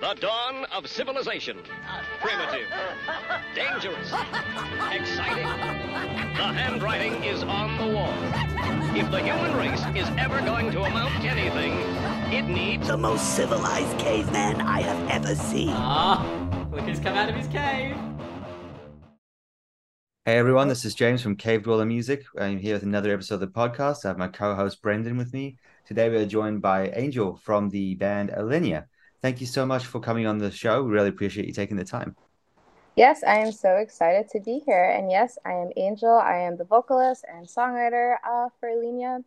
The 0.00 0.14
dawn 0.14 0.64
of 0.66 0.86
civilization. 0.86 1.58
Primitive. 2.20 2.68
Dangerous. 3.52 4.12
Exciting. 4.92 5.44
The 6.36 6.52
handwriting 6.54 7.24
is 7.24 7.42
on 7.42 7.76
the 7.78 7.92
wall. 7.96 8.14
If 8.96 9.10
the 9.10 9.20
human 9.20 9.56
race 9.56 9.82
is 9.96 10.08
ever 10.16 10.38
going 10.42 10.70
to 10.70 10.84
amount 10.84 11.20
to 11.22 11.28
anything, 11.28 11.72
it 12.32 12.42
needs 12.42 12.86
The 12.86 12.96
most 12.96 13.34
civilized 13.34 13.98
caveman 13.98 14.60
I 14.60 14.82
have 14.82 15.10
ever 15.10 15.34
seen. 15.34 15.70
Ah, 15.72 16.24
look 16.70 16.82
who's 16.82 17.00
come 17.00 17.16
out 17.16 17.28
of 17.28 17.34
his 17.34 17.48
cave. 17.48 17.96
Hey 20.24 20.38
everyone, 20.38 20.68
this 20.68 20.84
is 20.84 20.94
James 20.94 21.22
from 21.22 21.34
Cave 21.34 21.64
Dweller 21.64 21.86
Music. 21.86 22.24
I'm 22.38 22.58
here 22.58 22.74
with 22.74 22.84
another 22.84 23.12
episode 23.12 23.36
of 23.36 23.40
the 23.40 23.48
podcast. 23.48 24.04
I 24.04 24.08
have 24.08 24.18
my 24.18 24.28
co-host 24.28 24.80
Brendan 24.80 25.16
with 25.16 25.32
me. 25.32 25.56
Today 25.86 26.08
we 26.08 26.18
are 26.18 26.26
joined 26.26 26.62
by 26.62 26.90
Angel 26.90 27.34
from 27.34 27.70
the 27.70 27.96
band 27.96 28.30
Alenia. 28.30 28.86
Thank 29.20 29.40
you 29.40 29.46
so 29.46 29.66
much 29.66 29.86
for 29.86 30.00
coming 30.00 30.26
on 30.26 30.38
the 30.38 30.50
show. 30.50 30.82
We 30.82 30.90
really 30.92 31.08
appreciate 31.08 31.46
you 31.46 31.52
taking 31.52 31.76
the 31.76 31.84
time. 31.84 32.14
Yes, 32.94 33.22
I 33.22 33.38
am 33.38 33.52
so 33.52 33.76
excited 33.76 34.28
to 34.30 34.40
be 34.40 34.60
here. 34.64 34.90
And 34.90 35.10
yes, 35.10 35.38
I 35.44 35.52
am 35.52 35.70
Angel. 35.76 36.10
I 36.12 36.38
am 36.38 36.56
the 36.56 36.64
vocalist 36.64 37.24
and 37.32 37.46
songwriter 37.46 38.16
uh, 38.28 38.48
for 38.58 38.68
Alenia. 38.68 39.22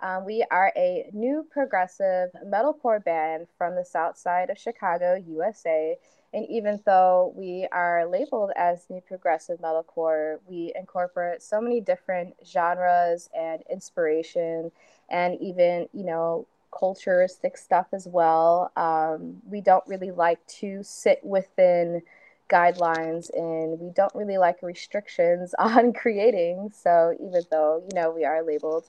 Um, 0.00 0.24
we 0.24 0.44
are 0.50 0.72
a 0.76 1.10
new 1.12 1.46
progressive 1.50 2.30
metalcore 2.46 3.04
band 3.04 3.46
from 3.58 3.76
the 3.76 3.84
south 3.84 4.16
side 4.16 4.48
of 4.48 4.58
Chicago, 4.58 5.22
USA. 5.28 5.98
And 6.32 6.46
even 6.48 6.80
though 6.86 7.34
we 7.36 7.66
are 7.72 8.06
labeled 8.06 8.52
as 8.56 8.86
new 8.88 9.00
progressive 9.00 9.58
metalcore, 9.60 10.38
we 10.48 10.72
incorporate 10.74 11.42
so 11.42 11.60
many 11.60 11.80
different 11.80 12.34
genres 12.46 13.28
and 13.36 13.62
inspiration 13.70 14.70
and 15.10 15.38
even, 15.40 15.88
you 15.92 16.04
know, 16.04 16.46
culturistic 16.72 17.56
stuff 17.56 17.86
as 17.92 18.06
well. 18.06 18.72
Um, 18.76 19.42
we 19.48 19.60
don't 19.60 19.84
really 19.86 20.10
like 20.10 20.44
to 20.60 20.82
sit 20.82 21.20
within 21.24 22.02
guidelines 22.50 23.30
and 23.34 23.78
we 23.78 23.90
don't 23.90 24.14
really 24.14 24.38
like 24.38 24.62
restrictions 24.62 25.54
on 25.58 25.92
creating. 25.92 26.72
So 26.74 27.14
even 27.20 27.42
though, 27.50 27.82
you 27.88 27.94
know, 27.94 28.10
we 28.10 28.24
are 28.24 28.42
labeled 28.42 28.86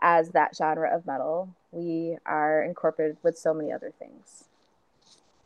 as 0.00 0.30
that 0.30 0.56
genre 0.56 0.94
of 0.94 1.06
metal, 1.06 1.48
we 1.72 2.18
are 2.26 2.62
incorporated 2.62 3.16
with 3.22 3.38
so 3.38 3.54
many 3.54 3.72
other 3.72 3.92
things. 3.98 4.44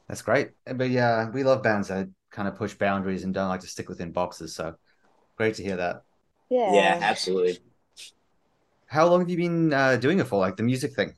That's 0.09 0.23
great. 0.23 0.51
But 0.65 0.91
yeah, 0.91 1.29
we 1.31 1.45
love 1.45 1.63
bands 1.63 1.89
that 1.89 2.09
kind 2.31 2.49
of 2.49 2.57
push 2.57 2.75
boundaries 2.75 3.25
and 3.25 3.35
don't 3.35 3.49
like 3.49 3.61
to 3.61 3.67
stick 3.67 3.89
within 3.89 4.13
boxes. 4.13 4.55
So 4.55 4.75
great 5.37 5.55
to 5.57 5.63
hear 5.63 5.77
that. 5.77 6.03
Yeah. 6.51 6.73
Yeah, 6.73 6.99
absolutely. 7.01 7.59
How 8.87 9.07
long 9.07 9.21
have 9.21 9.29
you 9.29 9.37
been 9.37 9.73
uh, 9.73 9.97
doing 9.97 10.19
it 10.19 10.27
for, 10.27 10.39
like 10.39 10.57
the 10.57 10.63
music 10.63 10.95
thing? 10.95 11.15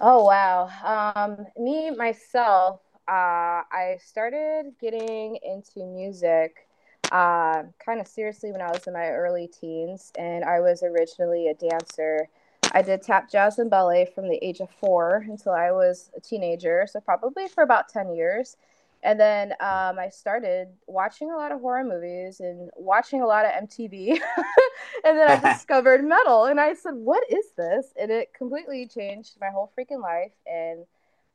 Oh 0.00 0.24
wow. 0.24 0.70
Um, 1.14 1.46
me 1.58 1.90
myself, 1.90 2.80
uh, 3.08 3.62
I 3.70 3.98
started 4.02 4.72
getting 4.80 5.38
into 5.42 5.84
music 5.84 6.68
uh, 7.12 7.64
kind 7.84 8.00
of 8.00 8.06
seriously 8.06 8.52
when 8.52 8.60
I 8.62 8.70
was 8.70 8.86
in 8.86 8.92
my 8.94 9.08
early 9.08 9.48
teens, 9.48 10.12
and 10.16 10.44
I 10.44 10.60
was 10.60 10.82
originally 10.82 11.48
a 11.48 11.54
dancer. 11.54 12.28
I 12.72 12.82
did 12.82 13.02
tap 13.02 13.30
jazz 13.30 13.58
and 13.58 13.68
ballet 13.68 14.06
from 14.14 14.28
the 14.28 14.38
age 14.42 14.60
of 14.60 14.70
four 14.70 15.24
until 15.28 15.52
I 15.52 15.72
was 15.72 16.10
a 16.16 16.20
teenager, 16.20 16.86
so 16.90 17.00
probably 17.00 17.48
for 17.48 17.62
about 17.62 17.88
10 17.88 18.14
years. 18.14 18.56
And 19.02 19.18
then 19.18 19.52
um, 19.60 19.98
I 19.98 20.10
started 20.12 20.68
watching 20.86 21.30
a 21.30 21.36
lot 21.36 21.52
of 21.52 21.60
horror 21.60 21.84
movies 21.84 22.40
and 22.40 22.70
watching 22.76 23.22
a 23.22 23.26
lot 23.26 23.46
of 23.46 23.52
MTV. 23.52 24.10
and 25.04 25.18
then 25.18 25.30
I 25.30 25.52
discovered 25.54 26.04
metal, 26.04 26.44
and 26.44 26.60
I 26.60 26.74
said, 26.74 26.94
"What 26.94 27.24
is 27.30 27.46
this?" 27.56 27.92
And 27.98 28.10
it 28.10 28.34
completely 28.34 28.86
changed 28.86 29.36
my 29.40 29.48
whole 29.48 29.72
freaking 29.78 30.02
life. 30.02 30.32
And 30.46 30.80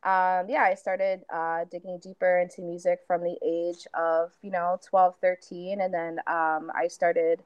um, 0.03 0.47
yeah, 0.47 0.61
I 0.61 0.75
started 0.75 1.21
uh, 1.33 1.65
digging 1.71 1.99
deeper 1.99 2.39
into 2.39 2.61
music 2.61 2.99
from 3.07 3.23
the 3.23 3.37
age 3.43 3.87
of 3.95 4.31
you 4.43 4.51
know 4.51 4.79
12, 4.87 5.15
13, 5.19 5.81
and 5.81 5.91
then 5.91 6.19
um, 6.27 6.71
I 6.75 6.87
started 6.87 7.41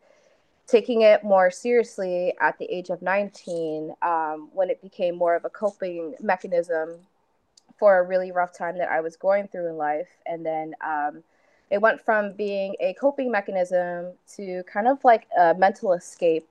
taking 0.68 1.02
it 1.02 1.24
more 1.24 1.50
seriously 1.50 2.34
at 2.42 2.60
the 2.60 2.66
age 2.66 2.90
of 2.90 3.02
19 3.02 3.96
um, 4.02 4.50
when 4.54 4.70
it 4.70 4.82
became 4.82 5.16
more 5.16 5.36
of 5.36 5.44
a 5.44 5.50
coping 5.50 6.14
mechanism 6.22 7.00
for 7.80 8.00
a 8.00 8.04
really 8.04 8.32
rough 8.32 8.56
time 8.56 8.78
that 8.78 8.90
I 8.90 9.02
was 9.02 9.16
going 9.16 9.48
through 9.48 9.70
in 9.70 9.78
life. 9.78 10.10
And 10.26 10.46
then 10.46 10.76
um, 10.86 11.24
it 11.70 11.80
went 11.82 12.02
from 12.02 12.34
being 12.34 12.76
a 12.80 12.94
coping 12.94 13.32
mechanism 13.32 14.14
to 14.36 14.64
kind 14.72 14.88
of 14.88 15.04
like 15.04 15.28
a 15.40 15.54
mental 15.56 15.94
escape, 15.94 16.48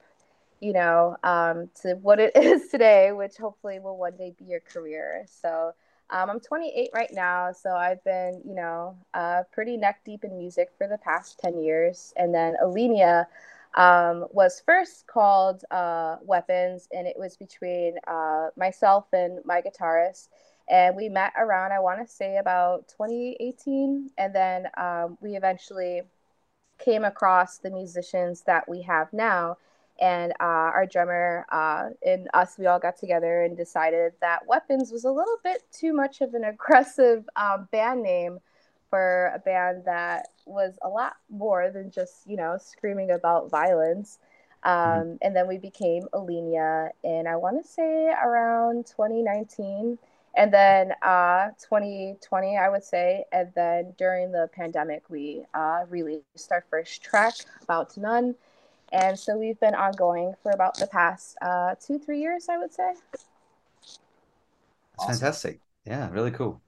you 0.60 0.72
know, 0.72 1.16
um, 1.22 1.68
to 1.82 1.94
what 1.96 2.18
it 2.18 2.32
is 2.36 2.68
today, 2.68 3.12
which 3.12 3.36
hopefully 3.36 3.78
will 3.78 3.96
one 3.96 4.16
day 4.16 4.34
be 4.38 4.44
your 4.46 4.60
career. 4.60 5.26
So 5.28 5.74
um, 6.10 6.30
I'm 6.30 6.40
28 6.40 6.90
right 6.94 7.10
now. 7.12 7.52
So 7.52 7.70
I've 7.74 8.02
been, 8.04 8.40
you 8.44 8.54
know, 8.54 8.96
uh, 9.12 9.42
pretty 9.52 9.76
neck 9.76 10.00
deep 10.04 10.24
in 10.24 10.38
music 10.38 10.70
for 10.78 10.88
the 10.88 10.98
past 10.98 11.38
10 11.40 11.62
years. 11.62 12.14
And 12.16 12.34
then 12.34 12.54
Alenia 12.64 13.26
um, 13.74 14.26
was 14.32 14.62
first 14.64 15.06
called 15.06 15.64
uh, 15.70 16.16
Weapons, 16.22 16.88
and 16.92 17.06
it 17.06 17.16
was 17.18 17.36
between 17.36 17.96
uh, 18.06 18.48
myself 18.56 19.06
and 19.12 19.40
my 19.44 19.60
guitarist 19.60 20.28
and 20.68 20.96
we 20.96 21.08
met 21.08 21.32
around 21.38 21.72
i 21.72 21.80
want 21.80 22.00
to 22.00 22.12
say 22.12 22.36
about 22.38 22.88
2018 22.88 24.10
and 24.18 24.34
then 24.34 24.66
um, 24.76 25.18
we 25.20 25.36
eventually 25.36 26.02
came 26.78 27.04
across 27.04 27.58
the 27.58 27.70
musicians 27.70 28.42
that 28.42 28.68
we 28.68 28.82
have 28.82 29.12
now. 29.12 29.56
And 30.00 30.32
uh, 30.40 30.70
our 30.74 30.86
drummer 30.86 31.44
uh, 31.50 31.88
and 32.06 32.28
us 32.32 32.54
we 32.56 32.66
all 32.66 32.78
got 32.78 32.96
together 32.96 33.42
and 33.42 33.56
decided 33.56 34.12
that 34.20 34.46
weapons 34.46 34.92
was 34.92 35.04
a 35.04 35.10
little 35.10 35.38
bit 35.42 35.64
too 35.72 35.92
much 35.92 36.20
of 36.20 36.34
an 36.34 36.44
aggressive 36.44 37.28
um, 37.34 37.68
band 37.72 38.02
name 38.02 38.38
for 38.90 39.32
a 39.34 39.38
band 39.40 39.84
that 39.84 40.28
was 40.46 40.78
a 40.82 40.88
lot 40.88 41.16
more 41.28 41.70
than 41.70 41.90
just 41.90 42.26
you 42.26 42.36
know 42.36 42.56
screaming 42.60 43.10
about 43.10 43.50
violence. 43.50 44.18
Um, 44.62 45.18
and 45.22 45.36
then 45.36 45.46
we 45.46 45.58
became 45.58 46.04
Alenia 46.12 46.90
and 47.04 47.28
I 47.28 47.36
want 47.36 47.62
to 47.62 47.68
say 47.68 48.08
around 48.08 48.86
2019 48.86 49.98
and 50.38 50.54
then 50.54 50.92
uh, 51.02 51.48
2020 51.68 52.56
i 52.56 52.68
would 52.68 52.84
say 52.84 53.24
and 53.32 53.50
then 53.54 53.92
during 53.98 54.32
the 54.32 54.48
pandemic 54.54 55.02
we 55.10 55.44
uh, 55.52 55.84
released 55.90 56.50
our 56.50 56.64
first 56.70 57.02
track 57.02 57.34
about 57.62 57.90
to 57.90 58.00
none 58.00 58.34
and 58.92 59.18
so 59.18 59.36
we've 59.36 59.60
been 59.60 59.74
ongoing 59.74 60.32
for 60.42 60.52
about 60.52 60.74
the 60.78 60.86
past 60.86 61.36
uh, 61.42 61.74
two 61.84 61.98
three 61.98 62.20
years 62.20 62.46
i 62.48 62.56
would 62.56 62.72
say 62.72 62.94
That's 64.98 65.18
fantastic. 65.20 65.60
Yeah, 65.84 66.10
really 66.10 66.30
cool. 66.30 66.60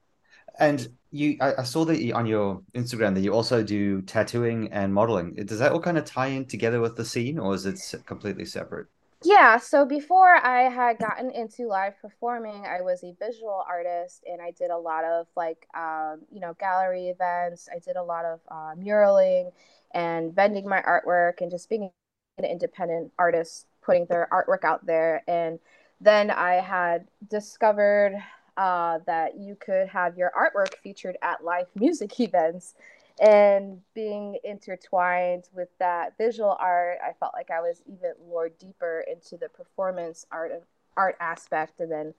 And 0.59 0.87
you, 1.11 1.37
I, 1.39 1.55
I 1.59 1.63
saw 1.63 1.85
that 1.85 2.01
you, 2.01 2.13
on 2.13 2.25
your 2.25 2.61
Instagram 2.73 3.13
that 3.15 3.21
you 3.21 3.33
also 3.33 3.63
do 3.63 4.01
tattooing 4.01 4.71
and 4.71 4.93
modeling. 4.93 5.35
Does 5.35 5.59
that 5.59 5.71
all 5.71 5.79
kind 5.79 5.97
of 5.97 6.05
tie 6.05 6.27
in 6.27 6.45
together 6.45 6.79
with 6.79 6.95
the 6.95 7.05
scene, 7.05 7.39
or 7.39 7.55
is 7.55 7.65
it 7.65 7.79
completely 8.05 8.45
separate? 8.45 8.87
Yeah, 9.23 9.57
so 9.57 9.85
before 9.85 10.33
I 10.35 10.63
had 10.63 10.97
gotten 10.97 11.29
into 11.29 11.67
live 11.67 11.93
performing, 12.01 12.65
I 12.65 12.81
was 12.81 13.03
a 13.03 13.13
visual 13.19 13.63
artist 13.69 14.23
and 14.25 14.41
I 14.41 14.49
did 14.51 14.71
a 14.71 14.77
lot 14.77 15.03
of 15.03 15.27
like, 15.35 15.67
um, 15.75 16.21
you 16.31 16.39
know, 16.39 16.55
gallery 16.59 17.09
events. 17.09 17.69
I 17.73 17.77
did 17.77 17.97
a 17.97 18.03
lot 18.03 18.25
of 18.25 18.39
uh, 18.49 18.73
muraling 18.75 19.51
and 19.93 20.33
vending 20.33 20.67
my 20.67 20.81
artwork 20.81 21.41
and 21.41 21.51
just 21.51 21.69
being 21.69 21.91
an 22.39 22.45
independent 22.45 23.11
artist, 23.19 23.67
putting 23.83 24.05
their 24.07 24.27
artwork 24.31 24.63
out 24.63 24.87
there. 24.87 25.21
And 25.27 25.59
then 25.99 26.31
I 26.31 26.55
had 26.55 27.05
discovered 27.29 28.15
uh, 28.57 28.99
that 29.05 29.37
you 29.37 29.55
could 29.55 29.87
have 29.89 30.17
your 30.17 30.31
artwork 30.35 30.75
featured 30.81 31.17
at 31.21 31.43
live 31.43 31.67
music 31.75 32.19
events 32.19 32.73
and 33.21 33.79
being 33.93 34.37
intertwined 34.43 35.47
with 35.53 35.69
that 35.79 36.17
visual 36.17 36.57
art 36.59 36.97
i 37.05 37.13
felt 37.19 37.33
like 37.35 37.51
i 37.51 37.61
was 37.61 37.83
even 37.87 38.13
more 38.27 38.49
deeper 38.49 39.05
into 39.09 39.37
the 39.37 39.49
performance 39.49 40.25
art 40.31 40.51
art 40.97 41.15
aspect. 41.21 41.79
And 41.79 41.91
then 41.91 42.13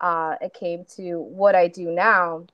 uh, 0.00 0.36
it 0.40 0.54
came 0.54 0.84
to 0.96 1.20
what 1.20 1.54
i 1.54 1.68
do 1.68 1.92
now 1.92 2.44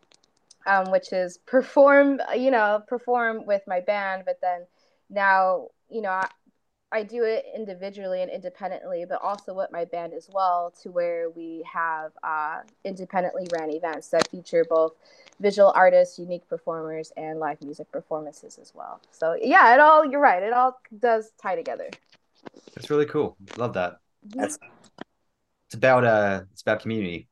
um, 0.66 0.90
which 0.90 1.12
is 1.12 1.38
perform 1.38 2.20
you 2.36 2.50
know 2.50 2.82
perform 2.86 3.46
with 3.46 3.62
my 3.66 3.80
band. 3.80 4.24
But 4.26 4.40
then 4.40 4.62
now 5.10 5.68
you 5.90 6.02
know 6.02 6.22
I, 6.92 6.98
I 6.98 7.02
do 7.02 7.24
it 7.24 7.46
individually 7.54 8.22
and 8.22 8.30
independently 8.30 9.04
but 9.08 9.20
also 9.22 9.54
with 9.54 9.70
my 9.72 9.84
band 9.84 10.12
as 10.14 10.28
well 10.32 10.72
to 10.82 10.90
where 10.90 11.30
we 11.30 11.64
have 11.72 12.12
uh, 12.22 12.60
independently 12.84 13.46
ran 13.52 13.70
events 13.70 14.08
that 14.08 14.28
feature 14.28 14.64
both 14.68 14.94
visual 15.40 15.72
artists, 15.74 16.18
unique 16.18 16.48
performers, 16.48 17.12
and 17.16 17.38
live 17.38 17.60
music 17.62 17.90
performances 17.90 18.58
as 18.60 18.72
well. 18.74 19.00
So 19.10 19.36
yeah, 19.40 19.74
it 19.74 19.80
all 19.80 20.04
you're 20.04 20.20
right. 20.20 20.42
It 20.42 20.52
all 20.52 20.80
does 21.00 21.32
tie 21.42 21.56
together. 21.56 21.90
That's 22.74 22.88
really 22.88 23.06
cool. 23.06 23.36
Love 23.56 23.74
that. 23.74 23.96
That's 24.34 24.58
It's 25.66 25.74
about 25.74 26.04
uh, 26.04 26.42
it's 26.52 26.62
about 26.62 26.80
community. 26.80 27.28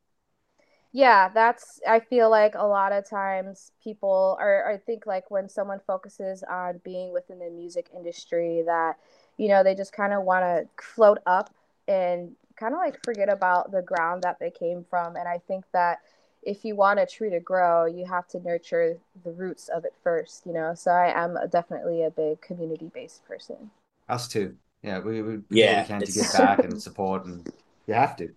Yeah, 0.92 1.28
that's 1.28 1.80
I 1.88 2.00
feel 2.00 2.30
like 2.30 2.54
a 2.56 2.66
lot 2.66 2.90
of 2.92 3.08
times 3.08 3.70
people 3.82 4.36
are 4.40 4.68
I 4.68 4.76
think 4.76 5.06
like 5.06 5.30
when 5.30 5.48
someone 5.48 5.80
focuses 5.86 6.42
on 6.42 6.80
being 6.84 7.12
within 7.12 7.38
the 7.38 7.48
music 7.48 7.88
industry 7.94 8.62
that 8.66 8.96
you 9.40 9.48
know 9.48 9.62
they 9.62 9.74
just 9.74 9.92
kind 9.92 10.12
of 10.12 10.22
want 10.22 10.42
to 10.44 10.84
float 10.84 11.18
up 11.26 11.48
and 11.88 12.32
kind 12.56 12.74
of 12.74 12.78
like 12.78 13.02
forget 13.04 13.30
about 13.30 13.72
the 13.72 13.82
ground 13.82 14.22
that 14.22 14.38
they 14.38 14.50
came 14.50 14.84
from 14.90 15.16
and 15.16 15.26
I 15.26 15.38
think 15.48 15.64
that 15.72 16.00
if 16.42 16.64
you 16.64 16.74
want 16.74 16.98
a 16.98 17.04
tree 17.04 17.28
to 17.30 17.40
grow, 17.40 17.84
you 17.84 18.06
have 18.06 18.26
to 18.28 18.40
nurture 18.40 18.96
the 19.24 19.32
roots 19.32 19.68
of 19.68 19.84
it 19.84 19.92
first, 20.02 20.46
you 20.46 20.54
know. 20.54 20.72
So 20.74 20.90
I 20.90 21.12
am 21.22 21.36
definitely 21.50 22.02
a 22.04 22.10
big 22.10 22.40
community 22.40 22.90
based 22.94 23.24
person. 23.26 23.70
Us 24.08 24.26
too. 24.26 24.56
Yeah, 24.82 25.00
we, 25.00 25.20
we 25.20 25.40
Yeah, 25.50 25.82
we 25.82 25.86
can 25.88 26.00
to 26.00 26.04
it's- 26.04 26.16
give 26.16 26.32
back 26.32 26.64
and 26.64 26.80
support, 26.88 27.26
and 27.26 27.46
you 27.86 27.92
have 27.92 28.16
to. 28.16 28.30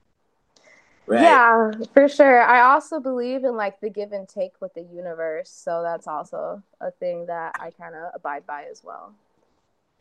Right. 1.06 1.22
Yeah, 1.22 1.72
for 1.94 2.08
sure. 2.10 2.42
I 2.42 2.62
also 2.74 3.00
believe 3.00 3.44
in 3.44 3.56
like 3.56 3.80
the 3.80 3.90
give 3.90 4.12
and 4.14 4.28
take 4.28 4.54
with 4.62 4.74
the 4.74 4.84
universe. 4.84 5.50
So 5.50 5.82
that's 5.82 6.08
also 6.08 6.62
a 6.82 6.92
thing 6.92 7.26
that 7.28 7.56
I 7.60 7.72
kind 7.72 7.96
of 7.96 8.12
abide 8.16 8.46
by 8.46 8.66
as 8.72 8.84
well. 8.84 9.14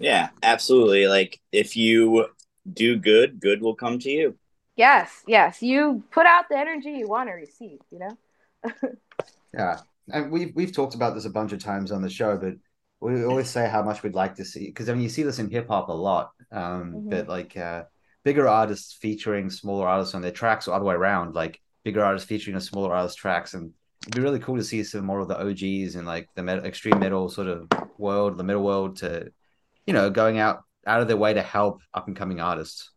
Yeah, 0.02 0.30
absolutely. 0.42 1.06
Like 1.06 1.40
if 1.52 1.76
you 1.76 2.26
do 2.70 2.96
good, 2.98 3.40
good 3.40 3.62
will 3.62 3.74
come 3.74 3.98
to 4.00 4.10
you. 4.10 4.36
Yes, 4.76 5.22
yes. 5.26 5.62
You 5.62 6.02
put 6.10 6.26
out 6.26 6.46
the 6.50 6.56
energy 6.58 6.90
you 6.92 7.08
want 7.08 7.28
to 7.28 7.34
receive, 7.34 7.78
you 7.90 7.98
know? 8.00 8.18
Yeah, 9.54 9.80
and 10.10 10.32
we've 10.32 10.52
we've 10.54 10.72
talked 10.72 10.94
about 10.94 11.14
this 11.14 11.26
a 11.26 11.30
bunch 11.30 11.52
of 11.52 11.58
times 11.62 11.92
on 11.92 12.00
the 12.00 12.08
show, 12.08 12.38
but 12.38 12.54
we 13.00 13.22
always 13.24 13.50
say 13.50 13.68
how 13.68 13.82
much 13.82 14.02
we'd 14.02 14.14
like 14.14 14.36
to 14.36 14.46
see 14.46 14.64
because 14.66 14.88
I 14.88 14.94
mean 14.94 15.02
you 15.02 15.10
see 15.10 15.22
this 15.24 15.38
in 15.38 15.50
hip 15.50 15.68
hop 15.68 15.88
a 15.90 15.92
lot, 15.92 16.30
um, 16.50 16.94
Mhm. 16.94 17.10
but 17.10 17.28
like 17.28 17.54
uh, 17.56 17.82
bigger 18.24 18.48
artists 18.48 18.94
featuring 18.94 19.50
smaller 19.50 19.86
artists 19.86 20.14
on 20.14 20.22
their 20.22 20.30
tracks 20.30 20.66
or 20.68 20.74
other 20.74 20.86
way 20.86 20.94
around, 20.94 21.34
like 21.34 21.60
bigger 21.84 22.02
artists 22.02 22.26
featuring 22.26 22.56
a 22.56 22.60
smaller 22.62 22.94
artist 22.94 23.18
tracks, 23.18 23.52
and 23.52 23.72
it'd 24.06 24.14
be 24.14 24.22
really 24.22 24.38
cool 24.38 24.56
to 24.56 24.64
see 24.64 24.82
some 24.84 25.04
more 25.04 25.20
of 25.20 25.28
the 25.28 25.38
OGs 25.38 25.96
and 25.96 26.06
like 26.06 26.30
the 26.34 26.42
met- 26.42 26.64
extreme 26.64 26.98
metal 26.98 27.28
sort 27.28 27.48
of 27.48 27.68
world, 27.98 28.38
the 28.38 28.44
middle 28.44 28.64
world, 28.64 28.96
to 28.96 29.30
you 29.86 29.92
know 29.92 30.10
going 30.10 30.38
out 30.38 30.62
out 30.86 31.00
of 31.00 31.08
their 31.08 31.16
way 31.16 31.34
to 31.34 31.42
help 31.42 31.80
up 31.94 32.08
and 32.08 32.16
coming 32.16 32.40
artists. 32.40 32.90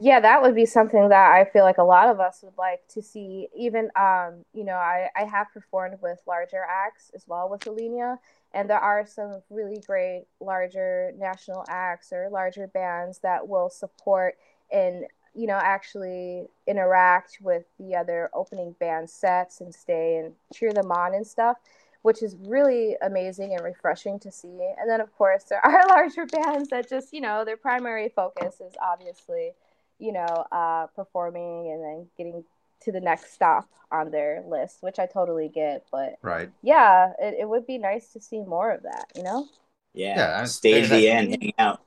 Yeah, 0.00 0.20
that 0.20 0.42
would 0.42 0.54
be 0.54 0.64
something 0.66 1.08
that 1.08 1.32
I 1.32 1.44
feel 1.44 1.64
like 1.64 1.78
a 1.78 1.82
lot 1.82 2.08
of 2.08 2.20
us 2.20 2.40
would 2.44 2.56
like 2.56 2.86
to 2.90 3.02
see. 3.02 3.48
Even, 3.56 3.90
um, 3.96 4.44
you 4.52 4.64
know, 4.64 4.74
I, 4.74 5.08
I 5.16 5.24
have 5.24 5.48
performed 5.52 5.96
with 6.00 6.20
larger 6.26 6.62
acts 6.68 7.10
as 7.16 7.24
well 7.26 7.48
with 7.48 7.62
Alenia, 7.62 8.18
and 8.54 8.70
there 8.70 8.78
are 8.78 9.04
some 9.04 9.42
really 9.50 9.82
great 9.84 10.26
larger 10.40 11.12
national 11.18 11.64
acts 11.68 12.12
or 12.12 12.28
larger 12.30 12.68
bands 12.68 13.18
that 13.20 13.48
will 13.48 13.70
support 13.70 14.36
and, 14.70 15.04
you 15.34 15.48
know, 15.48 15.58
actually 15.60 16.46
interact 16.68 17.38
with 17.40 17.64
the 17.80 17.96
other 17.96 18.30
opening 18.34 18.76
band 18.78 19.10
sets 19.10 19.60
and 19.60 19.74
stay 19.74 20.18
and 20.18 20.32
cheer 20.54 20.72
them 20.72 20.92
on 20.92 21.12
and 21.14 21.26
stuff, 21.26 21.56
which 22.02 22.22
is 22.22 22.36
really 22.40 22.96
amazing 23.02 23.54
and 23.54 23.64
refreshing 23.64 24.18
to 24.20 24.30
see. 24.30 24.48
And 24.78 24.88
then, 24.88 25.00
of 25.00 25.14
course, 25.16 25.44
there 25.44 25.60
are 25.64 25.86
larger 25.88 26.26
bands 26.26 26.70
that 26.70 26.88
just, 26.88 27.12
you 27.12 27.20
know, 27.20 27.44
their 27.44 27.56
primary 27.56 28.08
focus 28.08 28.60
is 28.60 28.74
obviously 28.82 29.52
you 29.98 30.12
know, 30.12 30.44
uh, 30.52 30.86
performing 30.94 31.72
and 31.72 31.82
then 31.82 32.06
getting 32.16 32.44
to 32.82 32.92
the 32.92 33.00
next 33.00 33.32
stop 33.32 33.68
on 33.90 34.10
their 34.10 34.42
list, 34.46 34.78
which 34.80 34.98
I 34.98 35.06
totally 35.06 35.48
get. 35.48 35.84
But 35.90 36.18
Right. 36.22 36.50
yeah, 36.62 37.12
it, 37.20 37.34
it 37.40 37.48
would 37.48 37.66
be 37.66 37.78
nice 37.78 38.12
to 38.12 38.20
see 38.20 38.40
more 38.42 38.70
of 38.70 38.82
that, 38.84 39.06
you 39.16 39.22
know? 39.22 39.48
Yeah. 39.94 40.16
Yeah, 40.16 40.44
Stay 40.44 40.82
to 40.82 40.88
the 40.88 41.08
end, 41.08 41.36
hang 41.40 41.52
out. 41.58 41.80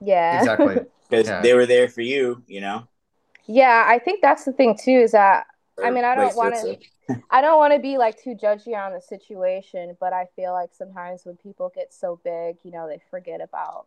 Yeah. 0.00 0.38
Exactly. 0.38 0.80
Because 1.08 1.28
Yeah. 1.28 1.40
they 1.40 1.54
were 1.54 1.66
there 1.66 1.88
for 1.88 2.00
you, 2.00 2.42
you 2.48 2.60
know? 2.60 2.88
Yeah, 3.46 3.84
I 3.86 4.00
think 4.00 4.22
that's 4.22 4.44
the 4.44 4.52
thing 4.52 4.76
too, 4.76 4.90
is 4.90 5.12
that 5.12 5.46
I 5.82 5.90
mean, 5.90 6.04
I 6.04 6.14
don't 6.14 6.34
wanna- 6.36 6.76
I 7.30 7.40
don't 7.40 7.58
want 7.58 7.72
to 7.74 7.78
be 7.80 7.98
like 7.98 8.20
too 8.22 8.34
judgy 8.34 8.74
on 8.76 8.92
the 8.92 9.00
situation, 9.00 9.96
but 10.00 10.12
I 10.12 10.26
feel 10.36 10.52
like 10.52 10.70
sometimes 10.74 11.24
when 11.24 11.36
people 11.36 11.70
get 11.74 11.92
so 11.94 12.20
big, 12.24 12.56
you 12.64 12.70
know, 12.72 12.88
they 12.88 13.00
forget 13.10 13.40
about 13.40 13.86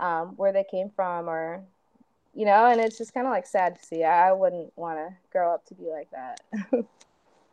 um, 0.00 0.36
where 0.36 0.52
they 0.52 0.64
came 0.64 0.90
from 0.90 1.28
or, 1.28 1.64
you 2.34 2.46
know, 2.46 2.66
and 2.66 2.80
it's 2.80 2.98
just 2.98 3.14
kind 3.14 3.26
of 3.26 3.32
like 3.32 3.46
sad 3.46 3.76
to 3.76 3.84
see. 3.86 4.04
I, 4.04 4.30
I 4.30 4.32
wouldn't 4.32 4.72
want 4.76 4.98
to 4.98 5.16
grow 5.32 5.54
up 5.54 5.66
to 5.66 5.74
be 5.74 5.90
like 5.90 6.10
that. 6.12 6.40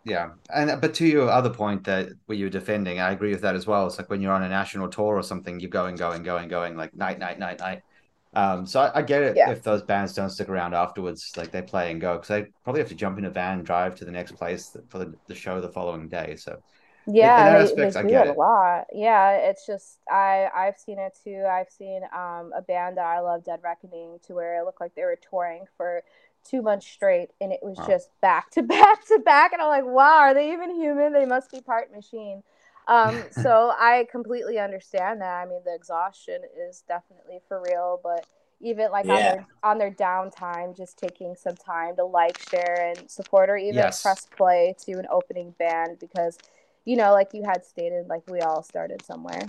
Yeah, 0.05 0.33
and 0.53 0.81
but 0.81 0.93
to 0.95 1.07
your 1.07 1.29
other 1.29 1.49
point 1.49 1.85
that 1.85 2.09
where 2.25 2.37
you're 2.37 2.49
defending, 2.49 2.99
I 2.99 3.11
agree 3.11 3.31
with 3.31 3.41
that 3.41 3.55
as 3.55 3.65
well. 3.65 3.87
It's 3.87 3.97
like 3.97 4.09
when 4.09 4.21
you're 4.21 4.33
on 4.33 4.43
a 4.43 4.49
national 4.49 4.89
tour 4.89 5.15
or 5.17 5.23
something, 5.23 5.59
you're 5.61 5.69
going, 5.69 5.95
going, 5.97 6.23
going, 6.23 6.49
going, 6.49 6.75
like 6.75 6.93
night, 6.93 7.19
night, 7.19 7.39
night, 7.39 7.59
night. 7.59 7.83
Um, 8.33 8.65
so 8.65 8.81
I, 8.81 8.99
I 8.99 9.01
get 9.03 9.23
it 9.23 9.41
Yeah. 9.41 9.47
if 9.47 9.63
those 9.63 9.83
bands 9.83 10.13
don't 10.13 10.29
stick 10.29 10.49
around 10.49 10.73
afterwards, 10.73 11.33
like 11.35 11.51
they 11.51 11.61
play 11.61 11.91
and 11.91 12.01
go, 12.01 12.13
because 12.15 12.29
they 12.29 12.47
probably 12.63 12.81
have 12.81 12.89
to 12.89 12.95
jump 12.95 13.17
in 13.19 13.25
a 13.25 13.29
van, 13.29 13.63
drive 13.63 13.95
to 13.95 14.05
the 14.05 14.11
next 14.11 14.33
place 14.33 14.75
for 14.89 14.97
the, 14.99 15.13
the 15.27 15.35
show 15.35 15.61
the 15.61 15.69
following 15.71 16.09
day. 16.09 16.35
So 16.37 16.59
Yeah, 17.05 17.51
they, 17.51 17.65
aspect, 17.65 17.93
they 17.93 18.03
do 18.07 18.07
get 18.07 18.21
it 18.21 18.29
a 18.29 18.33
lot. 18.33 18.85
Yeah, 18.93 19.31
it's 19.31 19.65
just 19.67 19.99
I 20.09 20.49
I've 20.55 20.77
seen 20.77 20.99
it 20.99 21.17
too. 21.21 21.45
I've 21.49 21.69
seen 21.69 22.03
um 22.15 22.51
a 22.55 22.61
band 22.61 22.97
that 22.97 23.05
I 23.05 23.19
love, 23.19 23.43
Dead 23.43 23.59
Reckoning, 23.61 24.19
to 24.27 24.33
where 24.33 24.59
it 24.59 24.63
looked 24.65 24.79
like 24.79 24.95
they 24.95 25.03
were 25.03 25.17
touring 25.29 25.65
for 25.75 26.03
two 26.45 26.61
months 26.61 26.87
straight, 26.87 27.31
and 27.41 27.51
it 27.51 27.59
was 27.61 27.77
Wow. 27.77 27.85
just 27.85 28.09
back 28.21 28.51
to 28.51 28.63
back 28.63 29.05
to 29.07 29.19
back, 29.19 29.51
and 29.51 29.61
I'm 29.61 29.67
like, 29.67 29.85
wow, 29.85 30.19
are 30.19 30.33
they 30.33 30.53
even 30.53 30.75
human? 30.79 31.11
They 31.11 31.25
must 31.25 31.51
be 31.51 31.59
part 31.59 31.91
machine. 31.91 32.41
Um, 32.87 33.23
so 33.31 33.71
I 33.79 34.07
completely 34.11 34.59
understand 34.59 35.21
that. 35.21 35.41
I 35.41 35.45
mean, 35.45 35.61
the 35.65 35.73
exhaustion 35.73 36.41
is 36.67 36.83
definitely 36.87 37.39
for 37.47 37.61
real, 37.61 37.99
but 38.03 38.25
even 38.61 38.91
like 38.91 39.09
on 39.09 39.23
their 39.23 39.45
on 39.63 39.77
their 39.77 39.91
downtime, 39.91 40.75
just 40.75 40.97
taking 40.97 41.35
some 41.35 41.55
time 41.55 41.95
to 41.97 42.03
like, 42.05 42.39
share, 42.39 42.91
and 42.91 43.09
support, 43.09 43.49
or 43.49 43.57
even 43.57 43.91
Yes. 43.91 44.01
press 44.01 44.27
play 44.37 44.75
to 44.85 44.93
an 44.93 45.07
opening 45.09 45.51
band 45.59 45.99
because 45.99 46.37
you 46.85 46.97
know, 46.97 47.13
like 47.13 47.29
you 47.33 47.43
had 47.43 47.63
stated, 47.65 48.07
like 48.07 48.23
we 48.29 48.41
all 48.41 48.61
started 48.63 49.03
somewhere. 49.05 49.45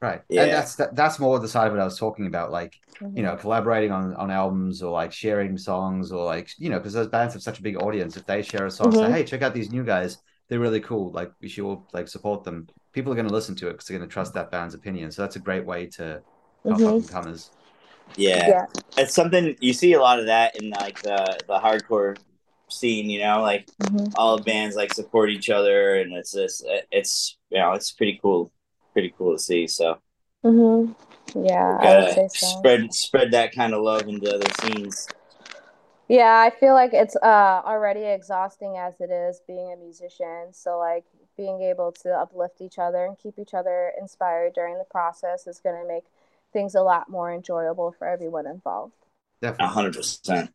right, 0.00 0.22
Yeah. 0.28 0.44
and 0.44 0.52
that's 0.52 0.76
that, 0.76 0.94
that's 0.94 1.18
more 1.18 1.38
the 1.38 1.48
side 1.48 1.68
of 1.68 1.74
it 1.76 1.80
I 1.80 1.84
was 1.84 1.98
talking 1.98 2.26
about, 2.26 2.50
like 2.50 2.74
Mm-hmm. 3.00 3.06
you 3.14 3.22
know, 3.22 3.36
collaborating 3.36 3.92
on 3.92 4.14
on 4.14 4.30
albums 4.30 4.82
or 4.82 4.92
like 4.92 5.12
sharing 5.12 5.56
songs 5.58 6.12
or 6.12 6.24
like 6.24 6.50
you 6.58 6.68
know, 6.70 6.78
because 6.78 6.92
those 6.92 7.08
bands 7.08 7.34
have 7.34 7.42
such 7.42 7.58
a 7.58 7.62
big 7.62 7.76
audience. 7.76 8.16
If 8.16 8.26
they 8.26 8.42
share 8.42 8.66
a 8.66 8.70
song, 8.70 8.94
say, 8.94 9.08
Mhm. 9.08 9.10
hey, 9.10 9.24
check 9.24 9.42
out 9.42 9.54
these 9.54 9.70
new 9.70 9.84
guys, 9.84 10.18
they're 10.48 10.60
really 10.60 10.80
cool. 10.80 11.10
Like 11.10 11.32
we 11.40 11.48
should 11.48 11.64
all 11.64 11.86
like 11.92 12.08
support 12.08 12.44
them. 12.44 12.68
People 12.92 13.12
are 13.12 13.16
going 13.16 13.28
to 13.28 13.32
listen 13.34 13.54
to 13.56 13.68
it 13.68 13.72
because 13.72 13.86
they're 13.86 13.98
going 13.98 14.08
to 14.08 14.12
trust 14.12 14.34
that 14.34 14.50
band's 14.50 14.74
opinion. 14.74 15.10
So 15.10 15.22
that's 15.22 15.36
a 15.36 15.40
great 15.40 15.64
way 15.64 15.86
to 15.86 16.22
help 16.64 16.80
Mhm. 16.80 16.86
up 16.88 16.94
and 16.94 17.08
comers. 17.08 17.50
Yeah. 18.16 18.48
Yeah. 18.48 18.66
It's 18.96 19.14
something 19.14 19.56
you 19.60 19.72
see 19.72 19.92
a 19.94 20.00
lot 20.00 20.18
of 20.18 20.26
that 20.26 20.56
in 20.60 20.70
like 20.70 21.02
the, 21.02 21.38
the 21.46 21.58
hardcore 21.58 22.16
scene, 22.68 23.10
you 23.10 23.20
know, 23.20 23.42
like 23.42 23.66
Mhm. 23.82 24.12
all 24.16 24.36
the 24.36 24.42
bands 24.44 24.76
like 24.76 24.94
support 24.94 25.30
each 25.30 25.50
other 25.50 25.96
and 25.96 26.12
it's 26.12 26.32
just 26.32 26.64
it's 26.90 27.36
you 27.50 27.58
know, 27.58 27.72
it's 27.72 27.92
pretty 27.92 28.18
cool 28.22 28.50
pretty 28.92 29.12
cool 29.18 29.32
to 29.36 29.38
see. 29.42 29.66
So 29.66 29.98
Mhm. 30.44 30.94
Yeah, 31.34 31.76
I 31.80 31.96
would 32.00 32.14
say 32.14 32.28
so. 32.32 32.46
spread 32.58 32.94
spread 32.94 33.32
that 33.32 33.52
kind 33.54 33.74
of 33.74 33.82
love 33.82 34.02
into 34.08 34.32
other 34.34 34.46
scenes. 34.62 35.08
Yeah, 36.08 36.38
I 36.40 36.50
feel 36.50 36.74
like 36.74 36.94
it's 36.94 37.16
uh 37.16 37.62
already 37.64 38.04
exhausting 38.04 38.76
as 38.78 38.94
it 39.00 39.10
is 39.10 39.40
being 39.46 39.72
a 39.72 39.76
musician. 39.76 40.52
So 40.52 40.78
like 40.78 41.04
being 41.36 41.62
able 41.62 41.92
to 41.92 42.10
uplift 42.10 42.60
each 42.60 42.78
other 42.78 43.04
and 43.04 43.18
keep 43.18 43.38
each 43.38 43.54
other 43.54 43.92
inspired 44.00 44.54
during 44.54 44.78
the 44.78 44.84
process 44.84 45.46
is 45.46 45.60
going 45.60 45.80
to 45.80 45.86
make 45.86 46.04
things 46.52 46.74
a 46.74 46.82
lot 46.82 47.10
more 47.10 47.32
enjoyable 47.32 47.92
for 47.98 48.06
everyone 48.08 48.46
involved. 48.46 48.94
Definitely. 49.42 49.74
hundred 49.74 49.94
percent. 49.94 50.50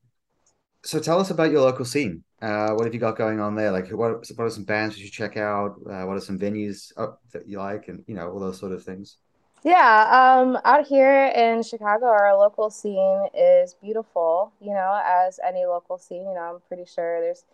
So 0.83 0.99
tell 0.99 1.19
us 1.19 1.29
about 1.29 1.51
your 1.51 1.61
local 1.61 1.85
scene. 1.85 2.23
Uh, 2.41 2.71
what 2.71 2.85
have 2.85 2.93
you 2.93 2.99
got 2.99 3.17
going 3.17 3.39
on 3.39 3.53
there? 3.55 3.71
Like, 3.71 3.89
what 3.89 4.27
what 4.35 4.45
are 4.45 4.49
some 4.49 4.63
bands 4.63 4.97
you 4.97 5.05
should 5.05 5.13
check 5.13 5.37
out? 5.37 5.75
Uh, 5.87 6.05
what 6.05 6.17
are 6.17 6.21
some 6.21 6.39
venues 6.39 6.91
uh, 6.97 7.11
that 7.33 7.47
you 7.47 7.59
like, 7.59 7.87
and 7.87 8.03
you 8.07 8.15
know 8.15 8.29
all 8.31 8.39
those 8.39 8.59
sort 8.59 8.71
of 8.71 8.83
things. 8.83 9.17
Yeah, 9.63 10.39
um, 10.41 10.57
out 10.65 10.87
here 10.87 11.27
in 11.35 11.61
Chicago, 11.61 12.07
our 12.07 12.35
local 12.35 12.71
scene 12.71 13.27
is 13.33 13.75
beautiful, 13.75 14.51
you 14.59 14.73
know, 14.73 14.99
as 15.05 15.39
any 15.47 15.65
local 15.65 15.99
scene, 15.99 16.27
you 16.27 16.33
know, 16.33 16.55
I'm 16.55 16.61
pretty 16.67 16.85
sure 16.85 17.21
there's 17.21 17.45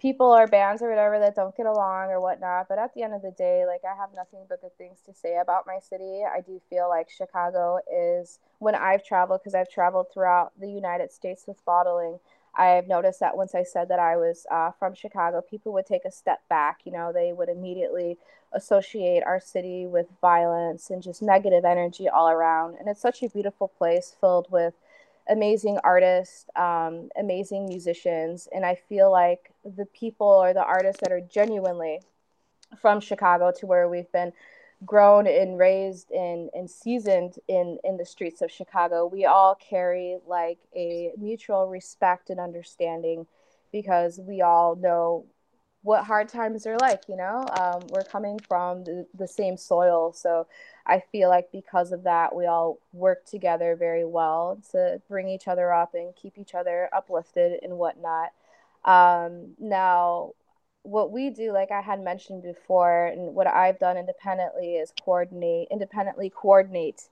people 0.00 0.26
or 0.26 0.46
bands 0.46 0.80
or 0.80 0.88
whatever 0.88 1.18
that 1.18 1.34
don't 1.34 1.56
get 1.56 1.66
along 1.66 2.10
or 2.10 2.20
whatnot. 2.20 2.68
But 2.68 2.78
at 2.78 2.94
the 2.94 3.02
end 3.02 3.14
of 3.14 3.22
the 3.22 3.32
day, 3.32 3.64
like, 3.66 3.82
I 3.84 3.96
have 3.96 4.10
nothing 4.14 4.40
but 4.48 4.60
good 4.60 4.76
things 4.78 4.98
to 5.06 5.14
say 5.14 5.38
about 5.38 5.66
my 5.66 5.78
city. 5.80 6.22
I 6.24 6.40
do 6.40 6.60
feel 6.70 6.88
like 6.88 7.10
Chicago 7.10 7.80
is, 7.92 8.38
when 8.60 8.76
I've 8.76 9.04
traveled, 9.04 9.40
because 9.40 9.54
I've 9.54 9.70
traveled 9.70 10.06
throughout 10.12 10.52
the 10.60 10.70
United 10.70 11.12
States 11.12 11.44
with 11.48 11.64
bottling, 11.64 12.20
I've 12.54 12.88
noticed 12.88 13.20
that 13.20 13.36
once 13.36 13.54
I 13.54 13.64
said 13.64 13.88
that 13.88 13.98
I 13.98 14.16
was 14.16 14.46
uh, 14.50 14.70
from 14.78 14.94
Chicago, 14.94 15.40
people 15.40 15.72
would 15.72 15.86
take 15.86 16.04
a 16.04 16.10
step 16.12 16.40
back. 16.48 16.80
You 16.84 16.92
know, 16.92 17.12
they 17.12 17.32
would 17.32 17.48
immediately 17.48 18.18
associate 18.52 19.22
our 19.24 19.40
city 19.40 19.86
with 19.86 20.06
violence 20.20 20.90
and 20.90 21.02
just 21.02 21.22
negative 21.22 21.64
energy 21.64 22.08
all 22.08 22.28
around. 22.28 22.76
And 22.78 22.88
it's 22.88 23.00
such 23.00 23.22
a 23.22 23.28
beautiful 23.28 23.68
place 23.68 24.14
filled 24.20 24.50
with 24.50 24.74
amazing 25.28 25.78
artists, 25.84 26.46
um, 26.56 27.08
amazing 27.16 27.66
musicians. 27.66 28.48
And 28.52 28.64
I 28.64 28.74
feel 28.74 29.10
like 29.10 29.52
the 29.64 29.86
people 29.86 30.26
or 30.26 30.52
the 30.52 30.64
artists 30.64 31.00
that 31.02 31.12
are 31.12 31.20
genuinely 31.20 32.00
from 32.80 33.00
Chicago 33.00 33.52
to 33.58 33.66
where 33.66 33.88
we've 33.88 34.10
been 34.12 34.32
grown 34.84 35.26
and 35.26 35.58
raised 35.58 36.10
and, 36.10 36.48
and 36.54 36.70
seasoned 36.70 37.34
in, 37.48 37.78
in 37.84 37.96
the 37.96 38.06
streets 38.06 38.40
of 38.40 38.50
Chicago, 38.50 39.06
we 39.06 39.26
all 39.26 39.54
carry 39.54 40.16
like 40.26 40.58
a 40.74 41.12
mutual 41.18 41.68
respect 41.68 42.30
and 42.30 42.40
understanding 42.40 43.26
because 43.72 44.18
we 44.18 44.40
all 44.40 44.74
know 44.76 45.26
what 45.82 46.04
hard 46.04 46.28
times 46.28 46.66
are 46.66 46.76
like, 46.78 47.02
you 47.08 47.16
know? 47.16 47.46
Um, 47.58 47.82
we're 47.88 48.04
coming 48.04 48.38
from 48.46 48.84
the, 48.84 49.06
the 49.14 49.26
same 49.26 49.56
soil. 49.56 50.12
So 50.12 50.46
I 50.86 51.02
feel 51.12 51.28
like 51.28 51.50
because 51.52 51.92
of 51.92 52.02
that, 52.02 52.34
we 52.34 52.46
all 52.46 52.78
work 52.92 53.24
together 53.24 53.76
very 53.76 54.04
well 54.04 54.60
to 54.72 55.00
bring 55.08 55.28
each 55.28 55.48
other 55.48 55.72
up 55.72 55.94
and 55.94 56.14
keep 56.14 56.36
each 56.36 56.54
other 56.54 56.90
uplifted 56.92 57.60
and 57.62 57.78
whatnot. 57.78 58.32
Um, 58.84 59.54
now, 59.58 60.32
what 60.82 61.10
we 61.10 61.30
do, 61.30 61.52
like 61.52 61.70
I 61.70 61.80
had 61.80 62.02
mentioned 62.02 62.42
before, 62.42 63.06
and 63.06 63.34
what 63.34 63.46
I've 63.46 63.78
done 63.78 63.96
independently 63.96 64.76
is 64.76 64.92
coordinate, 65.04 65.68
independently 65.70 66.30
coordinate 66.30 67.08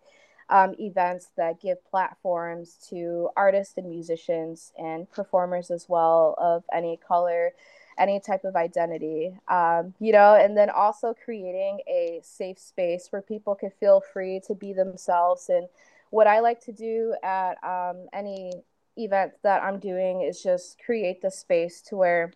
um, 0.50 0.74
events 0.78 1.28
that 1.36 1.60
give 1.60 1.84
platforms 1.90 2.76
to 2.88 3.28
artists 3.36 3.76
and 3.76 3.88
musicians 3.88 4.72
and 4.78 5.10
performers 5.10 5.70
as 5.70 5.86
well 5.88 6.34
of 6.38 6.64
any 6.72 6.98
color, 7.06 7.52
any 7.98 8.20
type 8.20 8.44
of 8.44 8.56
identity, 8.56 9.36
um, 9.48 9.94
you 10.00 10.12
know, 10.12 10.34
and 10.34 10.56
then 10.56 10.70
also 10.70 11.14
creating 11.24 11.80
a 11.88 12.20
safe 12.22 12.58
space 12.58 13.08
where 13.10 13.22
people 13.22 13.54
can 13.54 13.70
feel 13.70 14.00
free 14.00 14.40
to 14.46 14.54
be 14.54 14.72
themselves. 14.72 15.48
And 15.48 15.68
what 16.10 16.26
I 16.26 16.40
like 16.40 16.60
to 16.62 16.72
do 16.72 17.14
at 17.22 17.62
um, 17.64 18.06
any 18.12 18.52
event 18.96 19.32
that 19.42 19.62
I'm 19.62 19.78
doing 19.78 20.22
is 20.22 20.42
just 20.42 20.82
create 20.84 21.22
the 21.22 21.30
space 21.30 21.80
to 21.82 21.96
where 21.96 22.32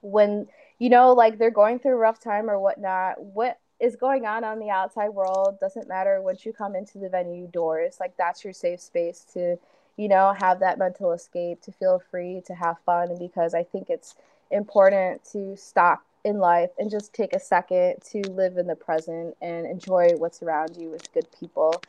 when 0.00 0.46
you 0.78 0.88
know 0.88 1.12
like 1.12 1.38
they're 1.38 1.50
going 1.50 1.78
through 1.78 1.92
a 1.92 1.96
rough 1.96 2.20
time 2.20 2.50
or 2.50 2.58
whatnot 2.58 3.20
what 3.22 3.58
is 3.80 3.96
going 3.96 4.24
on 4.26 4.44
on 4.44 4.58
the 4.58 4.70
outside 4.70 5.08
world 5.10 5.58
doesn't 5.60 5.88
matter 5.88 6.20
once 6.22 6.46
you 6.46 6.52
come 6.52 6.74
into 6.74 6.98
the 6.98 7.08
venue 7.08 7.46
doors 7.48 7.96
like 8.00 8.16
that's 8.16 8.44
your 8.44 8.52
safe 8.52 8.80
space 8.80 9.24
to 9.32 9.56
you 9.96 10.08
know 10.08 10.32
have 10.32 10.60
that 10.60 10.78
mental 10.78 11.12
escape 11.12 11.60
to 11.62 11.72
feel 11.72 12.00
free 12.10 12.42
to 12.46 12.54
have 12.54 12.76
fun 12.84 13.10
And 13.10 13.18
because 13.18 13.54
i 13.54 13.62
think 13.62 13.90
it's 13.90 14.14
important 14.50 15.24
to 15.32 15.56
stop 15.56 16.02
in 16.24 16.38
life 16.38 16.70
and 16.78 16.90
just 16.90 17.12
take 17.12 17.32
a 17.32 17.40
second 17.40 17.96
to 18.10 18.20
live 18.30 18.56
in 18.56 18.66
the 18.66 18.74
present 18.74 19.36
and 19.40 19.66
enjoy 19.66 20.08
what's 20.16 20.42
around 20.42 20.76
you 20.76 20.90
with 20.90 21.12
good 21.12 21.26
people 21.38 21.80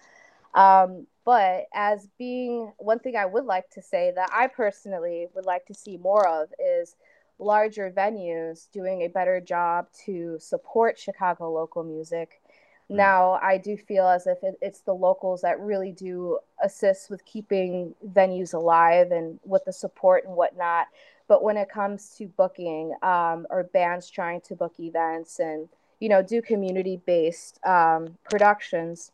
um, 0.54 1.06
but 1.26 1.66
as 1.74 2.08
being 2.18 2.72
one 2.78 3.00
thing 3.00 3.16
i 3.16 3.26
would 3.26 3.46
like 3.46 3.70
to 3.70 3.82
say 3.82 4.12
that 4.16 4.30
i 4.34 4.48
personally 4.48 5.28
would 5.36 5.46
like 5.46 5.66
to 5.66 5.74
see 5.74 5.98
more 5.98 6.28
of 6.28 6.50
is 6.60 6.96
larger 7.40 7.92
venues 7.92 8.70
doing 8.72 9.02
a 9.02 9.08
better 9.08 9.40
job 9.40 9.88
to 10.06 10.38
support 10.40 10.98
Chicago 10.98 11.52
local 11.52 11.84
music. 11.84 12.42
Mm. 12.90 12.96
Now, 12.96 13.40
I 13.42 13.58
do 13.58 13.78
feel 13.78 14.08
as 14.08 14.28
if 14.28 14.44
it, 14.44 14.58
it's 14.62 14.82
the 14.82 14.94
locals 14.94 15.42
that 15.42 15.60
really 15.60 15.92
do 15.92 16.40
assist 16.64 17.10
with 17.10 17.24
keeping 17.26 17.94
venues 18.08 18.54
alive 18.54 19.12
and 19.12 19.40
with 19.46 19.66
the 19.66 19.74
support 19.74 20.26
and 20.26 20.36
whatnot. 20.36 20.88
But 21.28 21.44
when 21.44 21.58
it 21.58 21.70
comes 21.70 22.16
to 22.18 22.28
booking 22.28 22.94
um, 23.02 23.48
or 23.50 23.64
bands 23.74 24.10
trying 24.10 24.42
to 24.42 24.56
book 24.56 24.74
events 24.80 25.40
and 25.40 25.68
you 26.00 26.10
know 26.10 26.22
do 26.22 26.42
community 26.42 27.02
based 27.06 27.60
um, 27.66 28.18
productions, 28.30 29.12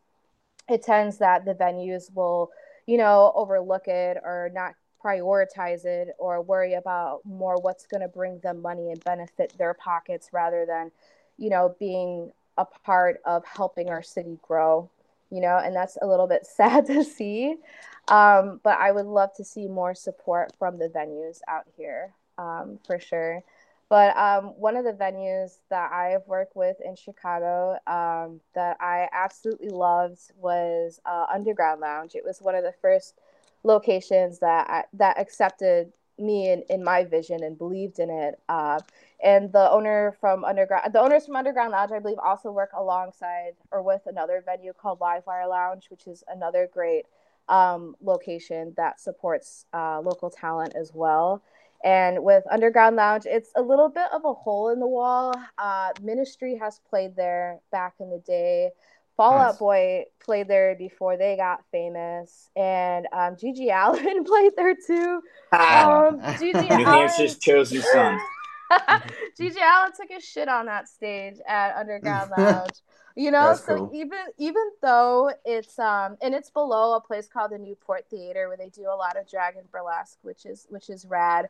it 0.69 0.83
tends 0.83 1.17
that 1.17 1.45
the 1.45 1.55
venues 1.55 2.13
will 2.13 2.51
you 2.85 2.97
know 2.97 3.31
overlook 3.35 3.87
it 3.87 4.17
or 4.23 4.51
not 4.53 4.75
prioritize 5.03 5.83
it 5.83 6.15
or 6.17 6.41
worry 6.41 6.75
about 6.75 7.19
more 7.25 7.57
what's 7.57 7.85
going 7.85 8.01
to 8.01 8.07
bring 8.07 8.39
them 8.39 8.61
money 8.61 8.89
and 8.89 9.03
benefit 9.03 9.53
their 9.57 9.73
pockets 9.73 10.29
rather 10.31 10.65
than 10.65 10.91
you 11.37 11.49
know 11.49 11.75
being 11.79 12.31
a 12.57 12.65
part 12.65 13.19
of 13.25 13.43
helping 13.45 13.89
our 13.89 14.03
city 14.03 14.37
grow 14.41 14.89
you 15.33 15.41
know? 15.41 15.57
And 15.57 15.75
that's 15.75 15.97
a 16.01 16.07
little 16.07 16.27
bit 16.27 16.45
sad 16.45 16.85
to 16.85 17.03
see 17.03 17.57
um, 18.07 18.59
but 18.63 18.77
i 18.79 18.91
would 18.91 19.05
love 19.05 19.29
to 19.35 19.43
see 19.43 19.67
more 19.67 19.95
support 19.95 20.51
from 20.57 20.77
the 20.77 20.89
venues 20.89 21.39
out 21.47 21.65
here 21.77 22.13
um, 22.37 22.79
for 22.85 22.99
sure 22.99 23.43
but 23.89 24.15
um, 24.17 24.45
one 24.57 24.75
of 24.75 24.85
the 24.85 24.93
venues 24.93 25.57
that 25.69 25.91
i've 25.91 26.25
worked 26.27 26.55
with 26.55 26.77
in 26.83 26.95
chicago 26.95 27.77
um, 27.87 28.39
that 28.55 28.77
i 28.79 29.07
absolutely 29.13 29.69
loved 29.69 30.31
was 30.37 30.99
uh, 31.05 31.25
underground 31.33 31.81
lounge 31.81 32.15
it 32.15 32.23
was 32.25 32.41
one 32.41 32.55
of 32.55 32.63
the 32.63 32.73
first 32.81 33.15
locations 33.63 34.39
that 34.39 34.69
I, 34.69 34.83
that 34.93 35.19
accepted 35.19 35.91
me 36.19 36.51
in, 36.51 36.63
in 36.69 36.83
my 36.83 37.03
vision 37.03 37.43
and 37.43 37.57
believed 37.57 37.99
in 37.99 38.09
it. 38.09 38.39
Uh, 38.47 38.79
and 39.23 39.51
the 39.51 39.71
owner 39.71 40.15
from 40.19 40.43
underground, 40.43 40.93
the 40.93 40.99
owners 40.99 41.25
from 41.25 41.35
Underground 41.35 41.71
Lounge, 41.71 41.91
I 41.91 41.99
believe, 41.99 42.19
also 42.19 42.51
work 42.51 42.71
alongside 42.77 43.53
or 43.71 43.81
with 43.81 44.01
another 44.05 44.43
venue 44.45 44.73
called 44.73 44.99
Livewire 44.99 45.49
Lounge, 45.49 45.87
which 45.89 46.07
is 46.07 46.23
another 46.27 46.69
great 46.71 47.05
um, 47.49 47.95
location 48.01 48.73
that 48.77 48.99
supports 48.99 49.65
uh, 49.73 49.99
local 50.01 50.29
talent 50.29 50.73
as 50.75 50.91
well. 50.93 51.43
And 51.83 52.23
with 52.23 52.45
Underground 52.49 52.95
Lounge, 52.95 53.25
it's 53.25 53.51
a 53.55 53.61
little 53.61 53.89
bit 53.89 54.07
of 54.13 54.23
a 54.23 54.33
hole 54.33 54.69
in 54.69 54.79
the 54.79 54.87
wall. 54.87 55.33
Uh, 55.57 55.89
Ministry 56.01 56.55
has 56.55 56.79
played 56.89 57.15
there 57.15 57.59
back 57.71 57.95
in 57.99 58.09
the 58.09 58.19
day. 58.19 58.69
Fallout 59.17 59.53
nice. 59.53 59.59
Boy 59.59 60.05
played 60.23 60.47
there 60.47 60.75
before 60.75 61.17
they 61.17 61.35
got 61.35 61.59
famous, 61.71 62.49
and 62.55 63.05
um, 63.13 63.35
GG 63.35 63.69
Allin 63.71 64.23
played 64.25 64.53
there 64.55 64.75
too. 64.75 65.21
Ah. 65.51 66.07
Um, 66.07 66.19
GG 66.19 66.53
New 66.69 66.75
Allin... 66.75 66.85
Hampshire's 66.85 67.37
chosen 67.37 67.81
son. 67.81 68.19
GG 69.39 69.55
Allin 69.55 69.91
took 69.99 70.11
a 70.11 70.21
shit 70.21 70.47
on 70.47 70.65
that 70.67 70.87
stage 70.87 71.35
at 71.47 71.75
Underground 71.75 72.31
Lounge. 72.37 72.81
You 73.15 73.29
know, 73.29 73.49
That's 73.49 73.65
so 73.65 73.77
cool. 73.77 73.91
even 73.93 74.19
even 74.37 74.63
though 74.81 75.31
it's 75.45 75.77
um 75.77 76.17
and 76.21 76.33
it's 76.33 76.49
below 76.49 76.95
a 76.95 77.01
place 77.01 77.27
called 77.27 77.51
the 77.51 77.59
Newport 77.59 78.05
Theater 78.09 78.47
where 78.47 78.57
they 78.57 78.69
do 78.69 78.83
a 78.83 78.95
lot 78.95 79.17
of 79.17 79.29
drag 79.29 79.55
and 79.55 79.69
burlesque, 79.71 80.17
which 80.23 80.45
is 80.45 80.65
which 80.69 80.89
is 80.89 81.05
rad. 81.05 81.49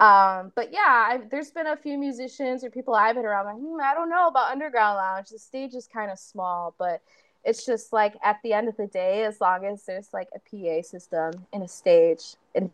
Um, 0.00 0.52
but 0.56 0.72
yeah, 0.72 1.06
I've, 1.10 1.30
there's 1.30 1.50
been 1.50 1.66
a 1.68 1.76
few 1.76 1.96
musicians 1.98 2.64
or 2.64 2.70
people 2.70 2.94
I've 2.94 3.14
been 3.14 3.26
around 3.26 3.46
like, 3.46 3.56
hmm, 3.56 3.80
I 3.80 3.94
don't 3.94 4.10
know 4.10 4.26
about 4.26 4.50
Underground 4.50 4.96
Lounge. 4.96 5.28
The 5.28 5.38
stage 5.38 5.74
is 5.74 5.86
kind 5.86 6.10
of 6.10 6.18
small, 6.18 6.74
but 6.78 7.02
it's 7.44 7.66
just 7.66 7.92
like 7.92 8.14
at 8.24 8.38
the 8.42 8.52
end 8.52 8.68
of 8.68 8.76
the 8.76 8.86
day, 8.86 9.24
as 9.24 9.40
long 9.40 9.64
as 9.64 9.84
there's 9.84 10.12
like 10.12 10.28
a 10.34 10.38
PA 10.40 10.82
system 10.82 11.46
and 11.52 11.62
a 11.62 11.68
stage 11.68 12.36
and 12.54 12.70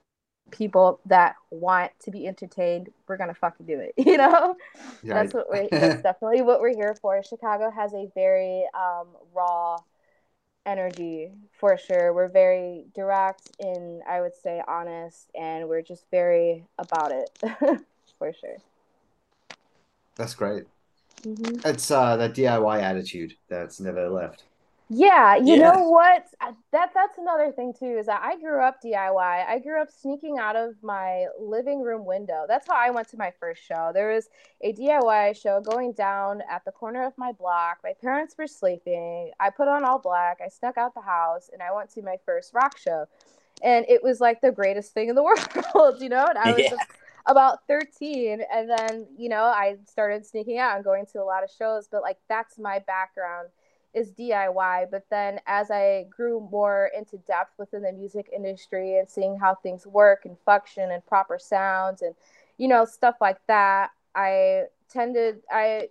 people 0.51 1.01
that 1.07 1.37
want 1.51 1.93
to 2.01 2.11
be 2.11 2.27
entertained, 2.27 2.91
we're 3.07 3.17
gonna 3.17 3.35
fucking 3.35 3.67
do 3.67 3.79
it. 3.79 3.95
You 4.09 4.17
know, 4.17 4.57
yeah, 5.03 5.15
that's 5.15 5.35
what 5.35 5.49
we're. 5.51 5.69
that's 5.71 6.03
definitely 6.03 6.43
what 6.43 6.61
we're 6.61 6.75
here 6.75 6.97
for. 7.01 7.23
Chicago 7.23 7.71
has 7.71 7.93
a 7.95 8.11
very 8.15 8.65
um, 8.75 9.09
raw 9.35 9.77
energy 10.69 11.33
for 11.59 11.77
sure. 11.79 12.13
We're 12.13 12.29
very 12.29 12.85
direct 12.95 13.51
and 13.59 14.03
I 14.09 14.21
would 14.21 14.35
say 14.35 14.63
honest, 14.69 15.31
and 15.35 15.69
we're 15.69 15.83
just 15.83 16.05
very 16.11 16.65
about 16.79 17.11
it 17.13 17.31
for 18.19 18.33
sure. 18.33 18.57
That's 20.17 20.35
great. 20.35 20.65
Mm-hmm. 21.23 21.67
It's 21.69 21.91
uh, 21.91 22.17
that 22.17 22.35
DIY 22.35 22.83
attitude 22.83 23.35
that's 23.49 23.81
never 23.81 24.09
left. 24.09 24.45
Yeah, 24.91 25.37
you 25.37 25.57
yeah. 25.57 25.71
know 25.71 25.89
what? 25.91 26.27
That 26.73 26.93
that's 26.95 27.19
another 27.19 27.53
thing 27.53 27.75
too. 27.79 27.99
Is 27.99 28.07
that 28.07 28.23
I 28.23 28.39
grew 28.39 28.63
up 28.63 28.83
DIY. 28.83 29.47
I 29.47 29.59
grew 29.59 29.83
up 29.83 29.91
sneaking 29.91 30.39
out 30.39 30.57
of 30.57 30.77
my 30.83 31.27
living 31.39 31.83
room 31.83 32.07
window. 32.07 32.47
That's 32.49 32.67
how 32.67 32.75
I 32.75 32.89
went 32.89 33.09
to 33.11 33.19
my 33.19 33.31
first 33.39 33.63
show. 33.63 33.91
There 33.93 34.15
was 34.15 34.31
a 34.63 34.73
DIY 34.73 35.41
show 35.41 35.61
going 35.61 35.93
down 35.93 36.43
at 36.51 36.65
the 36.65 36.73
corner 36.73 37.05
of 37.07 37.13
my 37.19 37.33
block. 37.33 37.79
My 37.85 37.93
parents 38.01 38.35
were 38.39 38.47
sleeping. 38.47 39.31
I 39.39 39.51
put 39.51 39.69
on 39.69 39.85
all 39.85 39.99
black. 39.99 40.39
I 40.45 40.49
snuck 40.49 40.79
out 40.79 40.95
the 40.95 41.03
house 41.03 41.51
and 41.53 41.63
I 41.63 41.71
went 41.75 41.91
to 41.91 42.03
my 42.03 42.17
first 42.25 42.55
rock 42.55 42.79
show. 42.79 43.05
And 43.63 43.85
it 43.89 44.03
was 44.03 44.21
like 44.21 44.41
the 44.41 44.53
greatest 44.53 44.95
thing 44.95 45.11
in 45.11 45.15
the 45.15 45.23
world, 45.75 46.01
you 46.01 46.09
know? 46.09 46.25
And 46.25 46.39
I 46.39 46.53
was 46.53 46.63
yeah. 46.63 46.77
about 47.27 47.67
13 47.69 48.41
and 48.51 48.71
then, 48.71 49.07
you 49.19 49.29
know, 49.29 49.43
I 49.43 49.77
started 49.85 50.25
sneaking 50.25 50.59
out 50.59 50.77
and 50.77 50.85
going 50.85 51.05
to 51.13 51.21
a 51.21 51.25
lot 51.25 51.45
of 51.45 51.51
shows, 51.51 51.89
but 51.91 52.01
like 52.01 52.17
that's 52.29 52.59
my 52.59 52.79
background 52.79 53.49
is 53.95 54.13
DIY. 54.13 54.91
But 54.91 55.05
then 55.11 55.41
as 55.47 55.71
I 55.71 56.07
grew 56.11 56.47
more 56.51 56.91
into 56.97 57.19
depth 57.19 57.53
within 57.59 57.83
the 57.83 57.93
music 57.93 58.29
industry 58.35 58.99
and 58.99 59.09
seeing 59.09 59.39
how 59.39 59.55
things 59.57 59.87
work 59.87 60.25
and 60.25 60.37
function 60.45 60.91
and 60.91 61.05
proper 61.07 61.39
sounds 61.39 62.03
and, 62.03 62.15
you 62.57 62.69
know, 62.69 62.85
stuff 62.85 63.17
like 63.21 63.39
that, 63.47 63.91
I 64.15 64.65
tended, 64.91 65.43
I 65.51 65.89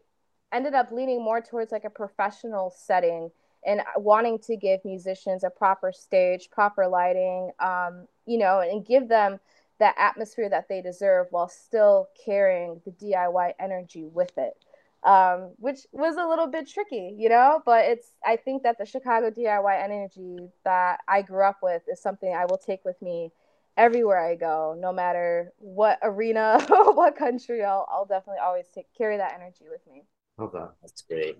ended 0.51 0.74
up 0.74 0.92
leaning 0.92 1.24
more 1.24 1.42
towards 1.42 1.72
like 1.72 1.86
a 1.86 1.89
professional 1.89 2.74
setting 2.75 3.32
and 3.66 3.82
wanting 3.98 4.39
to 4.39 4.56
give 4.56 4.84
musicians 4.86 5.44
a 5.44 5.50
proper 5.50 5.92
stage, 5.92 6.50
proper 6.51 6.88
lighting, 6.88 7.51
um, 7.60 8.08
you 8.25 8.38
know, 8.38 8.60
and 8.60 8.86
give 8.86 9.08
them 9.10 9.39
that 9.80 9.96
atmosphere 9.98 10.50
that 10.50 10.68
they 10.70 10.82
deserve 10.82 11.27
while 11.32 11.50
still 11.50 12.08
carrying 12.25 12.82
the 12.86 12.92
DIY 12.92 13.54
energy 13.60 14.06
with 14.06 14.38
it 14.38 14.56
um, 15.04 15.54
which 15.58 15.80
was 15.92 16.16
a 16.16 16.27
little 16.27 16.48
bit 16.48 16.68
tricky, 16.68 17.16
you 17.18 17.30
know. 17.30 17.62
But 17.66 17.86
it's 17.86 18.12
I 18.25 18.36
think 18.36 18.63
that 18.63 18.77
the 18.77 18.86
Chicago 18.86 19.32
DIY 19.32 19.84
energy 19.84 20.50
that 20.63 21.00
I 21.08 21.22
grew 21.22 21.44
up 21.44 21.58
with 21.62 21.84
is 21.92 22.01
something 22.01 22.34
I 22.34 22.46
will 22.46 22.58
take 22.58 22.84
with 22.84 23.01
me 23.01 23.32
everywhere 23.77 24.20
I 24.20 24.36
go, 24.36 24.75
no 24.77 24.92
matter 24.92 25.54
what 25.58 26.00
arena, 26.01 26.66
what 26.70 27.16
country. 27.16 27.63
I'll 27.63 27.88
I'll 27.92 28.06
definitely 28.06 28.42
always 28.44 28.66
take 28.74 28.88
carry 28.98 29.18
that 29.18 29.34
energy 29.36 29.66
with 29.70 29.82
me. 29.92 30.04
Love 30.38 30.51
that. 30.54 30.74
That's 30.82 31.01
great. 31.01 31.38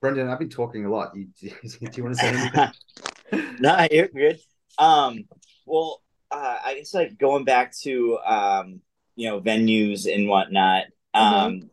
Brendan, 0.00 0.28
I've 0.28 0.38
been 0.40 0.48
talking 0.50 0.84
a 0.84 0.90
lot. 0.90 1.14
You, 1.14 1.28
do 1.40 1.50
you 1.94 2.04
want 2.04 2.16
to 2.16 2.20
say 2.20 2.28
anything? 2.28 3.56
no, 3.60 3.86
you're 3.90 4.08
good. 4.08 4.40
Um, 4.78 5.26
well, 5.64 6.02
uh, 6.30 6.58
I 6.64 6.74
guess 6.74 6.92
like 6.92 7.18
going 7.18 7.44
back 7.44 7.72
to 7.82 8.18
um, 8.26 8.80
you 9.14 9.28
know 9.28 9.40
venues 9.40 10.12
and 10.12 10.28
whatnot. 10.28 10.84
Mm-hmm. 11.14 11.34
Um, 11.34 11.52
mm-hmm. 11.52 11.66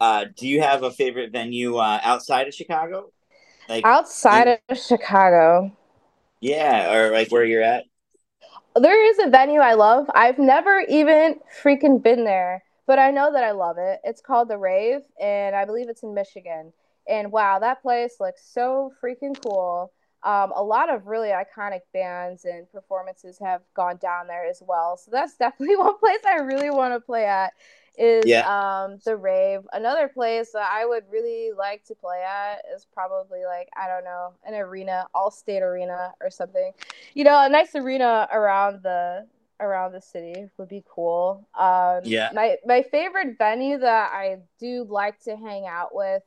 Uh, 0.00 0.26
do 0.36 0.48
you 0.48 0.60
have 0.60 0.82
a 0.82 0.90
favorite 0.90 1.32
venue 1.32 1.76
uh, 1.76 2.00
outside 2.02 2.48
of 2.48 2.54
Chicago? 2.54 3.12
Like 3.68 3.84
outside 3.84 4.48
in... 4.48 4.58
of 4.68 4.78
Chicago. 4.78 5.72
Yeah, 6.40 6.94
or 6.94 7.10
like 7.12 7.30
where 7.30 7.44
you're 7.44 7.62
at. 7.62 7.84
There 8.76 9.10
is 9.10 9.18
a 9.24 9.30
venue 9.30 9.60
I 9.60 9.74
love. 9.74 10.10
I've 10.14 10.38
never 10.38 10.80
even 10.88 11.36
freaking 11.62 12.02
been 12.02 12.24
there, 12.24 12.64
but 12.86 12.98
I 12.98 13.10
know 13.10 13.32
that 13.32 13.44
I 13.44 13.52
love 13.52 13.76
it. 13.78 14.00
It's 14.04 14.20
called 14.20 14.48
The 14.48 14.58
Rave, 14.58 15.02
and 15.20 15.54
I 15.54 15.64
believe 15.64 15.88
it's 15.88 16.02
in 16.02 16.12
Michigan. 16.12 16.72
And 17.08 17.30
wow, 17.30 17.58
that 17.60 17.82
place 17.82 18.16
looks 18.18 18.42
so 18.52 18.92
freaking 19.02 19.40
cool. 19.42 19.92
Um, 20.24 20.52
a 20.56 20.62
lot 20.62 20.92
of 20.92 21.06
really 21.06 21.28
iconic 21.28 21.80
bands 21.92 22.46
and 22.46 22.70
performances 22.72 23.38
have 23.42 23.60
gone 23.74 23.98
down 23.98 24.26
there 24.26 24.46
as 24.46 24.62
well. 24.66 24.96
So 24.96 25.10
that's 25.10 25.36
definitely 25.38 25.76
one 25.76 25.98
place 25.98 26.20
I 26.26 26.38
really 26.38 26.70
want 26.70 26.94
to 26.94 27.00
play 27.00 27.26
at 27.26 27.52
is 27.96 28.24
yeah. 28.26 28.44
um 28.48 28.98
the 29.04 29.16
rave. 29.16 29.60
Another 29.72 30.08
place 30.08 30.52
that 30.52 30.68
I 30.70 30.86
would 30.86 31.04
really 31.10 31.50
like 31.56 31.84
to 31.84 31.94
play 31.94 32.22
at 32.22 32.62
is 32.74 32.86
probably 32.92 33.44
like 33.44 33.68
I 33.76 33.88
don't 33.88 34.04
know 34.04 34.34
an 34.44 34.54
arena, 34.54 35.06
Allstate 35.14 35.62
Arena 35.62 36.12
or 36.20 36.30
something. 36.30 36.72
You 37.14 37.24
know, 37.24 37.44
a 37.44 37.48
nice 37.48 37.74
arena 37.74 38.28
around 38.32 38.82
the 38.82 39.26
around 39.60 39.92
the 39.92 40.00
city 40.00 40.48
would 40.58 40.68
be 40.68 40.84
cool. 40.88 41.48
Um, 41.58 42.00
yeah. 42.04 42.30
My 42.34 42.56
my 42.66 42.82
favorite 42.82 43.38
venue 43.38 43.78
that 43.78 44.12
I 44.12 44.38
do 44.58 44.86
like 44.88 45.20
to 45.24 45.36
hang 45.36 45.66
out 45.66 45.94
with. 45.94 46.22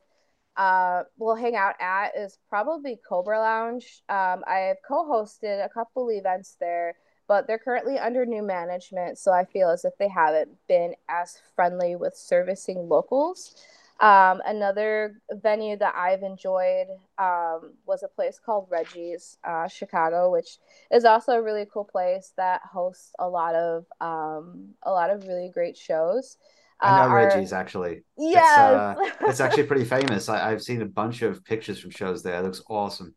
Uh, 0.56 1.04
will 1.20 1.36
hang 1.36 1.56
out 1.56 1.76
at 1.80 2.18
is 2.18 2.40
probably 2.50 2.98
Cobra 3.08 3.40
Lounge. 3.40 4.02
Um, 4.10 4.44
I've 4.48 4.78
co-hosted 4.88 5.64
a 5.64 5.70
couple 5.70 6.10
events 6.10 6.58
there 6.60 6.96
but 7.28 7.48
they're 7.48 7.60
currently 7.60 7.98
under 7.98 8.26
new 8.26 8.42
management. 8.42 9.18
So 9.18 9.32
I 9.32 9.46
feel 9.46 9.70
as 9.70 9.86
if 9.86 9.94
they 9.98 10.08
haven't 10.08 10.50
been 10.68 10.96
as 11.10 11.40
friendly 11.56 11.96
with 11.96 12.16
servicing 12.16 12.88
locals. 12.88 13.56
Um, 14.00 14.44
another 14.46 15.20
venue 15.32 15.76
that 15.78 15.96
I've 15.96 16.22
enjoyed 16.22 16.88
um, 17.18 17.74
was 17.88 18.04
a 18.04 18.08
place 18.08 18.40
called 18.44 18.68
Reggie's, 18.70 19.38
uh, 19.44 19.68
Chicago, 19.68 20.32
which 20.32 20.60
is 20.92 21.04
also 21.04 21.34
a 21.34 21.42
really 21.42 21.66
cool 21.72 21.84
place 21.84 22.32
that 22.38 22.62
hosts 22.62 23.12
a 23.18 23.28
lot 23.28 23.56
of 23.56 23.86
um, 24.00 24.70
a 24.84 24.92
lot 24.92 25.10
of 25.10 25.24
really 25.28 25.50
great 25.52 25.76
shows. 25.76 26.38
I 26.80 27.08
know 27.08 27.12
uh, 27.12 27.16
Reggie's 27.16 27.54
actually. 27.54 28.04
Yeah, 28.18 28.92
it's, 28.92 29.02
uh, 29.02 29.28
it's, 29.28 29.40
actually 29.40 29.64
pretty 29.64 29.86
famous. 29.86 30.30
I, 30.30 30.52
have 30.52 30.62
seen 30.62 30.84
a 30.84 30.86
bunch 30.86 31.24
of 31.24 31.44
pictures 31.44 31.80
from 31.80 31.90
shows 31.90 32.22
there. 32.22 32.38
It 32.40 32.44
looks 32.44 32.62
awesome. 32.70 33.16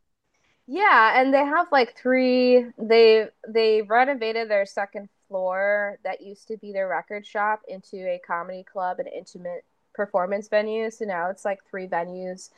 Yeah, 0.73 1.21
and 1.21 1.35
they 1.35 1.45
have 1.45 1.67
like 1.73 1.97
three. 1.97 2.65
They 2.79 3.27
they 3.49 3.83
renovated 3.83 4.49
their 4.49 4.65
second 4.65 5.09
floor 5.27 5.99
that 6.05 6.21
used 6.21 6.47
to 6.47 6.57
be 6.59 6.73
their 6.73 6.87
record 6.87 7.27
shop 7.27 7.63
into 7.67 7.97
a 7.97 8.21
comedy 8.25 8.63
club 8.63 9.01
and 9.01 9.09
intimate 9.09 9.65
performance 9.95 10.47
venue. 10.47 10.89
So 10.93 11.07
now 11.07 11.29
it's 11.29 11.45
like 11.45 11.59
three 11.69 11.89
venues 11.89 12.51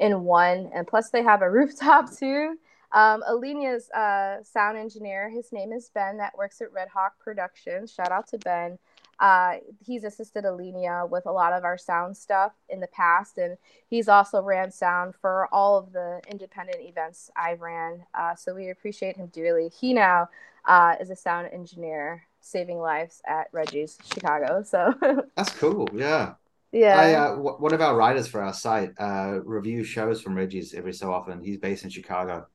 in 0.00 0.24
one, 0.24 0.68
and 0.74 0.84
plus 0.84 1.10
they 1.10 1.22
have 1.22 1.42
a 1.42 1.50
rooftop 1.58 2.12
too. 2.12 2.56
Um, 2.90 3.22
Alenia's 3.24 3.88
uh, 3.90 4.42
sound 4.42 4.76
engineer, 4.76 5.30
his 5.30 5.52
name 5.52 5.72
is 5.72 5.90
Ben, 5.94 6.16
that 6.16 6.36
works 6.36 6.60
at 6.60 6.72
Red 6.72 6.88
Hawk 6.88 7.12
Productions. 7.20 7.92
Shout 7.92 8.10
out 8.10 8.26
to 8.28 8.38
Ben. 8.38 8.80
Uh, 9.20 9.56
he's 9.84 10.04
assisted 10.04 10.44
Alenia 10.44 11.08
with 11.08 11.26
a 11.26 11.32
lot 11.32 11.52
of 11.52 11.62
our 11.62 11.76
sound 11.76 12.16
stuff 12.16 12.52
in 12.70 12.80
the 12.80 12.86
past, 12.88 13.36
and 13.36 13.58
he's 13.86 14.08
also 14.08 14.42
ran 14.42 14.70
sound 14.70 15.14
for 15.14 15.46
all 15.52 15.76
of 15.76 15.92
the 15.92 16.22
independent 16.28 16.78
events 16.80 17.30
I've 17.36 17.60
ran. 17.60 18.04
Uh, 18.14 18.34
so 18.34 18.54
we 18.54 18.70
appreciate 18.70 19.16
him 19.16 19.26
dearly. 19.26 19.68
He 19.68 19.92
now 19.92 20.28
uh, 20.64 20.94
is 21.00 21.10
a 21.10 21.16
sound 21.16 21.50
engineer, 21.52 22.26
saving 22.40 22.78
lives 22.78 23.20
at 23.26 23.52
Reggie's 23.52 23.98
Chicago. 24.10 24.62
So 24.62 24.94
that's 25.36 25.52
cool. 25.52 25.88
Yeah. 25.92 26.34
Yeah. 26.72 26.98
I, 26.98 27.14
uh, 27.14 27.28
w- 27.36 27.56
one 27.56 27.74
of 27.74 27.80
our 27.80 27.96
writers 27.96 28.26
for 28.26 28.42
our 28.42 28.54
site 28.54 28.92
uh, 28.98 29.40
reviews 29.44 29.86
shows 29.86 30.22
from 30.22 30.34
Reggie's 30.34 30.72
every 30.72 30.92
so 30.92 31.12
often. 31.12 31.42
He's 31.42 31.58
based 31.58 31.84
in 31.84 31.90
Chicago. 31.90 32.46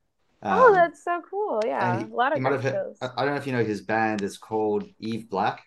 Oh, 0.41 0.50
um, 0.50 0.60
oh, 0.62 0.74
that's 0.74 1.03
so 1.03 1.22
cool. 1.29 1.62
Yeah. 1.65 2.00
He, 2.00 2.05
a 2.05 2.07
lot 2.07 2.36
of 2.36 2.62
shows. 2.62 2.98
I 3.01 3.24
don't 3.24 3.34
know 3.34 3.38
if 3.38 3.45
you 3.45 3.53
know 3.53 3.63
his 3.63 3.81
band 3.81 4.22
is 4.22 4.38
called 4.38 4.86
Eve 5.00 5.29
Black. 5.29 5.63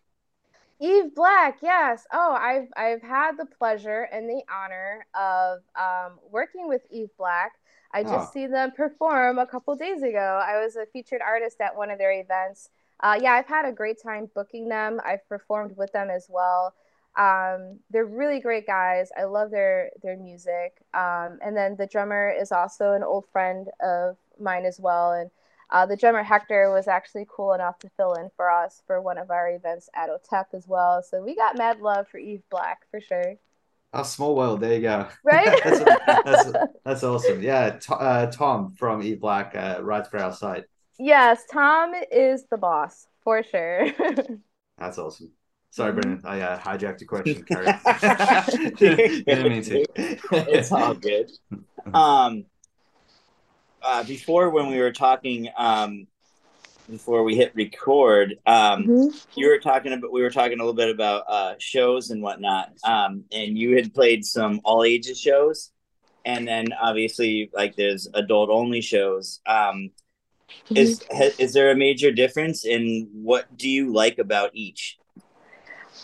Eve 0.80 1.14
Black, 1.14 1.58
yes. 1.62 2.06
Oh, 2.12 2.32
I've 2.32 2.68
I've 2.76 3.02
had 3.02 3.36
the 3.36 3.46
pleasure 3.46 4.08
and 4.12 4.28
the 4.28 4.42
honor 4.52 5.06
of 5.14 5.58
um, 5.76 6.18
working 6.30 6.68
with 6.68 6.82
Eve 6.90 7.10
Black. 7.18 7.52
I 7.92 8.02
just 8.02 8.28
oh. 8.28 8.30
see 8.32 8.46
them 8.46 8.72
perform 8.72 9.38
a 9.38 9.46
couple 9.46 9.74
days 9.74 10.02
ago. 10.02 10.40
I 10.44 10.62
was 10.62 10.76
a 10.76 10.86
featured 10.86 11.22
artist 11.22 11.60
at 11.60 11.74
one 11.74 11.90
of 11.90 11.98
their 11.98 12.12
events. 12.12 12.70
Uh, 13.00 13.18
yeah, 13.20 13.32
I've 13.32 13.46
had 13.46 13.64
a 13.64 13.72
great 13.72 14.02
time 14.02 14.30
booking 14.34 14.68
them. 14.68 15.00
I've 15.04 15.26
performed 15.28 15.76
with 15.76 15.92
them 15.92 16.10
as 16.10 16.26
well. 16.28 16.74
Um, 17.16 17.80
they're 17.90 18.06
really 18.06 18.40
great 18.40 18.66
guys. 18.66 19.10
I 19.18 19.24
love 19.24 19.50
their 19.50 19.90
their 20.02 20.16
music. 20.16 20.80
Um, 20.94 21.38
and 21.44 21.56
then 21.56 21.76
the 21.76 21.86
drummer 21.86 22.30
is 22.30 22.52
also 22.52 22.92
an 22.92 23.02
old 23.02 23.26
friend 23.32 23.68
of 23.82 24.16
mine 24.38 24.64
as 24.64 24.78
well, 24.78 25.12
and 25.12 25.30
uh, 25.70 25.86
the 25.86 25.96
drummer 25.96 26.22
Hector 26.22 26.72
was 26.72 26.88
actually 26.88 27.26
cool 27.28 27.52
enough 27.52 27.78
to 27.80 27.90
fill 27.96 28.14
in 28.14 28.30
for 28.36 28.50
us 28.50 28.82
for 28.86 29.00
one 29.00 29.18
of 29.18 29.30
our 29.30 29.50
events 29.50 29.88
at 29.94 30.08
OTEP 30.08 30.46
as 30.54 30.66
well. 30.66 31.02
So 31.02 31.22
we 31.22 31.36
got 31.36 31.58
mad 31.58 31.80
love 31.80 32.08
for 32.08 32.18
Eve 32.18 32.42
Black 32.50 32.86
for 32.90 33.00
sure. 33.00 33.36
A 33.92 34.04
small 34.04 34.34
world. 34.34 34.60
There 34.60 34.74
you 34.74 34.82
go. 34.82 35.08
Right. 35.24 35.60
that's, 35.64 35.84
that's, 36.06 36.52
that's, 36.84 37.04
awesome. 37.04 37.42
Yeah. 37.42 37.78
uh, 37.90 38.26
Tom 38.26 38.74
from 38.74 39.02
Eve 39.02 39.20
Black 39.20 39.54
uh, 39.54 39.80
writes 39.82 40.08
for 40.08 40.18
our 40.18 40.32
site. 40.32 40.64
Yes, 40.98 41.44
Tom 41.50 41.92
is 42.10 42.44
the 42.50 42.58
boss 42.58 43.06
for 43.22 43.42
sure. 43.42 43.88
that's 44.78 44.98
awesome. 44.98 45.32
Sorry, 45.70 45.92
mm-hmm. 45.92 46.26
I 46.26 46.40
uh, 46.40 46.58
hijacked 46.58 47.00
your 47.00 47.08
question. 47.08 47.44
didn't 48.78 49.48
mean 49.48 49.62
to. 49.62 49.84
It's 50.32 50.72
all 50.72 50.94
good. 50.94 51.30
Um, 51.92 52.46
uh, 53.88 54.02
before 54.04 54.50
when 54.50 54.68
we 54.68 54.78
were 54.78 54.92
talking 54.92 55.48
um, 55.56 56.06
before 56.90 57.24
we 57.24 57.34
hit 57.34 57.54
record, 57.54 58.36
um, 58.46 58.84
mm-hmm. 58.84 59.08
you 59.34 59.48
were 59.48 59.58
talking 59.58 59.94
about 59.94 60.12
we 60.12 60.20
were 60.20 60.30
talking 60.30 60.60
a 60.60 60.62
little 60.62 60.74
bit 60.74 60.90
about 60.90 61.24
uh, 61.26 61.54
shows 61.58 62.10
and 62.10 62.22
whatnot, 62.22 62.70
um, 62.84 63.24
and 63.32 63.56
you 63.56 63.76
had 63.76 63.94
played 63.94 64.26
some 64.26 64.60
all 64.62 64.84
ages 64.84 65.18
shows, 65.18 65.70
and 66.26 66.46
then 66.46 66.66
obviously 66.78 67.50
like 67.54 67.76
there's 67.76 68.06
adult 68.12 68.50
only 68.50 68.82
shows. 68.82 69.40
Um, 69.46 69.90
mm-hmm. 70.66 70.76
Is 70.76 71.02
is 71.38 71.54
there 71.54 71.70
a 71.70 71.76
major 71.76 72.12
difference 72.12 72.66
in 72.66 73.08
what 73.12 73.56
do 73.56 73.70
you 73.70 73.90
like 73.90 74.18
about 74.18 74.50
each? 74.52 74.98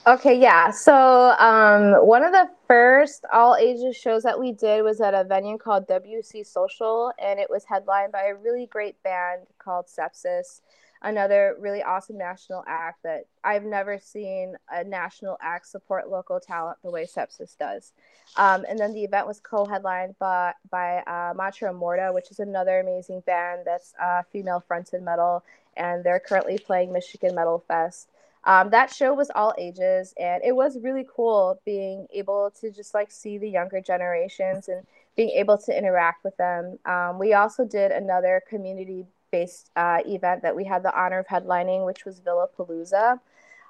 Okay, 0.07 0.40
yeah. 0.40 0.70
So 0.70 0.94
um, 1.38 2.07
one 2.07 2.25
of 2.25 2.33
the 2.33 2.49
first 2.66 3.24
all 3.33 3.57
ages 3.57 3.96
shows 3.96 4.22
that 4.22 4.38
we 4.38 4.53
did 4.53 4.83
was 4.83 5.00
at 5.00 5.14
a 5.14 5.24
venue 5.24 5.59
called 5.59 5.87
WC 5.88 6.46
Social, 6.46 7.12
and 7.18 7.38
it 7.38 7.50
was 7.50 7.64
headlined 7.64 8.12
by 8.12 8.24
a 8.24 8.35
really 8.35 8.66
great 8.66 9.03
band 9.03 9.42
called 9.59 9.87
Sepsis. 9.87 10.61
Another 11.03 11.55
really 11.61 11.83
awesome 11.83 12.16
national 12.16 12.64
act 12.66 13.03
that 13.03 13.27
I've 13.42 13.64
never 13.64 13.98
seen 13.98 14.57
a 14.72 14.83
national 14.83 15.37
act 15.42 15.66
support 15.66 16.09
local 16.09 16.40
talent 16.40 16.79
the 16.83 16.90
way 16.90 17.05
Sepsis 17.05 17.59
does. 17.59 17.92
Um, 18.37 18.64
and 18.66 18.79
then 18.79 18.94
the 18.94 19.05
event 19.05 19.27
was 19.27 19.38
co-headlined 19.40 20.18
by 20.18 20.55
by 20.70 20.98
uh, 21.07 21.35
Matra 21.35 21.74
Morta, 21.74 22.11
which 22.12 22.31
is 22.31 22.40
another 22.40 22.81
amazing 22.81 23.20
band 23.27 23.62
that's 23.66 23.92
uh, 24.03 24.22
female 24.33 24.64
fronted 24.66 25.03
metal, 25.03 25.44
and 25.77 26.03
they're 26.03 26.20
currently 26.20 26.59
playing 26.59 26.92
Michigan 26.92 27.35
Metal 27.35 27.62
Fest. 27.68 28.09
Um, 28.44 28.70
that 28.70 28.92
show 28.92 29.14
was 29.14 29.30
all 29.35 29.54
ages 29.59 30.14
and 30.18 30.42
it 30.44 30.54
was 30.54 30.78
really 30.80 31.07
cool 31.14 31.61
being 31.64 32.07
able 32.12 32.52
to 32.61 32.70
just 32.70 32.92
like 32.92 33.11
see 33.11 33.38
the 33.38 33.48
younger 33.48 33.80
generations 33.80 34.68
and 34.68 34.87
being 35.16 35.30
able 35.30 35.57
to 35.59 35.76
interact 35.76 36.24
with 36.24 36.37
them. 36.37 36.78
Um, 36.85 37.18
we 37.18 37.33
also 37.33 37.64
did 37.64 37.90
another 37.90 38.42
community 38.48 39.07
based 39.30 39.70
uh, 39.76 39.98
event 40.07 40.42
that 40.42 40.54
we 40.54 40.64
had 40.64 40.83
the 40.83 40.94
honor 40.96 41.18
of 41.20 41.26
headlining 41.26 41.85
which 41.85 42.04
was 42.04 42.20
villa 42.20 42.46
palooza 42.57 43.18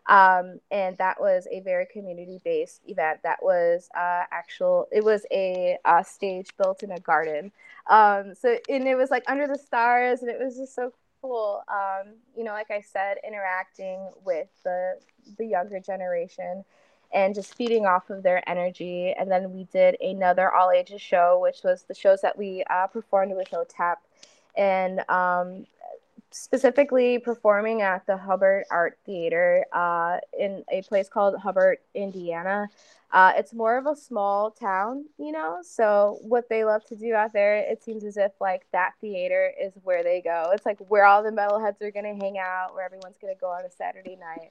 um, 0.07 0.61
and 0.71 0.99
that 0.99 1.19
was 1.19 1.49
a 1.51 1.61
very 1.61 1.87
community 1.87 2.41
based 2.45 2.83
event 2.87 3.21
that 3.23 3.43
was 3.43 3.89
uh, 3.97 4.25
actual 4.31 4.87
it 4.93 5.03
was 5.03 5.25
a, 5.33 5.79
a, 5.85 6.05
stage 6.05 6.51
built 6.59 6.83
in 6.83 6.91
a 6.91 7.01
garden. 7.01 7.51
Um, 7.89 8.35
so 8.35 8.59
and 8.69 8.87
it 8.87 8.97
was 8.97 9.11
like 9.11 9.25
under 9.29 9.47
the 9.47 9.59
stars 9.59 10.21
and 10.21 10.31
it 10.31 10.39
was 10.39 10.57
just 10.57 10.75
so 10.75 10.93
cool. 11.25 11.63
Um, 11.69 12.15
you 12.37 12.45
know, 12.45 12.53
like 12.53 12.71
I 12.71 12.83
said, 12.83 13.17
interacting 13.27 14.11
with 14.25 14.49
the 14.63 14.99
the 15.39 15.47
younger 15.47 15.81
generation 15.81 16.65
and 17.15 17.35
just 17.35 17.55
feeding 17.55 17.87
off 17.87 18.11
of 18.11 18.23
their 18.23 18.47
energy. 18.49 19.15
And 19.19 19.31
then 19.31 19.53
we 19.55 19.65
did 19.73 19.97
another 20.03 20.53
all 20.53 20.71
ages 20.71 21.01
show, 21.01 21.39
which 21.41 21.63
was 21.65 21.85
the 21.85 21.95
shows 21.95 22.21
that 22.21 22.37
we 22.37 22.63
uh, 22.69 22.89
performed 22.89 23.35
with 23.35 23.49
OTEP, 23.51 23.97
and 24.57 25.01
um, 25.09 25.67
specifically 26.37 27.17
performing 27.21 27.81
at 27.81 28.05
the 28.07 28.17
Hobart 28.17 28.67
Art 28.69 28.99
Theater 29.07 29.65
uh, 29.73 30.19
in 30.37 30.65
a 30.69 30.83
place 30.83 31.09
called 31.09 31.39
Hobart, 31.39 31.81
Indiana. 31.95 32.69
Uh, 33.13 33.33
it's 33.37 33.55
more 33.55 33.79
of 33.79 33.87
a 33.87 33.95
small 33.95 34.51
town, 34.51 35.05
you 35.17 35.31
know. 35.31 35.61
So 35.63 36.19
what 36.23 36.49
they 36.49 36.65
love 36.65 36.85
to 36.87 36.97
do 36.97 37.15
out 37.15 37.33
there, 37.33 37.59
it 37.59 37.85
seems 37.85 38.03
as 38.03 38.17
if 38.17 38.33
like 38.41 38.67
that 38.73 38.95
theater 39.01 39.53
is 39.63 39.75
where 39.85 40.03
they 40.03 40.21
go. 40.21 40.51
It's 40.53 40.67
like 40.67 40.79
where 40.89 41.05
all 41.05 41.23
the 41.23 41.31
metalheads 41.31 41.81
are 41.81 41.93
gonna 41.93 42.17
hang 42.17 42.37
out, 42.37 42.75
where 42.75 42.85
everyone's 42.85 43.17
gonna 43.17 43.35
go 43.41 43.51
on 43.51 43.65
a 43.65 43.71
Saturday 43.71 44.17
night. 44.17 44.51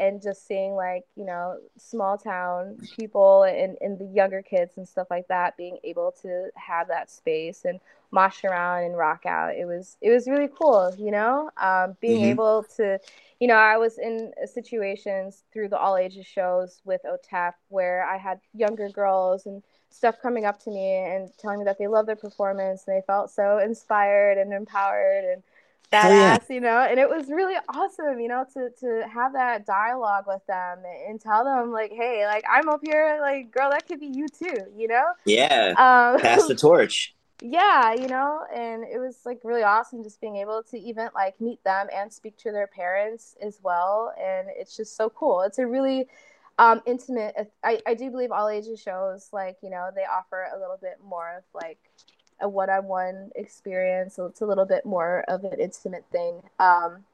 And 0.00 0.22
just 0.22 0.46
seeing 0.46 0.74
like 0.74 1.04
you 1.14 1.24
know 1.24 1.58
small 1.76 2.16
town 2.16 2.76
people 2.96 3.44
and, 3.44 3.76
and 3.82 3.98
the 3.98 4.06
younger 4.06 4.42
kids 4.42 4.78
and 4.78 4.88
stuff 4.88 5.06
like 5.10 5.28
that 5.28 5.56
being 5.56 5.78
able 5.84 6.12
to 6.22 6.48
have 6.56 6.88
that 6.88 7.10
space 7.10 7.64
and 7.66 7.78
mosh 8.10 8.42
around 8.42 8.82
and 8.82 8.96
rock 8.96 9.26
out 9.26 9.54
it 9.54 9.66
was 9.66 9.96
it 10.00 10.10
was 10.10 10.26
really 10.26 10.48
cool 10.60 10.92
you 10.98 11.10
know 11.10 11.50
um, 11.58 11.96
being 12.00 12.22
mm-hmm. 12.22 12.30
able 12.30 12.64
to 12.64 12.98
you 13.38 13.46
know 13.46 13.54
i 13.54 13.76
was 13.76 13.98
in 13.98 14.32
situations 14.52 15.44
through 15.52 15.68
the 15.68 15.78
all 15.78 15.96
ages 15.96 16.26
shows 16.26 16.80
with 16.84 17.02
otep 17.04 17.52
where 17.68 18.04
i 18.06 18.16
had 18.16 18.40
younger 18.54 18.88
girls 18.88 19.46
and 19.46 19.62
stuff 19.90 20.16
coming 20.22 20.44
up 20.44 20.58
to 20.62 20.70
me 20.70 20.94
and 20.96 21.30
telling 21.38 21.58
me 21.58 21.64
that 21.64 21.78
they 21.78 21.86
love 21.86 22.06
their 22.06 22.16
performance 22.16 22.84
and 22.86 22.96
they 22.96 23.04
felt 23.06 23.30
so 23.30 23.58
inspired 23.58 24.38
and 24.38 24.52
empowered 24.52 25.24
and 25.24 25.42
badass, 25.92 26.10
yeah. 26.12 26.38
you 26.48 26.60
know, 26.60 26.78
and 26.78 26.98
it 27.00 27.08
was 27.08 27.28
really 27.28 27.56
awesome, 27.68 28.20
you 28.20 28.28
know, 28.28 28.44
to 28.54 28.70
to 28.80 29.08
have 29.08 29.32
that 29.32 29.66
dialogue 29.66 30.24
with 30.26 30.44
them 30.46 30.78
and 31.08 31.20
tell 31.20 31.44
them 31.44 31.72
like, 31.72 31.92
hey, 31.92 32.26
like 32.26 32.44
I'm 32.48 32.68
up 32.68 32.80
here, 32.84 33.18
like, 33.20 33.50
girl, 33.50 33.70
that 33.70 33.86
could 33.86 34.00
be 34.00 34.06
you 34.06 34.28
too, 34.28 34.56
you 34.76 34.88
know? 34.88 35.04
Yeah. 35.24 35.74
Um, 35.80 36.20
pass 36.20 36.46
the 36.46 36.54
torch. 36.54 37.14
yeah, 37.42 37.94
you 37.94 38.06
know, 38.06 38.42
and 38.54 38.84
it 38.84 38.98
was 38.98 39.18
like 39.24 39.40
really 39.44 39.62
awesome 39.62 40.02
just 40.02 40.20
being 40.20 40.36
able 40.36 40.62
to 40.70 40.78
even 40.78 41.08
like 41.14 41.40
meet 41.40 41.62
them 41.64 41.88
and 41.94 42.12
speak 42.12 42.36
to 42.38 42.52
their 42.52 42.66
parents 42.66 43.34
as 43.40 43.58
well, 43.62 44.12
and 44.20 44.48
it's 44.50 44.76
just 44.76 44.96
so 44.96 45.08
cool. 45.08 45.40
It's 45.42 45.58
a 45.58 45.66
really 45.66 46.06
um, 46.58 46.82
intimate. 46.86 47.50
I, 47.64 47.80
I 47.86 47.94
do 47.94 48.10
believe 48.10 48.30
all 48.30 48.48
ages 48.48 48.80
shows 48.80 49.30
like 49.32 49.56
you 49.62 49.70
know 49.70 49.88
they 49.94 50.02
offer 50.02 50.46
a 50.54 50.58
little 50.58 50.78
bit 50.80 50.98
more 51.02 51.38
of 51.38 51.44
like 51.54 51.78
a 52.40 52.48
one-on-one 52.48 53.30
experience 53.34 54.16
so 54.16 54.26
it's 54.26 54.40
a 54.40 54.46
little 54.46 54.66
bit 54.66 54.84
more 54.84 55.24
of 55.28 55.44
an 55.44 55.58
intimate 55.60 56.04
thing. 56.12 56.42
Um, 56.58 57.04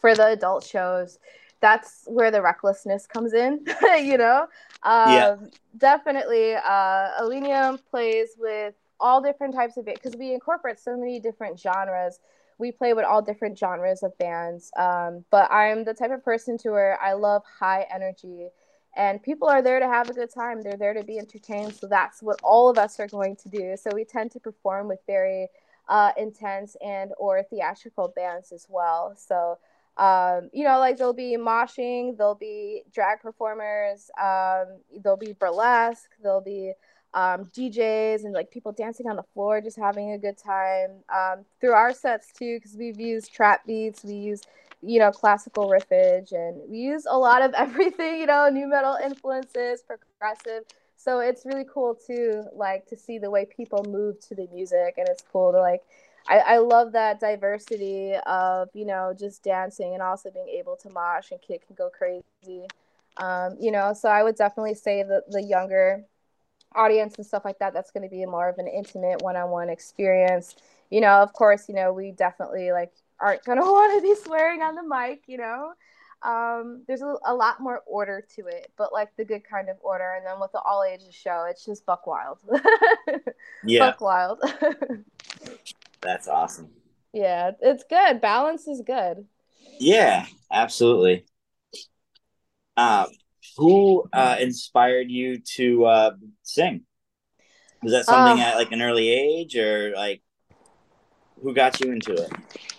for 0.00 0.14
the 0.14 0.26
adult 0.28 0.64
shows 0.64 1.18
that's 1.60 2.04
where 2.06 2.30
the 2.30 2.40
recklessness 2.40 3.06
comes 3.06 3.34
in 3.34 3.64
you 3.98 4.16
know? 4.16 4.46
Um, 4.82 5.12
yeah. 5.12 5.36
definitely 5.76 6.54
uh 6.54 7.20
Alenia 7.20 7.78
plays 7.90 8.30
with 8.38 8.74
all 8.98 9.22
different 9.22 9.54
types 9.54 9.76
of 9.76 9.88
it 9.88 9.94
because 9.94 10.16
we 10.18 10.32
incorporate 10.34 10.78
so 10.78 10.96
many 10.96 11.20
different 11.20 11.58
genres. 11.58 12.18
We 12.58 12.72
play 12.72 12.92
with 12.92 13.06
all 13.06 13.22
different 13.22 13.58
genres 13.58 14.02
of 14.02 14.16
bands. 14.18 14.70
Um, 14.76 15.24
but 15.30 15.50
i'm 15.50 15.84
the 15.84 15.94
type 15.94 16.10
of 16.12 16.24
person 16.24 16.56
to 16.58 16.70
where 16.70 17.00
i 17.02 17.12
love 17.12 17.42
high 17.58 17.86
energy 17.92 18.48
and 18.96 19.22
people 19.22 19.48
are 19.48 19.62
there 19.62 19.80
to 19.80 19.86
have 19.86 20.10
a 20.10 20.14
good 20.14 20.32
time. 20.32 20.62
They're 20.62 20.76
there 20.76 20.94
to 20.94 21.04
be 21.04 21.18
entertained. 21.18 21.74
So 21.74 21.86
that's 21.86 22.22
what 22.22 22.40
all 22.42 22.68
of 22.68 22.78
us 22.78 22.98
are 23.00 23.06
going 23.06 23.36
to 23.36 23.48
do. 23.48 23.76
So 23.76 23.90
we 23.94 24.04
tend 24.04 24.32
to 24.32 24.40
perform 24.40 24.88
with 24.88 25.00
very 25.06 25.48
uh, 25.88 26.12
intense 26.16 26.76
and 26.84 27.12
or 27.18 27.42
theatrical 27.42 28.12
bands 28.14 28.52
as 28.52 28.66
well. 28.68 29.14
So 29.16 29.58
um, 29.96 30.50
you 30.52 30.64
know 30.64 30.78
like 30.78 30.96
there'll 30.96 31.12
be 31.12 31.36
moshing 31.36 32.16
there'll 32.16 32.36
be 32.36 32.84
drag 32.94 33.20
performers 33.20 34.08
um, 34.22 34.78
there'll 35.02 35.18
be 35.18 35.32
burlesque 35.32 36.10
there'll 36.22 36.40
be 36.40 36.72
um, 37.14 37.46
DJs 37.46 38.24
and 38.24 38.32
like 38.32 38.50
people 38.50 38.72
dancing 38.72 39.08
on 39.08 39.16
the 39.16 39.24
floor, 39.34 39.60
just 39.60 39.76
having 39.76 40.12
a 40.12 40.18
good 40.18 40.38
time. 40.38 40.90
Um, 41.14 41.44
through 41.60 41.72
our 41.72 41.92
sets 41.92 42.32
too, 42.32 42.56
because 42.56 42.76
we've 42.76 43.00
used 43.00 43.32
trap 43.32 43.66
beats, 43.66 44.04
we 44.04 44.14
use 44.14 44.42
you 44.82 44.98
know, 44.98 45.10
classical 45.10 45.68
riffage, 45.68 46.32
and 46.32 46.60
we 46.70 46.78
use 46.78 47.06
a 47.08 47.18
lot 47.18 47.42
of 47.42 47.52
everything, 47.56 48.18
you 48.20 48.26
know, 48.26 48.48
new 48.48 48.68
metal 48.68 48.96
influences, 49.02 49.82
progressive. 49.82 50.64
So 50.96 51.20
it's 51.20 51.46
really 51.46 51.64
cool 51.72 51.94
too, 51.94 52.44
like 52.54 52.86
to 52.88 52.96
see 52.96 53.18
the 53.18 53.30
way 53.30 53.46
people 53.46 53.84
move 53.88 54.20
to 54.28 54.34
the 54.34 54.46
music, 54.52 54.94
and 54.98 55.08
it's 55.08 55.24
cool 55.32 55.52
to 55.52 55.60
like. 55.60 55.82
I, 56.28 56.38
I 56.38 56.58
love 56.58 56.92
that 56.92 57.18
diversity 57.18 58.14
of 58.26 58.68
you 58.74 58.84
know 58.84 59.14
just 59.18 59.42
dancing 59.42 59.94
and 59.94 60.02
also 60.02 60.30
being 60.30 60.48
able 60.48 60.76
to 60.76 60.90
mosh 60.90 61.30
and 61.30 61.40
kick 61.40 61.62
and 61.68 61.76
go 61.78 61.88
crazy, 61.90 62.66
um, 63.16 63.56
you 63.58 63.70
know. 63.72 63.94
So 63.94 64.08
I 64.10 64.22
would 64.22 64.36
definitely 64.36 64.74
say 64.74 65.02
that 65.02 65.30
the 65.30 65.42
younger 65.42 66.04
audience 66.74 67.16
and 67.16 67.26
stuff 67.26 67.44
like 67.44 67.58
that, 67.58 67.72
that's 67.72 67.90
going 67.90 68.02
to 68.02 68.08
be 68.14 68.24
more 68.26 68.48
of 68.48 68.58
an 68.58 68.68
intimate 68.68 69.22
one-on-one 69.22 69.68
experience. 69.70 70.54
You 70.90 71.00
know, 71.00 71.14
of 71.22 71.32
course, 71.32 71.68
you 71.68 71.74
know 71.74 71.92
we 71.92 72.12
definitely 72.12 72.72
like 72.72 72.92
aren't 73.20 73.44
going 73.44 73.58
to 73.62 73.64
want 73.64 73.96
to 73.96 74.02
be 74.02 74.14
swearing 74.14 74.62
on 74.62 74.74
the 74.74 74.82
mic, 74.82 75.24
you 75.26 75.38
know. 75.38 75.72
Um, 76.22 76.84
there's 76.86 77.00
a, 77.00 77.14
a, 77.24 77.34
lot 77.34 77.60
more 77.60 77.82
order 77.86 78.22
to 78.36 78.46
it, 78.46 78.70
but 78.76 78.92
like 78.92 79.08
the 79.16 79.24
good 79.24 79.42
kind 79.42 79.70
of 79.70 79.78
order. 79.80 80.16
And 80.16 80.26
then 80.26 80.38
with 80.38 80.52
the 80.52 80.60
all 80.60 80.84
ages 80.84 81.14
show, 81.14 81.46
it's 81.48 81.64
just 81.64 81.86
buck 81.86 82.06
wild. 82.06 82.38
yeah. 83.64 83.78
Buck 83.78 84.02
wild. 84.02 84.38
That's 86.02 86.28
awesome. 86.28 86.68
Yeah, 87.14 87.52
it's 87.62 87.84
good. 87.88 88.20
Balance 88.20 88.68
is 88.68 88.82
good. 88.84 89.24
Yeah, 89.78 90.26
absolutely. 90.52 91.24
Um, 92.76 93.06
who 93.56 94.04
uh, 94.12 94.36
inspired 94.38 95.10
you 95.10 95.40
to 95.56 95.84
uh, 95.86 96.10
sing? 96.42 96.82
Was 97.82 97.92
that 97.92 98.04
something 98.04 98.42
uh, 98.42 98.48
at 98.48 98.56
like 98.56 98.72
an 98.72 98.82
early 98.82 99.08
age, 99.08 99.56
or 99.56 99.92
like 99.96 100.22
who 101.42 101.54
got 101.54 101.80
you 101.80 101.92
into 101.92 102.12
it? 102.12 102.30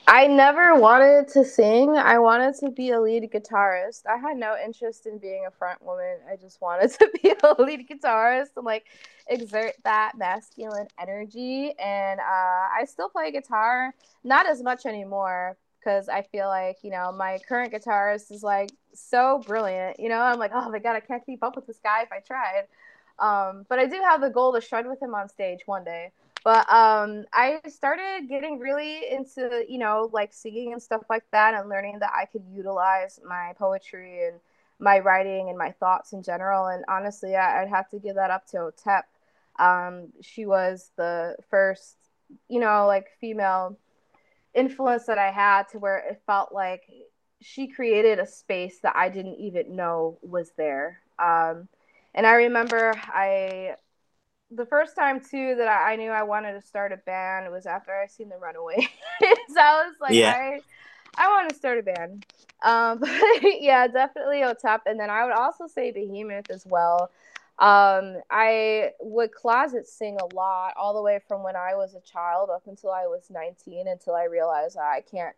I 0.08 0.28
never 0.28 0.76
wanted 0.76 1.30
to 1.30 1.46
sing. 1.46 1.92
I 1.92 2.20
wanted 2.20 2.56
to 2.60 2.70
be 2.70 2.92
a 2.92 3.00
lead 3.00 3.30
guitarist. 3.32 4.02
I 4.08 4.18
had 4.18 4.38
no 4.38 4.56
interest 4.64 5.06
in 5.06 5.20
being 5.20 5.46
a 5.48 5.52
front 5.52 5.82
woman. 5.82 6.18
I 6.30 6.36
just 6.36 6.62
wanted 6.62 6.92
to 7.00 7.10
be 7.22 7.34
a 7.44 7.62
lead 7.62 7.88
guitarist 7.88 8.50
and 8.58 8.66
like 8.66 8.86
exert 9.28 9.74
that 9.84 10.14
masculine 10.18 10.88
energy. 11.00 11.74
And 11.80 12.20
uh, 12.20 12.24
I 12.24 12.86
still 12.88 13.10
play 13.10 13.32
guitar, 13.32 13.94
not 14.24 14.48
as 14.48 14.62
much 14.62 14.86
anymore 14.86 15.58
because 15.80 16.10
I 16.10 16.22
feel 16.24 16.48
like, 16.48 16.78
you 16.84 16.92
know, 16.92 17.12
my 17.12 17.40
current 17.48 17.74
guitarist 17.74 18.32
is 18.32 18.44
like 18.44 18.72
so 18.94 19.42
brilliant. 19.48 20.00
You 20.00 20.10
know, 20.10 20.20
I'm 20.20 20.40
like, 20.40 20.52
oh 20.54 20.70
my 20.70 20.80
God, 20.80 20.96
I 20.96 21.00
can't 21.00 21.26
keep 21.26 21.44
up 21.44 21.56
with 21.56 21.68
this 21.68 21.80
guy 21.84 22.04
if 22.04 22.12
I 22.12 22.20
tried. 22.20 22.68
Um, 23.20 23.66
but 23.70 23.80
I 23.80 23.86
do 23.86 24.02
have 24.02 24.22
the 24.22 24.30
goal 24.30 24.54
to 24.54 24.62
shred 24.62 24.88
with 24.88 25.02
him 25.02 25.14
on 25.14 25.30
stage 25.30 25.62
one 25.66 25.84
day. 25.84 26.12
But 26.44 26.72
um, 26.72 27.26
I 27.34 27.60
started 27.68 28.28
getting 28.28 28.58
really 28.58 29.12
into, 29.12 29.64
you 29.68 29.78
know, 29.78 30.10
like 30.12 30.34
singing 30.34 30.74
and 30.74 30.82
stuff 30.82 31.04
like 31.10 31.24
that 31.32 31.54
and 31.54 31.70
learning 31.70 32.00
that 32.00 32.12
I 32.18 32.26
could 32.26 32.44
utilize 32.52 33.20
my 33.28 33.54
poetry 33.58 34.26
and 34.26 34.40
my 34.80 34.98
writing 35.00 35.50
and 35.50 35.58
my 35.58 35.72
thoughts 35.72 36.14
in 36.14 36.24
general. 36.24 36.66
And 36.68 36.84
honestly, 36.88 37.36
I, 37.36 37.62
would 37.62 37.70
have 37.70 37.90
to 37.90 38.00
give 38.00 38.16
that 38.16 38.32
up 38.32 38.48
to 38.48 38.58
Otep. 38.58 39.04
Um, 39.60 40.08
she 40.22 40.48
was 40.48 40.92
the 40.98 41.36
first, 41.52 41.98
you 42.50 42.60
know, 42.60 42.88
like 42.88 43.08
female 43.20 43.78
influence 44.56 45.06
that 45.06 45.20
I 45.20 45.32
had 45.32 45.70
to 45.70 45.80
where 45.80 45.98
it 45.98 46.22
felt 46.26 46.52
like 46.52 46.84
she 47.40 47.68
created 47.68 48.20
a 48.20 48.26
space 48.26 48.80
that 48.80 48.96
I 48.96 49.10
didn't 49.10 49.36
even 49.36 49.76
know 49.76 50.18
was 50.22 50.52
there. 50.58 51.00
Um, 51.20 51.68
and 52.14 52.26
I 52.26 52.34
remember 52.34 52.94
I 52.96 53.76
the 54.52 54.66
first 54.66 54.96
time 54.96 55.20
too 55.20 55.56
that 55.58 55.68
I, 55.68 55.94
I, 55.94 55.96
knew 55.96 56.10
I 56.10 56.24
wanted 56.24 56.54
to 56.54 56.62
start 56.62 56.92
a 56.92 56.98
band 56.98 57.52
was 57.52 57.66
after 57.66 57.92
I 57.94 58.08
seen 58.08 58.30
the 58.30 58.38
Runaway. 58.38 58.88
so 59.22 59.60
I 59.60 59.86
was 59.86 59.96
like, 60.02 60.14
yeah. 60.14 60.36
I 60.36 60.60
I 61.18 61.28
want 61.28 61.50
to 61.50 61.56
start 61.56 61.78
a 61.78 61.84
band. 61.84 62.26
Um, 62.64 63.00
but 63.02 63.10
yeah, 63.44 63.88
definitely 63.88 64.42
Otep, 64.42 64.82
and 64.86 65.00
then 65.00 65.10
I 65.10 65.24
would 65.24 65.34
also 65.34 65.68
say 65.68 65.92
Behemoth 65.92 66.50
as 66.50 66.66
well. 66.66 67.12
Um, 67.60 68.22
I 68.32 68.92
would 69.00 69.32
closet 69.34 69.88
sing 69.88 70.18
a 70.20 70.36
lot, 70.36 70.74
all 70.78 70.96
the 70.96 71.02
way 71.02 71.20
from 71.28 71.44
when 71.44 71.56
I 71.56 71.76
was 71.76 71.94
a 71.94 72.02
child 72.02 72.50
up 72.50 72.64
until 72.66 72.92
I 72.92 73.06
was 73.06 73.30
19, 73.30 73.88
until 73.88 74.16
I 74.16 74.24
realized 74.24 74.78
I 74.78 75.04
can't 75.10 75.36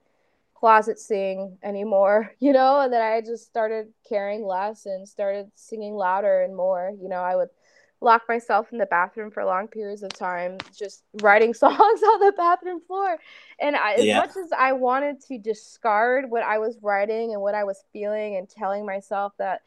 closet 0.53 0.99
sing 0.99 1.57
anymore, 1.63 2.31
you 2.39 2.53
know, 2.53 2.79
and 2.79 2.93
then 2.93 3.01
I 3.01 3.21
just 3.21 3.45
started 3.45 3.87
caring 4.07 4.45
less 4.45 4.85
and 4.85 5.07
started 5.07 5.51
singing 5.55 5.95
louder 5.95 6.41
and 6.41 6.55
more. 6.55 6.93
You 7.01 7.09
know, 7.09 7.21
I 7.21 7.35
would 7.35 7.49
lock 8.03 8.23
myself 8.27 8.71
in 8.71 8.77
the 8.77 8.85
bathroom 8.85 9.31
for 9.31 9.43
long 9.45 9.67
periods 9.67 10.03
of 10.03 10.11
time, 10.13 10.57
just 10.77 11.03
writing 11.21 11.53
songs 11.63 12.03
on 12.03 12.19
the 12.19 12.33
bathroom 12.35 12.81
floor. 12.81 13.17
And 13.59 13.75
I, 13.75 13.93
as 13.93 14.05
yeah. 14.05 14.19
much 14.19 14.31
as 14.31 14.51
I 14.51 14.73
wanted 14.73 15.21
to 15.27 15.37
discard 15.37 16.29
what 16.29 16.43
I 16.43 16.59
was 16.59 16.77
writing 16.81 17.33
and 17.33 17.41
what 17.41 17.55
I 17.55 17.63
was 17.63 17.83
feeling 17.93 18.35
and 18.35 18.47
telling 18.47 18.85
myself 18.85 19.33
that, 19.39 19.61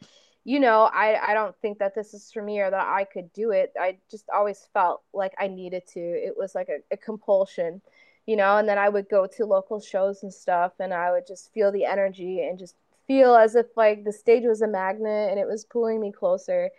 you 0.45 0.59
know, 0.59 0.89
I, 0.93 1.31
I 1.31 1.33
don't 1.33 1.55
think 1.61 1.79
that 1.79 1.95
this 1.95 2.13
is 2.13 2.31
for 2.31 2.41
me 2.41 2.59
or 2.59 2.69
that 2.69 2.87
I 2.87 3.03
could 3.03 3.33
do 3.33 3.51
it, 3.51 3.73
I 3.79 3.97
just 4.09 4.25
always 4.33 4.69
felt 4.73 5.01
like 5.13 5.33
I 5.39 5.47
needed 5.47 5.83
to. 5.93 5.99
It 5.99 6.35
was 6.37 6.55
like 6.55 6.69
a, 6.69 6.77
a 6.93 6.97
compulsion, 6.97 7.81
you 8.25 8.35
know, 8.35 8.57
and 8.57 8.69
then 8.69 8.77
I 8.77 8.87
would 8.87 9.09
go 9.09 9.27
to 9.35 9.45
local 9.45 9.81
shows 9.81 10.23
and 10.23 10.33
stuff 10.33 10.73
and 10.79 10.93
I 10.93 11.11
would 11.11 11.27
just 11.27 11.51
feel 11.53 11.71
the 11.71 11.85
energy 11.85 12.47
and 12.47 12.59
just 12.59 12.75
feel 13.07 13.35
as 13.35 13.55
if 13.55 13.65
like 13.75 14.03
the 14.03 14.11
stage 14.11 14.43
was 14.43 14.61
a 14.61 14.67
magnet 14.67 15.31
and 15.31 15.39
it 15.39 15.47
was 15.47 15.65
pulling 15.65 15.99
me 15.99 16.11
closer. 16.11 16.69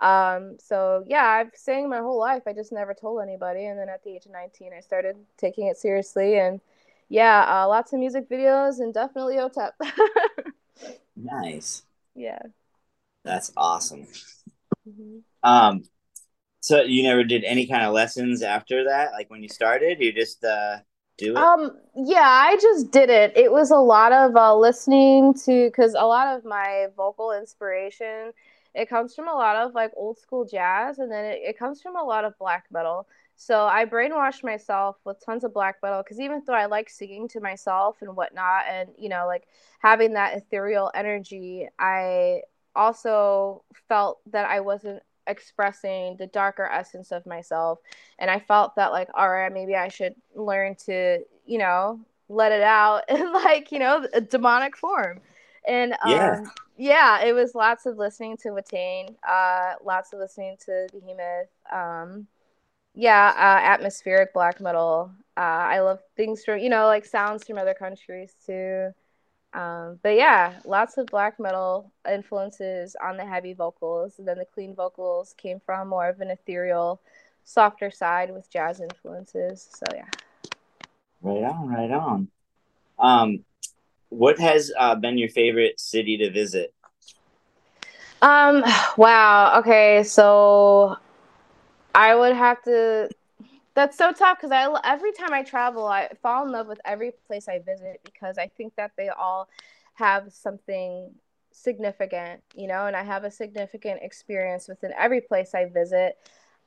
Um, 0.00 0.56
so 0.58 1.04
yeah, 1.06 1.24
I've 1.24 1.52
sang 1.54 1.88
my 1.88 1.98
whole 1.98 2.18
life. 2.18 2.42
I 2.46 2.52
just 2.52 2.72
never 2.72 2.94
told 2.94 3.22
anybody. 3.22 3.66
And 3.66 3.78
then 3.78 3.88
at 3.88 4.04
the 4.04 4.10
age 4.10 4.26
of 4.26 4.32
19, 4.32 4.72
I 4.76 4.80
started 4.80 5.16
taking 5.38 5.66
it 5.66 5.76
seriously. 5.76 6.38
And 6.38 6.60
yeah, 7.08 7.44
uh, 7.48 7.68
lots 7.68 7.92
of 7.92 8.00
music 8.00 8.28
videos 8.28 8.78
and 8.78 8.92
definitely 8.92 9.36
OTEP. 9.36 9.72
nice. 11.16 11.82
Yeah. 12.14 12.40
That's 13.24 13.52
awesome. 13.56 14.06
Mm-hmm. 14.88 15.18
Um, 15.42 15.84
so 16.60 16.82
you 16.82 17.02
never 17.02 17.24
did 17.24 17.44
any 17.44 17.66
kind 17.66 17.84
of 17.84 17.92
lessons 17.92 18.42
after 18.42 18.84
that? 18.84 19.12
Like 19.12 19.30
when 19.30 19.42
you 19.42 19.48
started, 19.48 20.00
you 20.00 20.12
just, 20.12 20.44
uh, 20.44 20.78
do 21.18 21.32
it? 21.32 21.38
Um, 21.38 21.70
yeah, 21.94 22.28
I 22.28 22.58
just 22.60 22.90
did 22.90 23.08
it. 23.08 23.36
It 23.36 23.50
was 23.50 23.70
a 23.70 23.76
lot 23.76 24.12
of 24.12 24.36
uh, 24.36 24.54
listening 24.54 25.34
to 25.44 25.68
because 25.68 25.94
a 25.94 26.04
lot 26.04 26.36
of 26.36 26.44
my 26.44 26.88
vocal 26.96 27.32
inspiration 27.32 28.32
it 28.76 28.88
comes 28.88 29.14
from 29.14 29.28
a 29.28 29.34
lot 29.34 29.56
of 29.56 29.74
like 29.74 29.92
old 29.96 30.18
school 30.18 30.44
jazz, 30.44 30.98
and 30.98 31.10
then 31.10 31.24
it, 31.24 31.40
it 31.42 31.58
comes 31.58 31.80
from 31.80 31.96
a 31.96 32.04
lot 32.04 32.24
of 32.24 32.38
black 32.38 32.66
metal. 32.70 33.06
So 33.36 33.66
I 33.66 33.84
brainwashed 33.84 34.44
myself 34.44 34.96
with 35.04 35.24
tons 35.24 35.44
of 35.44 35.52
black 35.52 35.76
metal 35.82 36.02
because 36.02 36.20
even 36.20 36.42
though 36.46 36.54
I 36.54 36.66
like 36.66 36.88
singing 36.88 37.28
to 37.28 37.40
myself 37.40 37.96
and 38.02 38.16
whatnot, 38.16 38.64
and 38.70 38.90
you 38.98 39.08
know, 39.08 39.26
like 39.26 39.46
having 39.80 40.14
that 40.14 40.36
ethereal 40.36 40.90
energy, 40.94 41.68
I 41.78 42.42
also 42.74 43.62
felt 43.88 44.20
that 44.32 44.48
I 44.48 44.60
wasn't 44.60 45.02
expressing 45.26 46.16
the 46.18 46.26
darker 46.26 46.64
essence 46.72 47.10
of 47.10 47.26
myself 47.26 47.80
and 48.18 48.30
i 48.30 48.38
felt 48.38 48.76
that 48.76 48.92
like 48.92 49.08
all 49.14 49.28
right 49.28 49.52
maybe 49.52 49.74
i 49.74 49.88
should 49.88 50.14
learn 50.36 50.74
to 50.76 51.18
you 51.46 51.58
know 51.58 51.98
let 52.28 52.52
it 52.52 52.62
out 52.62 53.02
in 53.08 53.32
like 53.32 53.72
you 53.72 53.78
know 53.78 54.06
a 54.12 54.20
demonic 54.20 54.76
form 54.76 55.20
and 55.66 55.92
um, 55.92 56.08
Yeah. 56.10 56.44
yeah 56.76 57.22
it 57.24 57.32
was 57.32 57.54
lots 57.54 57.86
of 57.86 57.96
listening 57.98 58.36
to 58.38 58.48
Watain, 58.50 59.14
uh 59.26 59.74
lots 59.84 60.12
of 60.12 60.18
listening 60.20 60.56
to 60.66 60.88
behemoth 60.92 61.48
um 61.72 62.26
yeah 62.94 63.32
uh 63.36 63.66
atmospheric 63.66 64.32
black 64.32 64.60
metal 64.60 65.10
uh 65.36 65.40
i 65.40 65.80
love 65.80 66.00
things 66.16 66.44
from 66.44 66.58
you 66.58 66.68
know 66.70 66.86
like 66.86 67.04
sounds 67.04 67.44
from 67.44 67.58
other 67.58 67.74
countries 67.74 68.34
too 68.44 68.92
um, 69.54 69.98
but 70.02 70.16
yeah, 70.16 70.60
lots 70.66 70.98
of 70.98 71.06
black 71.06 71.40
metal 71.40 71.90
influences 72.10 72.94
on 73.02 73.16
the 73.16 73.24
heavy 73.24 73.54
vocals. 73.54 74.18
And 74.18 74.28
then 74.28 74.38
the 74.38 74.44
clean 74.44 74.74
vocals 74.74 75.34
came 75.38 75.60
from 75.64 75.88
more 75.88 76.08
of 76.08 76.20
an 76.20 76.30
ethereal, 76.30 77.00
softer 77.44 77.90
side 77.90 78.32
with 78.34 78.50
jazz 78.50 78.80
influences. 78.80 79.66
So 79.74 79.86
yeah. 79.94 80.04
Right 81.22 81.42
on, 81.44 81.68
right 81.68 81.90
on. 81.90 82.28
Um, 82.98 83.44
what 84.16 84.38
has 84.38 84.72
uh, 84.78 84.94
been 84.94 85.18
your 85.18 85.28
favorite 85.28 85.78
city 85.78 86.16
to 86.18 86.30
visit? 86.30 86.72
Um, 88.22 88.64
wow. 88.96 89.58
Okay, 89.60 90.02
so 90.04 90.96
I 91.94 92.14
would 92.14 92.34
have 92.34 92.62
to. 92.64 93.10
That's 93.74 93.96
so 93.96 94.12
tough 94.12 94.38
because 94.38 94.50
I 94.52 94.74
every 94.84 95.12
time 95.12 95.32
I 95.32 95.42
travel, 95.42 95.86
I 95.86 96.08
fall 96.22 96.46
in 96.46 96.52
love 96.52 96.66
with 96.66 96.80
every 96.84 97.12
place 97.26 97.48
I 97.48 97.58
visit 97.58 98.00
because 98.04 98.38
I 98.38 98.48
think 98.48 98.74
that 98.76 98.92
they 98.96 99.08
all 99.08 99.48
have 99.94 100.32
something 100.32 101.10
significant, 101.52 102.42
you 102.54 102.66
know, 102.66 102.86
and 102.86 102.96
I 102.96 103.02
have 103.02 103.24
a 103.24 103.30
significant 103.30 104.00
experience 104.02 104.68
within 104.68 104.92
every 104.98 105.20
place 105.20 105.54
I 105.54 105.66
visit. 105.66 106.16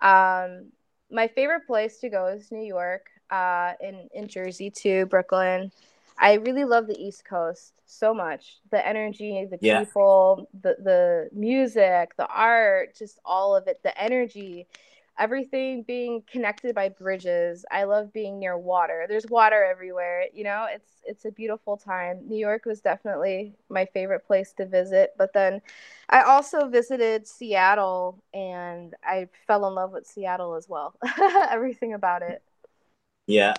Um, 0.01 0.67
my 1.11 1.27
favorite 1.27 1.65
place 1.67 1.97
to 1.99 2.09
go 2.09 2.27
is 2.27 2.51
New 2.51 2.65
York, 2.65 3.07
uh, 3.31 3.73
in 3.81 4.07
in 4.13 4.27
Jersey 4.27 4.69
too, 4.69 5.05
Brooklyn. 5.07 5.71
I 6.19 6.33
really 6.35 6.65
love 6.65 6.87
the 6.87 6.99
East 7.01 7.25
Coast 7.25 7.73
so 7.85 8.13
much. 8.13 8.57
The 8.71 8.85
energy, 8.85 9.47
the 9.49 9.57
Yeah. 9.61 9.79
people, 9.79 10.49
the 10.61 10.75
the 10.83 11.29
music, 11.33 12.15
the 12.17 12.27
art, 12.27 12.95
just 12.97 13.19
all 13.25 13.55
of 13.55 13.67
it, 13.67 13.81
the 13.83 13.97
energy, 14.01 14.67
everything 15.17 15.83
being 15.83 16.23
connected 16.31 16.75
by 16.75 16.89
bridges. 16.89 17.65
I 17.71 17.83
love 17.85 18.13
being 18.13 18.39
near 18.39 18.57
water. 18.57 19.05
There's 19.07 19.27
water 19.29 19.63
everywhere, 19.63 20.25
you 20.33 20.43
know? 20.43 20.67
It's 20.69 20.91
it's 21.05 21.25
a 21.25 21.31
beautiful 21.31 21.77
time. 21.77 22.27
New 22.27 22.37
York 22.37 22.65
was 22.65 22.81
definitely 22.81 23.55
my 23.69 23.85
favorite 23.85 24.25
place 24.27 24.53
to 24.53 24.65
visit, 24.65 25.13
but 25.17 25.33
then 25.33 25.61
I 26.09 26.21
also 26.23 26.67
visited 26.69 27.27
Seattle 27.27 28.23
and 28.33 28.93
I 29.03 29.27
fell 29.47 29.67
in 29.67 29.75
love 29.75 29.91
with 29.91 30.05
Seattle 30.07 30.55
as 30.55 30.67
well. 30.69 30.95
Everything 31.49 31.93
about 31.93 32.23
it. 32.23 32.41
Yeah. 33.27 33.53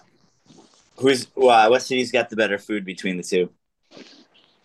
Who's 1.01 1.27
wow, 1.35 1.71
what 1.71 1.83
city's 1.83 2.13
got 2.13 2.31
the 2.31 2.37
better 2.37 2.59
food 2.59 2.85
between 2.85 3.17
the 3.17 3.23
two? 3.23 3.51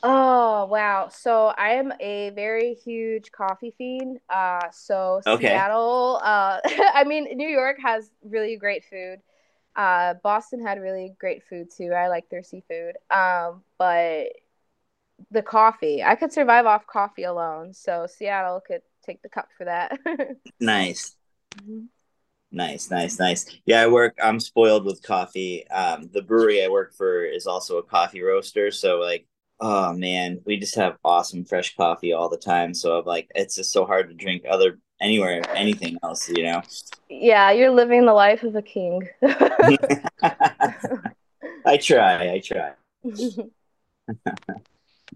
Oh 0.04 0.66
wow! 0.66 1.08
So 1.10 1.48
I 1.58 1.72
am 1.74 1.92
a 2.00 2.30
very 2.32 2.76
huge 2.76 3.32
coffee 3.32 3.74
fiend. 3.78 4.20
Uh, 4.30 4.70
so 4.72 5.22
Okay. 5.28 5.66
Seattle. 5.66 6.20
Uh, 6.24 6.60
I 6.94 7.04
mean, 7.06 7.26
New 7.38 7.48
York 7.48 7.78
has 7.82 8.12
really 8.24 8.56
great 8.58 8.86
food. 8.86 9.22
Uh, 9.76 10.14
Boston 10.24 10.66
had 10.66 10.80
really 10.80 11.16
great 11.20 11.44
food 11.50 11.70
too. 11.76 11.92
I 11.94 12.08
like 12.08 12.30
their 12.30 12.44
seafood. 12.44 12.98
Um, 13.10 13.64
but 13.80 14.28
the 15.32 15.42
coffee, 15.42 16.04
I 16.04 16.16
could 16.16 16.32
survive 16.34 16.66
off 16.66 16.88
coffee 16.88 17.24
alone. 17.24 17.74
So 17.74 18.08
Seattle 18.08 18.62
could 18.66 18.82
take 19.06 19.22
the 19.22 19.30
cup 19.30 19.50
for 19.58 19.66
that. 19.66 20.00
Nice. 20.60 21.16
Nice, 22.56 22.90
nice, 22.90 23.20
nice. 23.20 23.46
Yeah, 23.66 23.82
I 23.82 23.88
work. 23.88 24.16
I'm 24.24 24.40
spoiled 24.40 24.86
with 24.86 25.04
coffee. 25.04 25.68
Um, 25.68 26.10
the 26.14 26.22
brewery 26.22 26.64
I 26.64 26.70
work 26.70 26.94
for 26.94 27.26
is 27.26 27.48
also 27.48 27.78
a 27.78 27.84
coffee 27.84 28.22
roaster, 28.22 28.72
so 28.72 28.98
like, 29.00 29.28
oh 29.60 29.92
man, 29.92 30.40
we 30.46 30.58
just 30.58 30.76
have 30.76 30.98
awesome 31.04 31.44
fresh 31.44 31.76
coffee 31.76 32.14
all 32.14 32.30
the 32.30 32.38
time. 32.38 32.74
So 32.74 32.98
I'm 32.98 33.06
like, 33.06 33.30
it's 33.36 33.56
just 33.56 33.74
so 33.74 33.86
hard 33.86 34.08
to 34.08 34.16
drink 34.16 34.44
other 34.50 34.80
anywhere 35.02 35.42
anything 35.54 35.98
else, 36.02 36.30
you 36.30 36.44
know. 36.44 36.62
yeah, 37.10 37.52
you're 37.52 37.72
living 37.72 38.06
the 38.06 38.14
life 38.14 38.44
of 38.44 38.56
a 38.56 38.62
king. 38.62 39.06
I 41.66 41.78
try, 41.78 42.30
I 42.32 42.42
try. 42.44 42.72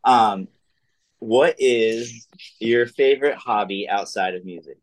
Um, 0.05 0.47
what 1.19 1.55
is 1.59 2.25
your 2.59 2.87
favorite 2.87 3.35
hobby 3.35 3.89
outside 3.89 4.33
of 4.33 4.45
music? 4.45 4.77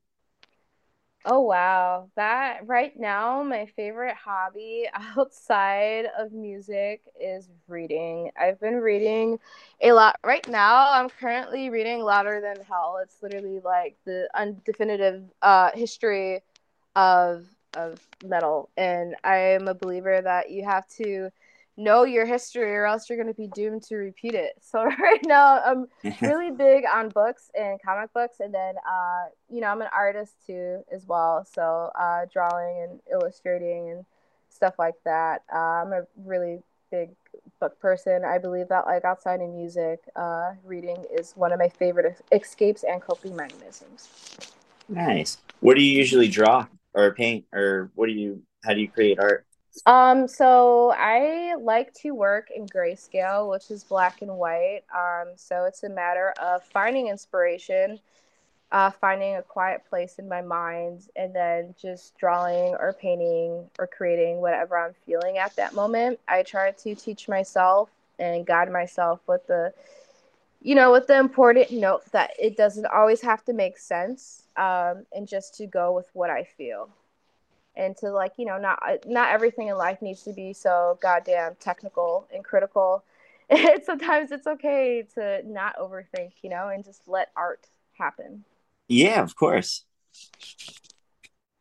Oh 1.28 1.40
wow. 1.40 2.08
That 2.14 2.66
right 2.68 2.98
now 2.98 3.42
my 3.42 3.66
favorite 3.66 4.14
hobby 4.16 4.88
outside 5.18 6.06
of 6.18 6.32
music 6.32 7.02
is 7.20 7.48
reading. 7.68 8.30
I've 8.40 8.60
been 8.60 8.76
reading 8.76 9.40
a 9.80 9.92
lot. 9.92 10.18
Right 10.24 10.46
now 10.48 10.92
I'm 10.92 11.10
currently 11.10 11.68
reading 11.70 12.00
Louder 12.02 12.40
Than 12.40 12.64
Hell. 12.64 13.00
It's 13.02 13.22
literally 13.22 13.60
like 13.64 13.96
the 14.04 14.28
undefinitive 14.34 15.24
uh 15.42 15.72
history 15.74 16.42
of 16.96 17.46
of 17.74 18.00
metal 18.24 18.70
and 18.76 19.16
I 19.24 19.36
am 19.38 19.68
a 19.68 19.74
believer 19.74 20.20
that 20.22 20.50
you 20.50 20.64
have 20.64 20.88
to 20.98 21.30
know 21.76 22.04
your 22.04 22.24
history 22.24 22.74
or 22.74 22.86
else 22.86 23.08
you're 23.08 23.18
going 23.18 23.32
to 23.32 23.34
be 23.34 23.48
doomed 23.48 23.82
to 23.84 23.96
repeat 23.96 24.34
it. 24.34 24.52
So 24.62 24.84
right 24.84 25.20
now 25.24 25.60
I'm 25.64 25.86
really 26.20 26.50
big 26.50 26.84
on 26.92 27.08
books 27.08 27.50
and 27.58 27.80
comic 27.82 28.12
books 28.12 28.40
and 28.40 28.52
then 28.52 28.74
uh 28.88 29.24
you 29.48 29.60
know 29.60 29.68
i'm 29.68 29.80
an 29.80 29.88
artist 29.96 30.34
too 30.46 30.82
as 30.92 31.06
well 31.06 31.46
so 31.50 31.90
uh 31.98 32.26
drawing 32.32 32.82
and 32.82 33.00
illustrating 33.10 33.90
and 33.90 34.04
stuff 34.50 34.74
like 34.78 34.94
that 35.04 35.42
uh, 35.54 35.58
i'm 35.58 35.92
a 35.92 36.02
really 36.24 36.60
big 36.90 37.10
book 37.60 37.78
person 37.80 38.24
i 38.24 38.38
believe 38.38 38.68
that 38.68 38.86
like 38.86 39.04
outside 39.04 39.40
of 39.40 39.48
music 39.50 40.00
uh 40.16 40.52
reading 40.64 41.04
is 41.16 41.32
one 41.36 41.52
of 41.52 41.58
my 41.58 41.68
favorite 41.68 42.20
escapes 42.32 42.84
and 42.84 43.00
coping 43.00 43.34
mechanisms 43.34 44.08
Nice. 44.88 45.38
What 45.60 45.76
do 45.76 45.82
you 45.82 45.96
usually 45.96 46.28
draw 46.28 46.66
or 46.94 47.12
paint 47.12 47.44
or 47.52 47.90
what 47.94 48.06
do 48.06 48.12
you 48.12 48.42
how 48.64 48.74
do 48.74 48.80
you 48.80 48.88
create 48.88 49.18
art? 49.18 49.45
Um, 49.84 50.26
so 50.26 50.92
I 50.96 51.54
like 51.60 51.92
to 51.94 52.12
work 52.12 52.48
in 52.54 52.66
grayscale, 52.66 53.50
which 53.50 53.70
is 53.70 53.84
black 53.84 54.22
and 54.22 54.36
white. 54.36 54.82
Um, 54.94 55.28
so 55.36 55.64
it's 55.64 55.82
a 55.82 55.88
matter 55.88 56.32
of 56.40 56.64
finding 56.64 57.08
inspiration, 57.08 58.00
uh, 58.72 58.90
finding 58.90 59.36
a 59.36 59.42
quiet 59.42 59.82
place 59.88 60.18
in 60.18 60.28
my 60.28 60.42
mind, 60.42 61.08
and 61.14 61.34
then 61.34 61.74
just 61.80 62.16
drawing 62.16 62.74
or 62.74 62.96
painting 62.98 63.68
or 63.78 63.86
creating 63.86 64.40
whatever 64.40 64.78
I'm 64.78 64.94
feeling 65.04 65.38
at 65.38 65.54
that 65.56 65.74
moment. 65.74 66.18
I 66.26 66.42
try 66.42 66.70
to 66.70 66.94
teach 66.94 67.28
myself 67.28 67.90
and 68.18 68.46
guide 68.46 68.72
myself 68.72 69.20
with 69.26 69.46
the, 69.46 69.72
you 70.62 70.74
know, 70.74 70.90
with 70.90 71.06
the 71.06 71.18
important 71.18 71.70
note 71.70 72.10
that 72.12 72.30
it 72.40 72.56
doesn't 72.56 72.86
always 72.86 73.20
have 73.20 73.44
to 73.44 73.52
make 73.52 73.78
sense, 73.78 74.44
um, 74.56 75.04
and 75.14 75.28
just 75.28 75.54
to 75.56 75.66
go 75.66 75.92
with 75.92 76.08
what 76.14 76.30
I 76.30 76.44
feel 76.44 76.88
and 77.76 77.96
to 77.96 78.10
like 78.10 78.32
you 78.36 78.44
know 78.46 78.58
not 78.58 78.80
not 79.06 79.30
everything 79.30 79.68
in 79.68 79.76
life 79.76 80.00
needs 80.02 80.22
to 80.22 80.32
be 80.32 80.52
so 80.52 80.98
goddamn 81.02 81.54
technical 81.60 82.26
and 82.34 82.44
critical 82.44 83.04
and 83.50 83.84
sometimes 83.84 84.32
it's 84.32 84.46
okay 84.46 85.04
to 85.14 85.40
not 85.44 85.76
overthink 85.76 86.32
you 86.42 86.50
know 86.50 86.68
and 86.68 86.84
just 86.84 87.02
let 87.06 87.30
art 87.36 87.68
happen 87.98 88.44
Yeah, 88.88 89.22
of 89.22 89.34
course. 89.36 89.84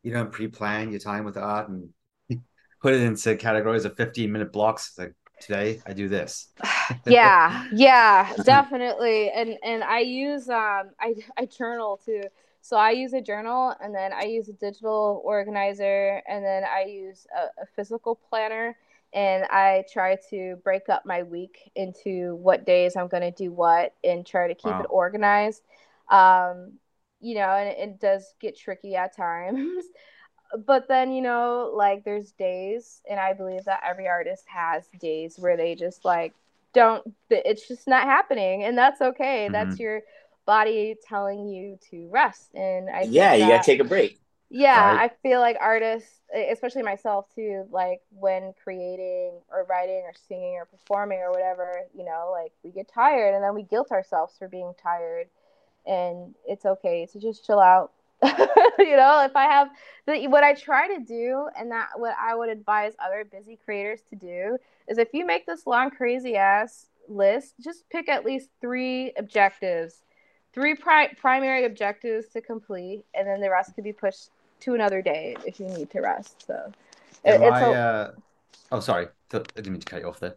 You 0.02 0.12
don't 0.12 0.30
pre-plan 0.30 0.90
your 0.90 1.00
time 1.00 1.24
with 1.24 1.36
art 1.36 1.68
and 1.68 1.90
put 2.80 2.94
it 2.94 3.00
into 3.00 3.36
categories 3.36 3.84
of 3.84 3.96
15 3.96 4.30
minute 4.30 4.52
blocks. 4.52 4.92
Like 4.96 5.14
today 5.40 5.80
I 5.86 5.92
do 5.92 6.08
this. 6.08 6.48
yeah 7.06 7.66
yeah 7.72 8.32
definitely 8.44 9.30
and 9.30 9.56
and 9.62 9.82
i 9.84 10.00
use 10.00 10.48
um 10.48 10.90
i 11.00 11.14
i 11.36 11.46
journal 11.46 12.00
too 12.04 12.22
so 12.66 12.76
i 12.76 12.90
use 12.90 13.12
a 13.12 13.20
journal 13.20 13.74
and 13.80 13.94
then 13.94 14.12
i 14.12 14.24
use 14.24 14.48
a 14.48 14.52
digital 14.54 15.22
organizer 15.24 16.22
and 16.28 16.44
then 16.44 16.64
i 16.64 16.82
use 16.84 17.26
a, 17.36 17.62
a 17.62 17.66
physical 17.76 18.16
planner 18.16 18.76
and 19.12 19.44
i 19.44 19.84
try 19.92 20.16
to 20.30 20.56
break 20.64 20.88
up 20.88 21.06
my 21.06 21.22
week 21.22 21.70
into 21.76 22.34
what 22.36 22.66
days 22.66 22.96
i'm 22.96 23.08
going 23.08 23.22
to 23.22 23.30
do 23.30 23.52
what 23.52 23.94
and 24.04 24.26
try 24.26 24.48
to 24.48 24.54
keep 24.54 24.66
Wow. 24.72 24.80
it 24.80 24.86
organized 24.90 25.62
um 26.10 26.72
you 27.20 27.34
know 27.34 27.48
and 27.50 27.68
it, 27.68 27.78
it 27.78 28.00
does 28.00 28.34
get 28.40 28.56
tricky 28.58 28.96
at 28.96 29.16
times 29.16 29.84
but 30.66 30.88
then 30.88 31.12
you 31.12 31.22
know 31.22 31.72
like 31.74 32.04
there's 32.04 32.32
days 32.32 33.00
and 33.08 33.18
i 33.20 33.32
believe 33.32 33.64
that 33.64 33.80
every 33.84 34.08
artist 34.08 34.44
has 34.46 34.88
days 35.00 35.38
where 35.38 35.56
they 35.56 35.74
just 35.74 36.04
like 36.04 36.34
don't 36.72 37.14
it's 37.30 37.66
just 37.68 37.88
not 37.88 38.04
happening 38.04 38.64
and 38.64 38.76
that's 38.76 39.00
okay 39.00 39.48
mm-hmm. 39.50 39.52
that's 39.52 39.78
your 39.78 40.02
body 40.46 40.96
telling 41.06 41.46
you 41.48 41.78
to 41.90 42.08
rest. 42.10 42.54
And 42.54 42.88
i 42.88 43.02
yeah 43.02 43.34
you 43.34 43.46
gotta 43.46 43.64
take 43.64 43.80
a 43.80 43.84
break. 43.84 44.18
Yeah 44.48 44.94
right. 44.94 45.10
i 45.10 45.28
feel 45.28 45.40
like 45.40 45.56
artists 45.60 46.20
especially 46.50 46.82
myself 46.82 47.26
too 47.34 47.66
like 47.70 48.00
when 48.10 48.54
creating 48.62 49.32
or 49.50 49.66
writing 49.68 50.02
or 50.04 50.12
singing 50.28 50.54
or 50.54 50.64
performing 50.66 51.18
or 51.18 51.30
whatever 51.30 51.80
you 51.96 52.04
know 52.04 52.30
like 52.32 52.52
we 52.62 52.70
get 52.70 52.88
tired 52.92 53.34
and 53.34 53.42
then 53.42 53.54
we 53.54 53.64
guilt 53.64 53.90
ourselves 53.90 54.34
for 54.38 54.48
being 54.48 54.72
tired. 54.82 55.26
And 55.86 56.34
it's 56.46 56.66
okay 56.66 57.06
to 57.12 57.20
just 57.20 57.46
chill 57.46 57.60
out. 57.60 57.92
You 58.78 58.96
know 58.96 59.24
if 59.24 59.34
i 59.34 59.44
have 59.44 59.68
the, 60.06 60.28
what 60.28 60.44
i 60.44 60.52
try 60.54 60.86
to 60.96 61.02
do 61.02 61.48
and 61.58 61.70
that 61.70 61.88
what 61.96 62.14
i 62.20 62.34
would 62.34 62.50
advise 62.50 62.92
other 63.04 63.24
busy 63.24 63.58
creators 63.64 64.00
to 64.10 64.16
do 64.16 64.58
is 64.86 64.98
if 64.98 65.08
you 65.12 65.26
make 65.26 65.46
this 65.46 65.66
long 65.66 65.90
crazy 65.90 66.36
ass 66.36 66.86
list 67.08 67.54
just 67.60 67.88
pick 67.90 68.08
at 68.08 68.24
least 68.24 68.48
three 68.60 69.12
objectives 69.18 70.02
three 70.56 70.74
pri- 70.74 71.12
primary 71.20 71.66
objectives 71.66 72.28
to 72.28 72.40
complete 72.40 73.04
and 73.14 73.28
then 73.28 73.40
the 73.40 73.50
rest 73.50 73.74
could 73.74 73.84
be 73.84 73.92
pushed 73.92 74.30
to 74.58 74.74
another 74.74 75.02
day 75.02 75.36
if 75.46 75.60
you 75.60 75.66
need 75.66 75.90
to 75.90 76.00
rest 76.00 76.46
so. 76.46 76.72
It, 77.24 77.42
it's 77.42 77.42
I, 77.42 77.60
a... 77.60 77.72
uh... 77.72 78.12
oh 78.72 78.80
sorry. 78.80 79.08
I 79.32 79.38
didn't 79.54 79.72
mean 79.72 79.80
to 79.80 79.86
cut 79.86 80.00
you 80.00 80.08
off 80.08 80.18
there. 80.18 80.36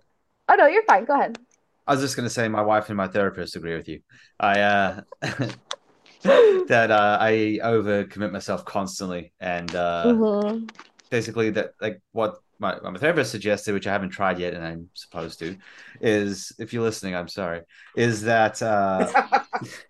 Oh 0.49 0.55
no 0.55 0.67
you're 0.67 0.83
fine. 0.83 1.05
Go 1.05 1.13
ahead. 1.13 1.39
I 1.87 1.93
was 1.93 2.01
just 2.01 2.15
going 2.15 2.27
to 2.27 2.33
say 2.33 2.47
my 2.49 2.61
wife 2.61 2.89
and 2.89 2.97
my 2.97 3.07
therapist 3.07 3.55
agree 3.55 3.75
with 3.75 3.87
you. 3.87 4.01
I 4.39 4.59
uh, 4.59 5.01
that 6.21 6.91
uh, 6.91 7.17
I 7.19 7.59
overcommit 7.63 8.31
myself 8.31 8.65
constantly, 8.65 9.31
and 9.39 9.73
uh, 9.73 10.03
mm-hmm. 10.05 10.65
basically 11.09 11.49
that 11.51 11.73
like 11.81 12.01
what 12.11 12.41
my, 12.59 12.77
my 12.81 12.99
therapist 12.99 13.31
suggested, 13.31 13.73
which 13.73 13.87
I 13.87 13.91
haven't 13.91 14.09
tried 14.09 14.37
yet, 14.37 14.53
and 14.53 14.63
I'm 14.63 14.89
supposed 14.93 15.39
to, 15.39 15.57
is 16.01 16.51
if 16.59 16.73
you're 16.73 16.83
listening, 16.83 17.15
I'm 17.15 17.29
sorry, 17.29 17.61
is 17.95 18.21
that 18.23 18.61
uh, 18.61 19.38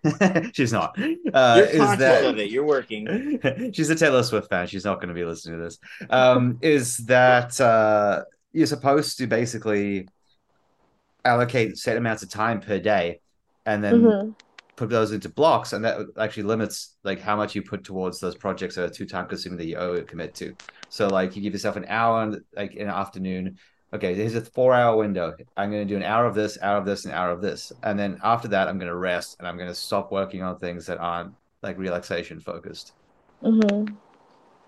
she's 0.52 0.72
not. 0.72 0.96
Uh, 1.32 1.66
you're 1.72 1.82
is 1.92 1.98
that 1.98 2.24
of 2.24 2.38
it. 2.38 2.50
You're 2.50 2.64
working. 2.64 3.40
she's 3.72 3.90
a 3.90 3.94
Taylor 3.94 4.22
Swift 4.22 4.48
fan. 4.48 4.66
She's 4.66 4.84
not 4.84 4.96
going 4.96 5.08
to 5.08 5.14
be 5.14 5.24
listening 5.24 5.58
to 5.58 5.64
this. 5.64 5.78
Um, 6.08 6.58
is 6.60 6.98
that 6.98 7.60
uh, 7.60 8.24
you're 8.52 8.66
supposed 8.66 9.18
to 9.18 9.26
basically 9.26 10.08
allocate 11.24 11.78
set 11.78 11.96
amounts 11.96 12.22
of 12.22 12.30
time 12.30 12.60
per 12.60 12.78
day, 12.78 13.20
and 13.66 13.82
then. 13.82 14.02
Mm-hmm 14.02 14.30
put 14.80 14.88
those 14.88 15.12
into 15.12 15.28
blocks 15.28 15.74
and 15.74 15.84
that 15.84 15.98
actually 16.18 16.42
limits 16.42 16.96
like 17.04 17.20
how 17.20 17.36
much 17.36 17.54
you 17.54 17.60
put 17.60 17.84
towards 17.84 18.18
those 18.18 18.34
projects 18.34 18.76
that 18.76 18.84
are 18.84 18.88
too 18.88 19.04
time 19.04 19.26
consuming 19.26 19.58
that 19.58 19.66
you 19.66 19.76
owe 19.76 20.00
commit 20.04 20.34
to 20.34 20.56
so 20.88 21.06
like 21.06 21.36
you 21.36 21.42
give 21.42 21.52
yourself 21.52 21.76
an 21.76 21.84
hour 21.86 22.34
like 22.56 22.74
in 22.76 22.86
the 22.86 22.96
afternoon 22.96 23.58
okay 23.92 24.14
here's 24.14 24.34
a 24.34 24.40
four 24.40 24.72
hour 24.74 24.96
window. 24.96 25.34
I'm 25.56 25.70
going 25.70 25.86
to 25.86 25.92
do 25.92 25.96
an 25.96 26.02
hour 26.02 26.26
of 26.26 26.34
this 26.34 26.58
hour 26.62 26.78
of 26.78 26.84
this 26.84 27.04
an 27.04 27.12
hour 27.12 27.30
of 27.30 27.40
this. 27.40 27.72
And 27.82 27.98
then 27.98 28.18
after 28.22 28.48
that 28.48 28.68
i'm 28.68 28.78
going 28.78 28.88
to 28.88 28.96
rest 28.96 29.36
and 29.38 29.48
i'm 29.48 29.56
going 29.56 29.68
to 29.68 29.74
stop 29.74 30.12
working 30.12 30.42
on 30.42 30.58
things 30.58 30.86
that 30.86 30.98
aren't 30.98 31.34
like 31.62 31.78
relaxation 31.78 32.40
focused. 32.40 32.92
Mm-hmm. 33.42 33.94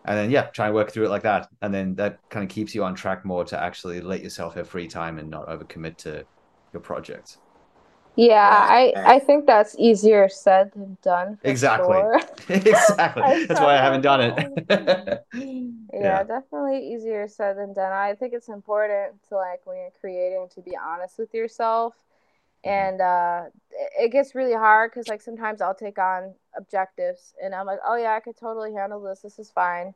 and 0.06 0.18
then 0.18 0.30
yeah 0.30 0.44
try 0.44 0.64
and 0.66 0.74
work 0.74 0.90
through 0.90 1.06
it 1.06 1.10
like 1.10 1.22
that. 1.22 1.48
And 1.60 1.72
then 1.72 1.94
that 1.96 2.18
kind 2.30 2.42
of 2.42 2.50
keeps 2.50 2.74
you 2.74 2.84
on 2.84 2.94
track 2.94 3.24
more 3.24 3.44
to 3.44 3.62
actually 3.62 4.00
let 4.00 4.22
yourself 4.22 4.54
have 4.54 4.68
free 4.68 4.88
time 4.88 5.18
and 5.18 5.28
not 5.28 5.48
overcommit 5.48 5.96
to 5.98 6.24
your 6.72 6.80
projects 6.80 7.38
yeah, 8.14 8.66
I 8.68 8.92
I 8.96 9.18
think 9.18 9.46
that's 9.46 9.74
easier 9.78 10.28
said 10.28 10.72
than 10.74 10.98
done. 11.02 11.38
Exactly. 11.44 11.96
Sure. 11.96 12.20
exactly. 12.48 13.46
that's 13.46 13.60
why 13.60 13.74
I 13.74 13.82
haven't 13.82 14.02
done 14.02 14.20
it. 14.20 14.36
yeah, 15.34 15.68
yeah, 15.94 16.22
definitely 16.22 16.92
easier 16.92 17.26
said 17.26 17.56
than 17.56 17.72
done. 17.72 17.92
I 17.92 18.14
think 18.14 18.34
it's 18.34 18.48
important 18.48 19.14
to 19.28 19.36
like 19.36 19.60
when 19.64 19.78
you're 19.78 19.92
creating 19.98 20.48
to 20.54 20.60
be 20.60 20.76
honest 20.76 21.18
with 21.18 21.32
yourself. 21.32 21.94
Mm-hmm. 22.66 22.70
And 22.70 23.00
uh, 23.00 23.42
it 23.98 24.12
gets 24.12 24.34
really 24.34 24.52
hard 24.52 24.90
because 24.90 25.08
like 25.08 25.22
sometimes 25.22 25.62
I'll 25.62 25.74
take 25.74 25.98
on 25.98 26.34
objectives 26.56 27.34
and 27.42 27.54
I'm 27.54 27.66
like, 27.66 27.80
oh 27.84 27.96
yeah, 27.96 28.14
I 28.14 28.20
could 28.20 28.36
totally 28.36 28.74
handle 28.74 29.00
this. 29.00 29.20
This 29.20 29.38
is 29.38 29.50
fine. 29.50 29.94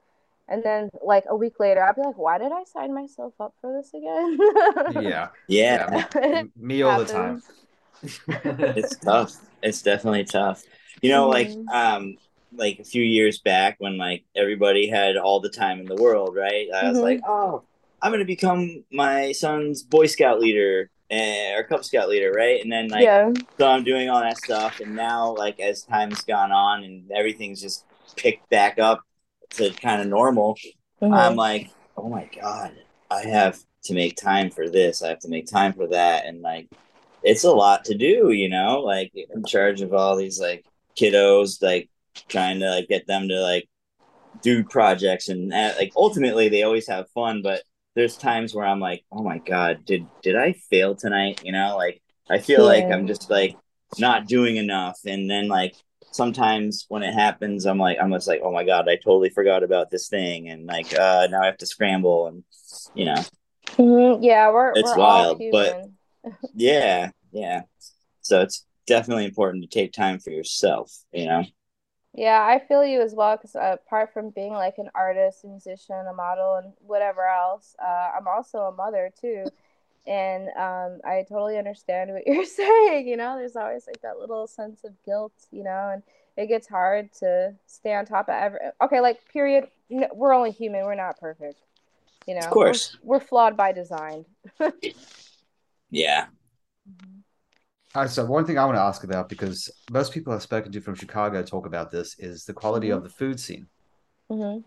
And 0.49 0.63
then 0.63 0.91
like 1.05 1.25
a 1.29 1.37
week 1.37 1.61
later, 1.61 1.83
I'll 1.83 1.95
be 1.95 2.01
like, 2.01 2.17
why 2.17 2.39
did 2.39 2.53
I 2.53 2.65
sign 2.65 2.95
myself 2.95 3.35
up 3.41 3.55
for 3.61 3.73
this 3.73 3.93
again? 3.93 4.39
yeah. 5.05 5.29
Yeah. 5.49 6.07
yeah. 6.15 6.43
Me 6.57 6.83
all 6.83 6.99
the 6.99 7.05
time 7.05 7.43
it's 8.29 8.97
tough. 8.99 9.35
It's 9.63 9.83
definitely 9.83 10.25
tough. 10.25 10.63
You 11.03 11.11
know, 11.11 11.29
like 11.29 11.51
um 11.73 12.17
like 12.55 12.79
a 12.79 12.85
few 12.85 13.03
years 13.03 13.39
back 13.39 13.77
when 13.79 13.99
like 13.99 14.25
everybody 14.35 14.89
had 14.89 15.17
all 15.17 15.41
the 15.41 15.51
time 15.51 15.81
in 15.81 15.87
the 15.87 15.97
world, 15.97 16.35
right? 16.35 16.69
I 16.75 16.89
was 16.89 16.97
mm-hmm. 16.97 17.05
like, 17.05 17.21
oh, 17.27 17.65
I'm 18.01 18.13
gonna 18.13 18.25
become 18.25 18.85
my 18.91 19.33
son's 19.33 19.83
Boy 19.83 20.07
Scout 20.07 20.41
leader 20.41 20.91
and, 21.11 21.59
or 21.59 21.65
Cub 21.65 21.85
Scout 21.85 22.09
leader, 22.09 22.33
right? 22.33 22.61
And 22.63 22.71
then 22.71 22.89
like 22.89 23.05
yeah. 23.05 23.33
so 23.59 23.69
I'm 23.69 23.85
doing 23.85 24.09
all 24.09 24.21
that 24.21 24.39
stuff, 24.39 24.81
and 24.81 24.95
now 24.95 25.35
like 25.35 25.61
as 25.61 25.83
time's 25.83 26.23
gone 26.23 26.53
on 26.53 26.85
and 26.85 27.11
everything's 27.13 27.61
just 27.61 27.85
picked 28.17 28.49
back 28.51 28.79
up 28.79 29.03
to 29.51 29.71
kind 29.71 30.01
of 30.01 30.09
normal, 30.09 30.57
mm-hmm. 31.01 31.13
I'm 31.13 31.37
like, 31.37 31.71
oh 31.97 32.09
my 32.09 32.29
god, 32.41 32.73
I 33.11 33.23
have 33.23 33.59
to 33.85 33.95
make 33.95 34.17
time 34.17 34.51
for 34.51 34.69
this. 34.69 35.03
I 35.03 35.09
have 35.09 35.21
to 35.21 35.29
make 35.29 35.47
time 35.47 35.73
for 35.73 35.89
that, 35.89 36.27
and 36.27 36.43
like 36.43 36.69
it's 37.27 37.45
a 37.45 37.51
lot 37.51 37.85
to 37.87 37.95
do, 37.95 38.31
you 38.31 38.49
know, 38.49 38.81
like 38.81 39.13
in 39.15 39.45
charge 39.45 39.81
of 39.81 39.93
all 39.93 40.17
these 40.17 40.41
like 40.41 40.65
kiddos, 40.97 41.61
like 41.61 41.91
trying 42.29 42.61
to 42.61 42.71
like 42.71 42.89
get 42.89 43.07
them 43.07 43.29
to 43.29 43.41
like 43.41 43.69
do 44.43 44.63
projects 44.63 45.29
and 45.29 45.53
uh, 45.53 45.73
like 45.77 45.93
ultimately 45.97 46.49
they 46.49 46.63
always 46.63 46.87
have 46.87 47.11
fun, 47.11 47.43
but 47.43 47.63
there's 47.97 48.17
times 48.17 48.55
where 48.55 48.65
I'm 48.65 48.79
like, 48.79 49.05
oh 49.11 49.25
my 49.25 49.39
god, 49.39 49.85
did 49.85 50.07
did 50.23 50.37
I 50.37 50.53
fail 50.71 50.95
tonight? 50.95 51.43
You 51.45 51.51
know, 51.51 51.77
like 51.77 52.01
I 52.31 52.39
feel 52.39 52.61
yeah. 52.61 52.85
like 52.85 52.85
I'm 52.93 53.09
just 53.09 53.29
like 53.29 53.57
not 53.99 54.29
doing 54.29 54.57
enough, 54.57 55.01
and 55.05 55.29
then 55.29 55.49
like 55.49 55.75
sometimes 56.13 56.87
when 56.89 57.03
it 57.03 57.13
happens, 57.13 57.67
I'm 57.67 57.79
like 57.79 57.99
I'm 58.01 58.13
just 58.13 58.29
like, 58.29 58.43
oh 58.45 58.53
my 58.53 58.65
god, 58.65 58.89
I 58.89 58.97
totally 58.97 59.31
forgot 59.31 59.65
about 59.65 59.91
this 59.91 60.09
thing, 60.09 60.49
and 60.49 60.67
like 60.67 60.97
uh 60.97 61.27
now 61.29 61.43
I 61.43 61.47
have 61.47 61.59
to 61.59 61.67
scramble, 61.67 62.29
and 62.29 62.45
you 62.95 63.07
know, 63.07 63.25
mm-hmm. 63.67 64.23
yeah, 64.23 64.53
we're 64.53 64.73
it's 64.77 64.91
we're 64.91 64.99
wild, 64.99 65.43
but 65.51 65.87
yeah, 66.55 67.11
yeah. 67.33 67.63
So 68.21 68.41
it's 68.41 68.65
definitely 68.87 69.25
important 69.25 69.63
to 69.63 69.69
take 69.69 69.93
time 69.93 70.19
for 70.19 70.31
yourself, 70.31 70.93
you 71.13 71.27
know? 71.27 71.45
Yeah, 72.15 72.43
I 72.43 72.59
feel 72.67 72.83
you 72.83 73.03
as 73.03 73.15
well 73.15 73.37
because 73.37 73.55
uh, 73.55 73.77
apart 73.87 74.15
from 74.15 74.31
being 74.31 74.55
like 74.55 74.79
an 74.79 74.89
artist, 74.95 75.45
a 75.45 75.49
musician, 75.49 76.07
a 76.09 76.15
model, 76.15 76.55
and 76.55 76.73
whatever 76.81 77.27
else, 77.27 77.77
uh, 77.79 78.11
I'm 78.17 78.27
also 78.27 78.61
a 78.61 78.73
mother 78.73 79.13
too. 79.21 79.45
And 80.07 80.49
um, 80.57 81.01
I 81.05 81.27
totally 81.29 81.59
understand 81.59 82.13
what 82.13 82.23
you're 82.27 82.47
saying. 82.47 83.07
You 83.07 83.19
know, 83.19 83.37
there's 83.37 83.55
always 83.55 83.87
like 83.87 84.01
that 84.01 84.19
little 84.19 84.47
sense 84.47 84.83
of 84.85 84.93
guilt, 85.05 85.35
you 85.51 85.63
know, 85.63 85.91
and 85.93 86.03
it 86.39 86.47
gets 86.47 86.67
hard 86.67 87.13
to 87.21 87.55
stay 87.67 87.95
on 87.95 88.07
top 88.07 88.31
of 88.31 88.35
every. 88.35 88.61
Okay, 88.81 89.01
like, 89.01 89.21
period. 89.31 89.69
We're 89.91 90.33
only 90.33 90.53
human, 90.53 90.85
we're 90.85 90.95
not 90.95 91.21
perfect. 91.21 91.59
You 92.27 92.35
know, 92.35 92.41
of 92.41 92.51
course, 92.51 92.97
we're, 93.03 93.19
we're 93.19 93.25
flawed 93.25 93.57
by 93.57 93.73
design. 93.73 94.25
yeah, 95.91 96.27
uh, 97.97 98.07
so 98.07 98.25
one 98.25 98.45
thing 98.45 98.59
I 98.59 98.65
want 98.65 98.77
to 98.77 98.83
ask 98.83 99.05
about 99.05 99.29
because 99.29 99.71
most 99.91 100.13
people 100.13 100.33
I've 100.33 100.43
spoken 100.43 100.71
to 100.73 100.81
from 100.81 100.95
Chicago 100.95 101.43
talk 101.43 101.67
about 101.67 101.91
this 101.91 102.19
is 102.19 102.45
the 102.45 102.53
quality 102.53 102.89
mm-hmm. 102.89 102.99
of 102.99 103.03
the 103.03 103.09
food 103.09 103.41
scene. 103.41 103.67
Mm-hmm. 104.31 104.61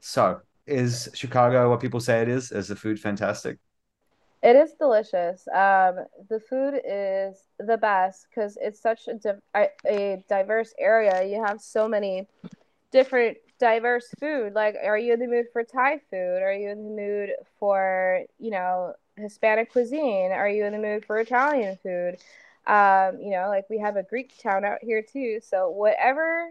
So 0.00 0.40
is 0.66 1.08
Chicago 1.14 1.70
what 1.70 1.80
people 1.80 2.00
say 2.00 2.20
it 2.22 2.28
is? 2.28 2.50
Is 2.50 2.68
the 2.68 2.76
food 2.76 2.98
fantastic? 2.98 3.58
It 4.42 4.56
is 4.56 4.72
delicious. 4.72 5.46
Um, 5.54 6.04
the 6.28 6.40
food 6.40 6.80
is 6.84 7.44
the 7.60 7.76
best 7.76 8.26
because 8.28 8.58
it's 8.60 8.80
such 8.80 9.06
a, 9.06 9.68
a 9.86 10.24
diverse 10.28 10.74
area. 10.80 11.22
You 11.24 11.44
have 11.44 11.60
so 11.60 11.86
many 11.86 12.26
different 12.90 13.36
diverse 13.62 14.12
food. 14.18 14.54
Like, 14.54 14.74
are 14.82 14.98
you 14.98 15.12
in 15.12 15.20
the 15.20 15.28
mood 15.28 15.46
for 15.52 15.62
Thai 15.62 16.00
food? 16.10 16.42
Are 16.42 16.52
you 16.52 16.68
in 16.68 16.82
the 16.82 16.90
mood 16.90 17.30
for, 17.60 18.24
you 18.40 18.50
know, 18.50 18.94
Hispanic 19.16 19.70
cuisine? 19.70 20.32
Are 20.32 20.48
you 20.48 20.64
in 20.64 20.72
the 20.72 20.80
mood 20.80 21.04
for 21.04 21.20
Italian 21.20 21.78
food? 21.80 22.16
Um, 22.66 23.20
you 23.20 23.30
know, 23.30 23.46
like 23.48 23.70
we 23.70 23.78
have 23.78 23.94
a 23.94 24.02
Greek 24.02 24.36
town 24.42 24.64
out 24.64 24.78
here 24.82 25.00
too. 25.00 25.38
So 25.44 25.70
whatever 25.70 26.48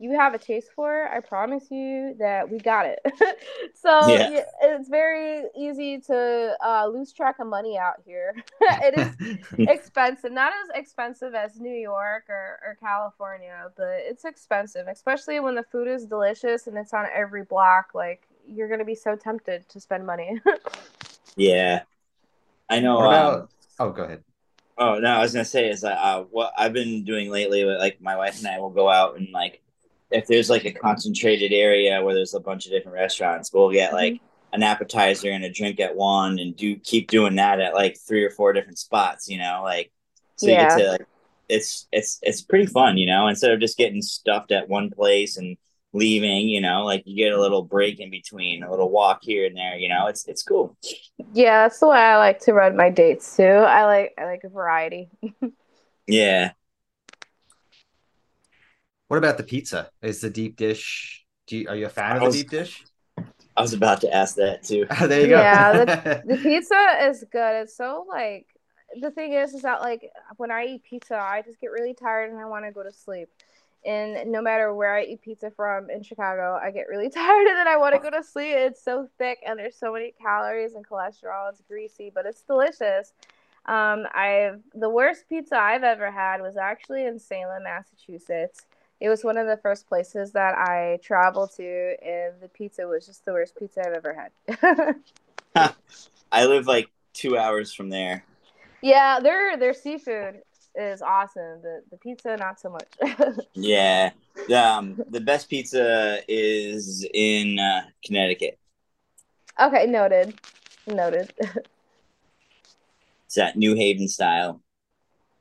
you 0.00 0.12
have 0.12 0.32
a 0.32 0.38
taste 0.38 0.68
for, 0.74 1.08
I 1.08 1.20
promise 1.20 1.70
you 1.70 2.14
that 2.20 2.48
we 2.48 2.58
got 2.58 2.86
it. 2.86 3.00
so 3.74 4.06
yeah. 4.08 4.44
it's 4.62 4.88
very 4.88 5.42
easy 5.56 5.98
to 6.02 6.56
uh, 6.64 6.86
lose 6.86 7.12
track 7.12 7.40
of 7.40 7.48
money 7.48 7.76
out 7.76 7.96
here. 8.06 8.36
it 8.60 8.96
is 8.96 9.38
expensive, 9.58 10.30
not 10.30 10.52
as 10.52 10.78
expensive 10.80 11.34
as 11.34 11.58
New 11.58 11.74
York 11.74 12.24
or, 12.28 12.60
or 12.64 12.76
California, 12.80 13.70
but 13.76 13.96
it's 13.98 14.24
expensive, 14.24 14.86
especially 14.86 15.40
when 15.40 15.56
the 15.56 15.64
food 15.64 15.88
is 15.88 16.06
delicious 16.06 16.68
and 16.68 16.78
it's 16.78 16.94
on 16.94 17.06
every 17.12 17.42
block. 17.42 17.90
Like 17.92 18.22
you're 18.46 18.68
gonna 18.68 18.84
be 18.84 18.94
so 18.94 19.16
tempted 19.16 19.68
to 19.68 19.80
spend 19.80 20.06
money. 20.06 20.40
yeah, 21.36 21.82
I 22.68 22.78
know. 22.78 22.98
About... 22.98 23.40
Um, 23.40 23.48
oh, 23.80 23.90
go 23.90 24.04
ahead. 24.04 24.22
Oh 24.80 25.00
no, 25.00 25.08
I 25.08 25.18
was 25.18 25.32
gonna 25.32 25.44
say 25.44 25.68
is 25.68 25.80
that 25.80 25.98
uh, 25.98 26.22
what 26.30 26.52
I've 26.56 26.72
been 26.72 27.02
doing 27.02 27.30
lately. 27.30 27.64
Like 27.64 28.00
my 28.00 28.14
wife 28.14 28.38
and 28.38 28.46
I 28.46 28.60
will 28.60 28.70
go 28.70 28.88
out 28.88 29.16
and 29.16 29.28
like 29.32 29.60
if 30.10 30.26
there's 30.26 30.50
like 30.50 30.64
a 30.64 30.72
concentrated 30.72 31.52
area 31.52 32.02
where 32.02 32.14
there's 32.14 32.34
a 32.34 32.40
bunch 32.40 32.66
of 32.66 32.72
different 32.72 32.94
restaurants, 32.96 33.52
we'll 33.52 33.70
get 33.70 33.92
like 33.92 34.14
Mm-hmm. 34.14 34.24
an 34.52 34.62
appetizer 34.62 35.30
and 35.30 35.44
a 35.44 35.52
drink 35.52 35.80
at 35.80 35.96
one, 35.96 36.38
and 36.38 36.56
do 36.56 36.76
keep 36.76 37.08
doing 37.10 37.36
that 37.36 37.60
at 37.60 37.74
like 37.74 37.96
three 38.06 38.24
or 38.24 38.30
four 38.30 38.52
different 38.52 38.78
spots. 38.78 39.28
You 39.28 39.38
know, 39.38 39.60
like 39.64 39.92
so 40.36 40.50
you 40.50 40.56
get 40.58 40.70
to 40.72 40.92
like 40.92 41.06
it's 41.48 41.86
it's 41.92 42.18
it's 42.22 42.42
pretty 42.42 42.66
fun. 42.66 42.98
You 42.98 43.06
know, 43.06 43.28
instead 43.28 43.52
of 43.52 43.60
just 43.60 43.78
getting 43.78 44.02
stuffed 44.02 44.52
at 44.52 44.68
one 44.68 44.90
place 44.90 45.36
and 45.36 45.56
leaving, 45.92 46.48
you 46.48 46.60
know, 46.60 46.84
like 46.84 47.02
you 47.06 47.16
get 47.16 47.32
a 47.32 47.40
little 47.40 47.62
break 47.62 48.00
in 48.00 48.10
between, 48.10 48.62
a 48.62 48.70
little 48.70 48.90
walk 48.90 49.20
here 49.22 49.46
and 49.46 49.56
there. 49.56 49.76
You 49.76 49.88
know, 49.88 50.06
it's 50.08 50.26
it's 50.28 50.42
cool. 50.42 50.76
Yeah, 51.32 51.64
that's 51.64 51.80
the 51.80 51.88
way 51.88 51.98
I 51.98 52.16
like 52.16 52.40
to 52.40 52.52
run 52.52 52.76
my 52.76 52.90
dates 52.90 53.36
too. 53.36 53.42
I 53.44 53.84
like 53.84 54.14
I 54.18 54.24
like 54.24 54.44
a 54.44 54.48
variety. 54.48 55.10
Yeah. 56.06 56.52
What 59.08 59.16
about 59.16 59.38
the 59.38 59.42
pizza? 59.42 59.90
Is 60.02 60.20
the 60.20 60.30
deep 60.30 60.56
dish? 60.56 61.24
Do 61.46 61.56
you, 61.56 61.68
are 61.68 61.76
you 61.76 61.86
a 61.86 61.90
fan 61.90 62.12
I 62.12 62.16
of 62.16 62.32
the 62.32 62.38
deep 62.38 62.50
dish? 62.50 62.84
I 63.56 63.62
was 63.62 63.72
about 63.72 64.02
to 64.02 64.14
ask 64.14 64.36
that 64.36 64.62
too. 64.62 64.86
there 65.06 65.22
you 65.22 65.28
go. 65.28 65.40
Yeah, 65.40 66.22
The 66.26 66.36
pizza 66.36 66.98
is 67.02 67.24
good. 67.30 67.62
It's 67.62 67.76
so 67.76 68.06
like 68.08 68.46
the 69.00 69.10
thing 69.10 69.32
is 69.32 69.54
is 69.54 69.62
that 69.62 69.80
like 69.80 70.10
when 70.36 70.50
I 70.50 70.64
eat 70.64 70.84
pizza, 70.84 71.16
I 71.16 71.42
just 71.42 71.60
get 71.60 71.68
really 71.68 71.94
tired 71.94 72.30
and 72.30 72.38
I 72.38 72.44
want 72.44 72.66
to 72.66 72.70
go 72.70 72.82
to 72.82 72.92
sleep. 72.92 73.28
And 73.84 74.30
no 74.30 74.42
matter 74.42 74.74
where 74.74 74.94
I 74.94 75.04
eat 75.04 75.22
pizza 75.22 75.50
from 75.50 75.88
in 75.88 76.02
Chicago, 76.02 76.58
I 76.62 76.70
get 76.70 76.88
really 76.88 77.08
tired 77.10 77.46
and 77.46 77.56
then 77.56 77.66
I 77.66 77.76
want 77.76 77.94
to 77.94 78.00
go 78.00 78.10
to 78.10 78.22
sleep. 78.22 78.54
It's 78.54 78.82
so 78.82 79.08
thick 79.18 79.38
and 79.46 79.58
there's 79.58 79.76
so 79.76 79.92
many 79.92 80.12
calories 80.20 80.74
and 80.74 80.86
cholesterol. 80.86 81.48
It's 81.50 81.62
greasy, 81.66 82.12
but 82.14 82.26
it's 82.26 82.42
delicious. 82.42 83.12
Um, 83.66 84.06
I've 84.14 84.60
the 84.74 84.88
worst 84.88 85.28
pizza 85.28 85.56
I've 85.56 85.82
ever 85.82 86.10
had 86.10 86.40
was 86.40 86.56
actually 86.56 87.06
in 87.06 87.18
Salem, 87.18 87.64
Massachusetts. 87.64 88.66
It 89.00 89.08
was 89.08 89.22
one 89.22 89.36
of 89.36 89.46
the 89.46 89.56
first 89.56 89.88
places 89.88 90.32
that 90.32 90.58
I 90.58 90.98
traveled 91.02 91.52
to, 91.56 91.96
and 92.04 92.34
the 92.40 92.48
pizza 92.48 92.86
was 92.86 93.06
just 93.06 93.24
the 93.24 93.32
worst 93.32 93.56
pizza 93.56 93.80
I've 93.86 93.94
ever 93.94 94.12
had. 94.14 94.96
I 96.32 96.46
live 96.46 96.66
like 96.66 96.90
two 97.12 97.36
hours 97.38 97.72
from 97.72 97.90
there. 97.90 98.24
Yeah, 98.82 99.20
their 99.20 99.56
their 99.56 99.74
seafood 99.74 100.42
is 100.74 101.02
awesome. 101.02 101.62
The 101.62 101.82
the 101.90 101.96
pizza 101.96 102.36
not 102.36 102.60
so 102.60 102.70
much. 102.70 103.36
Yeah. 103.54 104.10
Um, 104.54 105.02
the 105.10 105.20
best 105.20 105.50
pizza 105.50 106.20
is 106.28 107.06
in 107.12 107.58
uh, 107.58 107.82
Connecticut. 108.04 108.58
okay, 109.60 109.86
noted. 109.86 110.38
Noted. 110.86 111.32
It's 113.26 113.34
that 113.34 113.56
New 113.56 113.74
Haven 113.74 114.08
style. 114.08 114.62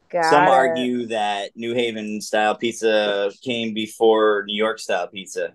Got 0.10 0.30
Some 0.30 0.44
it. 0.44 0.50
argue 0.50 1.08
that 1.08 1.52
New 1.56 1.74
Haven 1.74 2.22
style 2.22 2.56
pizza 2.56 3.32
came 3.42 3.74
before 3.74 4.44
New 4.48 4.56
York 4.56 4.80
style 4.80 5.08
pizza. 5.08 5.54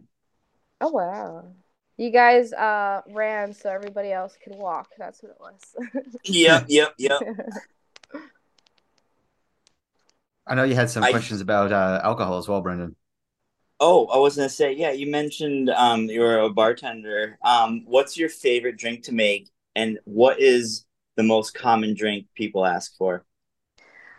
Oh 0.81 0.91
wow. 0.91 1.55
You 1.97 2.11
guys 2.11 2.53
uh 2.53 3.03
ran 3.11 3.55
so 3.55 3.71
everybody 3.71 4.13
else 4.13 4.37
could 4.43 4.57
walk. 4.57 4.89
That's 4.99 5.23
what 5.23 5.33
it 5.33 5.39
was. 5.41 6.05
Yep, 6.25 6.67
yep, 6.69 6.95
yep. 6.99 7.21
I 10.47 10.55
know 10.55 10.65
you 10.65 10.75
had 10.75 10.91
some 10.91 11.05
I- 11.05 11.11
questions 11.11 11.41
about 11.41 11.73
uh, 11.73 12.01
alcohol 12.03 12.39
as 12.39 12.49
well, 12.49 12.61
Brendan. 12.61 12.97
Oh, 13.81 14.07
I 14.07 14.19
was 14.19 14.37
gonna 14.37 14.49
say, 14.49 14.75
yeah, 14.75 14.93
you 14.93 15.11
mentioned 15.11 15.71
um 15.71 16.05
you're 16.07 16.41
a 16.41 16.51
bartender. 16.51 17.39
Um, 17.45 17.83
what's 17.87 18.17
your 18.17 18.29
favorite 18.29 18.77
drink 18.77 19.05
to 19.05 19.13
make, 19.13 19.51
and 19.75 19.99
what 20.05 20.41
is 20.41 20.85
the 21.17 21.23
most 21.23 21.55
common 21.55 21.95
drink 21.95 22.27
people 22.35 22.65
ask 22.65 22.97
for? 22.97 23.25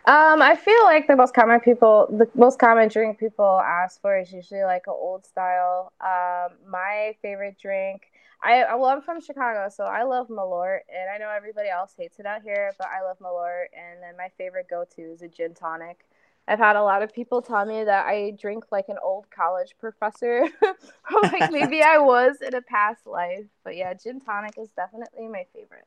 Um, 0.06 0.42
I 0.42 0.54
feel 0.54 0.84
like 0.84 1.06
the 1.06 1.16
most 1.16 1.32
common 1.32 1.60
people, 1.60 2.06
the 2.10 2.28
most 2.34 2.58
common 2.58 2.88
drink 2.88 3.18
people 3.18 3.58
ask 3.64 4.00
for 4.02 4.18
is 4.18 4.30
usually 4.30 4.62
like 4.62 4.82
an 4.86 4.92
old 4.94 5.24
style. 5.24 5.92
Um, 5.98 6.58
my 6.68 7.16
favorite 7.22 7.56
drink, 7.58 8.02
I 8.42 8.74
well, 8.74 8.90
I'm 8.90 9.00
from 9.00 9.22
Chicago, 9.22 9.70
so 9.74 9.84
I 9.84 10.02
love 10.02 10.28
Malort, 10.28 10.80
and 10.94 11.08
I 11.10 11.16
know 11.16 11.30
everybody 11.34 11.70
else 11.70 11.94
hates 11.96 12.18
it 12.18 12.26
out 12.26 12.42
here, 12.42 12.72
but 12.78 12.88
I 12.88 13.02
love 13.02 13.18
Malort. 13.18 13.66
And 13.72 14.02
then 14.02 14.14
my 14.18 14.28
favorite 14.36 14.66
go-to 14.68 15.00
is 15.00 15.22
a 15.22 15.28
gin 15.28 15.54
tonic. 15.54 16.04
I've 16.46 16.58
had 16.58 16.76
a 16.76 16.82
lot 16.82 17.02
of 17.02 17.14
people 17.14 17.40
tell 17.40 17.64
me 17.64 17.84
that 17.84 18.04
I 18.04 18.32
drink 18.38 18.64
like 18.70 18.90
an 18.90 18.98
old 19.02 19.30
college 19.30 19.74
professor, 19.80 20.46
or 20.62 21.22
like 21.22 21.50
maybe 21.50 21.82
I 21.82 21.96
was 22.00 22.36
in 22.46 22.54
a 22.54 22.60
past 22.60 23.06
life. 23.06 23.46
But 23.64 23.76
yeah, 23.76 23.94
gin 23.94 24.20
tonic 24.20 24.58
is 24.58 24.68
definitely 24.76 25.28
my 25.28 25.46
favorite. 25.54 25.86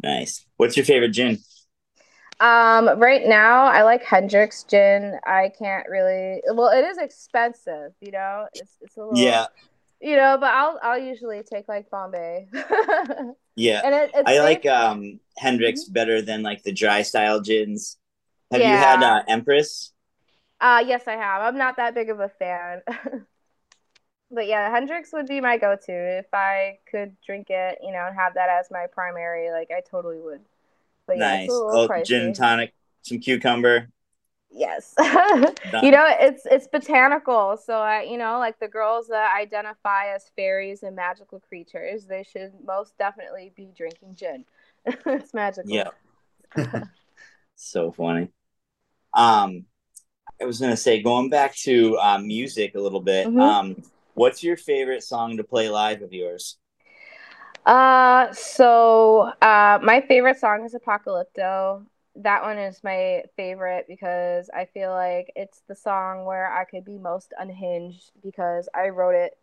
Nice. 0.00 0.46
What's 0.56 0.76
your 0.76 0.86
favorite 0.86 1.10
gin? 1.10 1.38
Um, 2.42 2.98
right 3.00 3.26
now 3.26 3.66
I 3.66 3.84
like 3.84 4.04
Hendrick's 4.04 4.64
gin. 4.64 5.18
I 5.26 5.50
can't 5.58 5.88
really. 5.88 6.42
Well, 6.54 6.70
it 6.70 6.84
is 6.84 6.98
expensive, 6.98 7.92
you 8.02 8.12
know. 8.12 8.48
It's 8.54 8.78
it's 8.82 8.96
a 8.98 9.04
little. 9.04 9.36
Yeah, 9.36 9.46
You 10.00 10.16
know, 10.16 10.38
but 10.40 10.54
I'll 10.54 10.80
I'll 10.82 10.98
usually 10.98 11.42
take 11.44 11.68
like 11.68 11.90
Bombay. 11.90 12.48
and 12.54 13.36
yeah. 13.56 13.82
it, 13.82 14.10
it's 14.14 14.26
I 14.26 14.38
like 14.40 14.66
um 14.66 15.20
Hendrick's 15.38 15.84
better 15.84 16.22
than 16.22 16.42
like 16.42 16.62
the 16.62 16.72
dry 16.72 17.02
style 17.02 17.40
gins. 17.40 17.98
Have 18.52 18.66
you 18.66 18.78
had 18.78 19.02
Yeah. 19.02 19.04
uh, 19.04 19.22
Empress? 19.28 19.92
Uh, 20.60 20.82
yes, 20.86 21.08
I 21.08 21.12
have. 21.16 21.42
I'm 21.42 21.58
not 21.58 21.76
that 21.76 21.94
big 21.94 22.08
of 22.10 22.20
a 22.20 22.28
fan. 22.28 22.82
but 24.30 24.46
yeah, 24.46 24.70
Hendrick's 24.70 25.12
would 25.12 25.28
be 25.28 25.40
my 25.40 25.58
go-to 25.58 25.92
if 25.92 26.26
I 26.32 26.78
could 26.90 27.16
drink 27.26 27.48
it, 27.50 27.78
you 27.82 27.92
know, 27.92 28.06
and 28.06 28.16
have 28.16 28.34
that 28.34 28.48
as 28.48 28.70
my 28.70 28.86
primary. 28.92 29.50
Like 29.50 29.70
I 29.70 29.80
totally 29.82 30.20
would. 30.20 30.40
But 31.12 31.18
yeah, 31.18 31.34
nice. 31.34 31.44
it's 31.44 31.54
a 31.54 31.64
little 31.64 31.84
Oh, 31.84 31.88
pricey. 31.88 32.04
gin 32.04 32.32
tonic, 32.32 32.74
some 33.02 33.18
cucumber. 33.18 33.88
Yes. 34.50 34.94
you 35.00 35.90
know, 35.90 36.06
it's 36.20 36.46
it's 36.46 36.66
botanical. 36.68 37.56
So 37.56 37.74
I, 37.74 38.02
you 38.02 38.18
know, 38.18 38.38
like 38.38 38.58
the 38.58 38.68
girls 38.68 39.08
that 39.08 39.34
identify 39.36 40.14
as 40.14 40.30
fairies 40.36 40.82
and 40.82 40.94
magical 40.94 41.40
creatures, 41.40 42.04
they 42.04 42.22
should 42.22 42.52
most 42.64 42.96
definitely 42.98 43.52
be 43.56 43.70
drinking 43.76 44.14
gin. 44.14 44.44
it's 44.86 45.32
magical. 45.32 45.70
Yeah. 45.70 45.90
so 47.56 47.92
funny. 47.92 48.28
Um, 49.14 49.64
I 50.40 50.44
was 50.44 50.60
gonna 50.60 50.76
say, 50.76 51.02
going 51.02 51.30
back 51.30 51.54
to 51.56 51.98
uh, 51.98 52.18
music 52.18 52.74
a 52.74 52.80
little 52.80 53.00
bit. 53.00 53.28
Mhm. 53.28 53.40
Um, 53.40 53.76
what's 54.14 54.42
your 54.42 54.56
favorite 54.56 55.02
song 55.02 55.36
to 55.36 55.44
play 55.44 55.68
live 55.68 56.02
of 56.02 56.12
yours? 56.12 56.58
Uh, 57.64 58.32
so 58.32 59.32
uh, 59.40 59.78
my 59.82 60.00
favorite 60.08 60.38
song 60.38 60.64
is 60.64 60.74
Apocalypto. 60.74 61.84
That 62.16 62.42
one 62.42 62.58
is 62.58 62.82
my 62.82 63.22
favorite 63.36 63.86
because 63.88 64.50
I 64.50 64.66
feel 64.66 64.90
like 64.90 65.32
it's 65.36 65.62
the 65.68 65.74
song 65.74 66.24
where 66.24 66.52
I 66.52 66.64
could 66.64 66.84
be 66.84 66.98
most 66.98 67.32
unhinged 67.38 68.10
because 68.22 68.68
I 68.74 68.88
wrote 68.88 69.14
it 69.14 69.38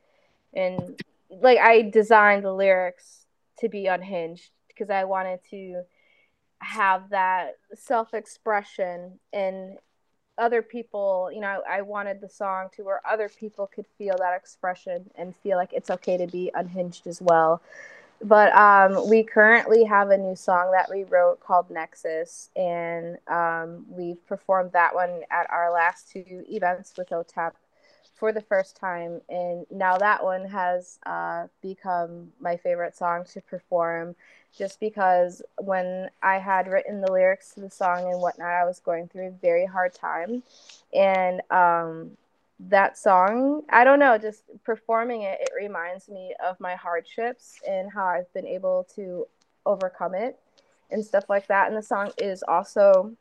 and 0.54 1.02
like 1.30 1.58
I 1.60 1.84
designed 1.84 2.44
the 2.44 2.54
lyrics 2.54 3.26
to 3.60 3.70
be 3.70 3.88
unhinged 3.88 4.52
because 4.68 4.90
I 4.90 5.06
wanted 5.06 5.40
to 5.52 5.84
have 6.60 7.10
that 7.10 7.58
self-expression 7.74 9.20
and 9.34 9.78
other 10.38 10.62
people, 10.62 11.30
you 11.34 11.42
know, 11.42 11.62
I 11.70 11.82
wanted 11.82 12.22
the 12.22 12.30
song 12.30 12.70
to 12.76 12.84
where 12.84 13.02
other 13.08 13.30
people 13.30 13.68
could 13.68 13.86
feel 13.98 14.16
that 14.20 14.36
expression 14.36 15.10
and 15.16 15.36
feel 15.38 15.58
like 15.58 15.74
it's 15.74 15.90
okay 15.90 16.18
to 16.18 16.28
be 16.28 16.52
unhinged 16.54 17.08
as 17.08 17.22
well. 17.22 17.62
But 18.22 18.54
um, 18.54 19.10
we 19.10 19.24
currently 19.24 19.86
have 19.86 20.10
a 20.10 20.18
new 20.18 20.36
song 20.36 20.72
that 20.74 20.90
we 20.92 21.04
wrote 21.06 21.40
called 21.40 21.70
Nexus, 21.70 22.50
and 22.56 23.18
um, 23.28 23.86
we've 23.90 24.26
performed 24.28 24.74
that 24.74 24.94
one 24.94 25.22
at 25.32 25.50
our 25.50 25.72
last 25.72 26.12
two 26.12 26.44
events 26.50 26.94
with 26.98 27.10
OTEP 27.10 27.54
for 28.20 28.34
the 28.34 28.42
first 28.42 28.76
time. 28.76 29.22
And 29.30 29.66
now 29.72 29.98
that 29.98 30.24
one 30.24 30.46
has 30.46 31.00
uh, 31.06 31.48
become 31.62 32.34
my 32.42 32.58
favorite 32.58 32.96
song 32.96 33.24
to 33.34 33.42
perform 33.42 34.16
just 34.58 34.80
because 34.80 35.42
when 35.58 36.10
I 36.22 36.40
had 36.40 36.68
written 36.68 37.02
the 37.02 37.12
lyrics 37.12 37.54
to 37.54 37.62
the 37.62 37.70
song 37.70 38.12
and 38.12 38.20
whatnot, 38.20 38.50
I 38.50 38.66
was 38.66 38.80
going 38.80 39.08
through 39.08 39.28
a 39.28 39.32
very 39.32 39.66
hard 39.66 39.94
time. 39.94 40.44
And 40.94 41.42
um, 41.50 42.18
that 42.60 42.98
song, 42.98 43.64
I 43.70 43.84
don't 43.84 44.00
know, 44.00 44.18
just 44.18 44.44
performing 44.64 45.22
it, 45.24 45.40
it 45.42 45.52
reminds 45.56 46.10
me 46.10 46.34
of 46.46 46.60
my 46.60 46.76
hardships 46.76 47.60
and 47.68 47.92
how 47.92 48.06
I've 48.06 48.32
been 48.34 48.48
able 48.48 48.86
to 48.96 49.26
overcome 49.66 50.14
it 50.14 50.38
and 50.92 51.04
stuff 51.06 51.26
like 51.30 51.48
that. 51.48 51.68
And 51.68 51.78
the 51.78 51.84
song 51.84 52.12
is 52.18 52.44
also 52.44 53.16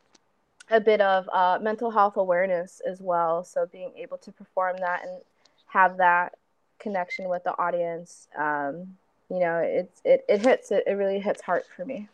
a 0.71 0.81
bit 0.81 1.01
of 1.01 1.29
uh, 1.33 1.59
mental 1.63 1.91
health 1.91 2.17
awareness 2.17 2.81
as 2.87 3.01
well. 3.01 3.45
So 3.45 3.67
being 3.67 3.93
able 3.97 4.19
to 4.19 4.33
perform 4.33 4.77
that 4.79 5.03
and 5.05 5.21
have 5.67 5.97
that 5.99 6.35
connection 6.79 7.29
with 7.29 7.45
the 7.45 7.57
audience, 7.59 8.29
um, 8.37 8.97
you 9.31 9.39
know, 9.39 9.59
it's 9.59 10.01
it, 10.05 10.25
it 10.29 10.41
hits 10.41 10.71
it, 10.71 10.85
it 10.87 10.93
really 10.93 11.21
hits 11.21 11.43
heart 11.43 11.65
for 11.77 11.85
me. 11.85 12.09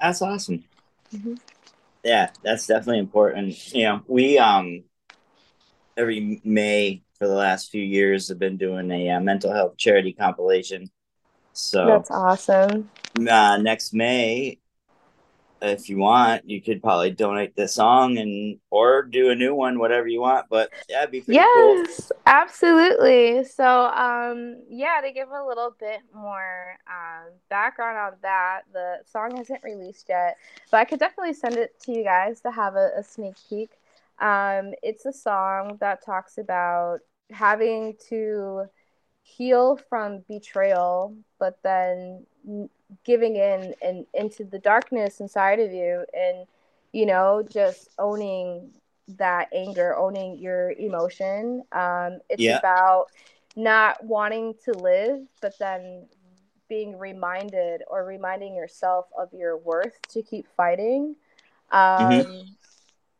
That's 0.00 0.22
awesome. 0.22 0.64
Mhm. 1.14 1.40
Yeah, 2.04 2.30
that's 2.42 2.66
definitely 2.66 3.00
important. 3.00 3.74
You 3.74 3.84
know, 3.84 4.02
we 4.06 4.38
um 4.38 4.84
every 5.98 6.40
May 6.44 7.02
for 7.18 7.26
the 7.26 7.34
last 7.34 7.70
few 7.70 7.82
years 7.82 8.28
have 8.28 8.38
been 8.38 8.56
doing 8.56 8.90
a 8.90 9.10
uh, 9.10 9.20
mental 9.20 9.52
health 9.52 9.76
charity 9.76 10.12
compilation. 10.12 10.90
So 11.52 11.86
That's 11.86 12.10
awesome. 12.10 12.88
uh, 13.28 13.56
next 13.56 13.92
May, 13.92 14.60
if 15.60 15.88
you 15.88 15.98
want, 15.98 16.48
you 16.48 16.62
could 16.62 16.80
probably 16.80 17.10
donate 17.10 17.56
the 17.56 17.66
song 17.66 18.16
and 18.18 18.60
or 18.70 19.02
do 19.02 19.30
a 19.30 19.34
new 19.34 19.56
one, 19.56 19.80
whatever 19.80 20.06
you 20.06 20.20
want. 20.20 20.46
But 20.48 20.70
yeah, 20.88 21.00
it'd 21.00 21.10
be 21.10 21.20
pretty 21.20 21.40
yes, 21.40 22.10
cool. 22.10 22.16
absolutely. 22.26 23.42
So, 23.42 23.86
um, 23.86 24.62
yeah, 24.70 25.00
to 25.02 25.10
give 25.12 25.30
a 25.30 25.44
little 25.44 25.74
bit 25.80 26.00
more 26.14 26.76
um, 26.86 27.32
background 27.50 27.98
on 27.98 28.12
that, 28.22 28.62
the 28.72 28.98
song 29.10 29.36
hasn't 29.36 29.64
released 29.64 30.06
yet, 30.08 30.36
but 30.70 30.78
I 30.78 30.84
could 30.84 31.00
definitely 31.00 31.34
send 31.34 31.56
it 31.56 31.78
to 31.80 31.92
you 31.92 32.04
guys 32.04 32.40
to 32.42 32.52
have 32.52 32.76
a, 32.76 32.90
a 32.96 33.02
sneak 33.02 33.34
peek. 33.50 33.70
Um, 34.20 34.72
it's 34.82 35.06
a 35.06 35.12
song 35.12 35.78
that 35.80 36.04
talks 36.04 36.38
about 36.38 37.00
having 37.30 37.96
to 38.08 38.66
heal 39.22 39.76
from 39.76 40.24
betrayal, 40.28 41.16
but 41.38 41.58
then 41.62 42.26
giving 43.04 43.36
in 43.36 43.74
and 43.82 44.06
into 44.14 44.44
the 44.44 44.58
darkness 44.58 45.20
inside 45.20 45.60
of 45.60 45.72
you 45.72 46.04
and 46.14 46.46
you 46.92 47.06
know 47.06 47.42
just 47.50 47.88
owning 47.98 48.70
that 49.08 49.48
anger 49.54 49.96
owning 49.96 50.38
your 50.38 50.72
emotion 50.72 51.62
um 51.72 52.18
it's 52.28 52.42
Yeah. 52.42 52.58
about 52.58 53.06
not 53.56 54.02
wanting 54.04 54.54
to 54.64 54.72
live 54.72 55.20
but 55.40 55.58
then 55.58 56.06
being 56.68 56.98
reminded 56.98 57.82
or 57.88 58.04
reminding 58.04 58.54
yourself 58.54 59.06
of 59.18 59.32
your 59.32 59.56
worth 59.56 59.98
to 60.08 60.22
keep 60.22 60.46
fighting 60.56 61.14
um 61.72 62.24
Mhm. 62.26 62.57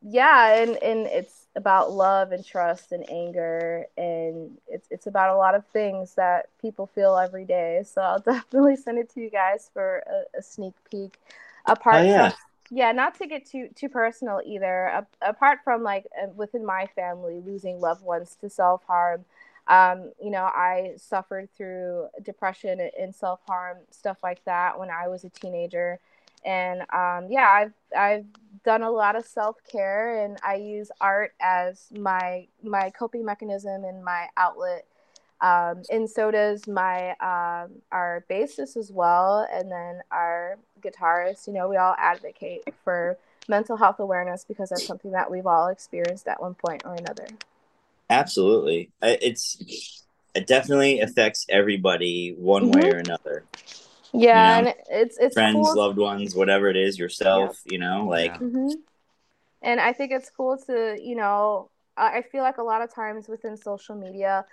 Yeah 0.00 0.62
and 0.62 0.76
and 0.82 1.06
it's 1.06 1.46
about 1.56 1.90
love 1.92 2.30
and 2.30 2.44
trust 2.44 2.92
and 2.92 3.08
anger 3.10 3.84
and 3.96 4.56
it's 4.68 4.86
it's 4.90 5.06
about 5.08 5.34
a 5.34 5.36
lot 5.36 5.54
of 5.56 5.66
things 5.66 6.14
that 6.14 6.46
people 6.60 6.86
feel 6.86 7.16
every 7.16 7.44
day. 7.44 7.82
So 7.84 8.00
i'll 8.02 8.18
definitely 8.24 8.76
send 8.76 8.98
it 8.98 9.10
to 9.14 9.20
you 9.20 9.30
guys 9.30 9.70
for 9.72 10.02
a, 10.34 10.38
a 10.38 10.42
sneak 10.42 10.74
peek. 10.90 11.18
Apart 11.66 11.98
Oh, 11.98 12.02
yeah. 12.02 12.30
from 12.30 12.32
yeah 12.70 12.92
not 12.92 13.16
to 13.18 13.26
get 13.26 13.44
too 13.46 13.68
too 13.74 13.88
personal 13.88 14.40
either. 14.46 14.86
A, 14.86 15.06
apart 15.22 15.60
from 15.64 15.82
like 15.82 16.06
uh, 16.22 16.28
within 16.36 16.64
my 16.64 16.86
family 16.94 17.40
losing 17.44 17.80
loved 17.80 18.02
ones 18.04 18.36
to 18.40 18.48
self-harm 18.48 19.24
um, 19.66 20.12
you 20.22 20.30
know 20.30 20.44
i 20.44 20.92
suffered 20.96 21.48
through 21.56 22.06
depression 22.22 22.80
and 22.98 23.14
self-harm 23.14 23.78
stuff 23.90 24.18
like 24.22 24.44
that 24.44 24.78
when 24.78 24.90
i 24.90 25.08
was 25.08 25.24
a 25.24 25.30
teenager 25.30 25.98
and 26.44 26.80
um, 26.92 27.26
yeah 27.30 27.48
i've 27.50 27.72
i've 27.96 28.24
done 28.64 28.82
a 28.82 28.90
lot 28.90 29.16
of 29.16 29.24
self-care 29.24 30.24
and 30.24 30.38
i 30.42 30.54
use 30.54 30.90
art 31.00 31.32
as 31.40 31.86
my 31.96 32.46
my 32.62 32.90
coping 32.90 33.24
mechanism 33.24 33.84
and 33.84 34.04
my 34.04 34.26
outlet 34.36 34.84
um, 35.40 35.82
and 35.90 36.10
so 36.10 36.32
does 36.32 36.66
my 36.66 37.10
um, 37.20 37.70
our 37.92 38.24
bassist 38.28 38.76
as 38.76 38.90
well 38.90 39.46
and 39.52 39.70
then 39.70 40.00
our 40.10 40.58
guitarist 40.82 41.46
you 41.46 41.52
know 41.52 41.68
we 41.68 41.76
all 41.76 41.94
advocate 41.98 42.62
for 42.84 43.16
mental 43.48 43.76
health 43.76 44.00
awareness 44.00 44.44
because 44.44 44.68
that's 44.70 44.86
something 44.86 45.12
that 45.12 45.30
we've 45.30 45.46
all 45.46 45.68
experienced 45.68 46.26
at 46.28 46.40
one 46.40 46.54
point 46.54 46.82
or 46.84 46.94
another 46.94 47.26
Absolutely. 48.10 48.90
It's 49.02 49.62
it 50.34 50.46
definitely 50.46 51.00
affects 51.00 51.44
everybody 51.48 52.34
one 52.38 52.68
way 52.68 52.82
Mhm. 52.82 52.94
or 52.94 52.98
another. 52.98 53.44
Yeah 54.12 54.58
You 54.58 54.62
know, 54.62 54.68
and 54.68 54.74
it's 54.90 55.18
it's 55.18 55.34
Friends, 55.34 55.52
cool 55.52 55.74
loved 55.74 55.98
ones, 55.98 56.34
whatever 56.34 56.68
it 56.68 56.76
is, 56.76 56.98
yourself, 56.98 57.60
you 57.66 57.78
know, 57.78 58.06
like 58.08 58.34
Yeah. 58.34 58.38
hmm 58.38 58.74
And 59.62 59.80
I 59.80 59.92
think 59.92 60.12
it's 60.12 60.30
cool 60.30 60.58
to, 60.66 60.98
you 61.02 61.16
know, 61.16 61.70
I 61.96 62.18
I 62.18 62.22
feel 62.22 62.42
like 62.42 62.58
a 62.58 62.62
lot 62.62 62.82
of 62.82 62.92
times 62.94 63.28
within 63.28 63.56
social 63.56 63.96
media, 63.96 64.44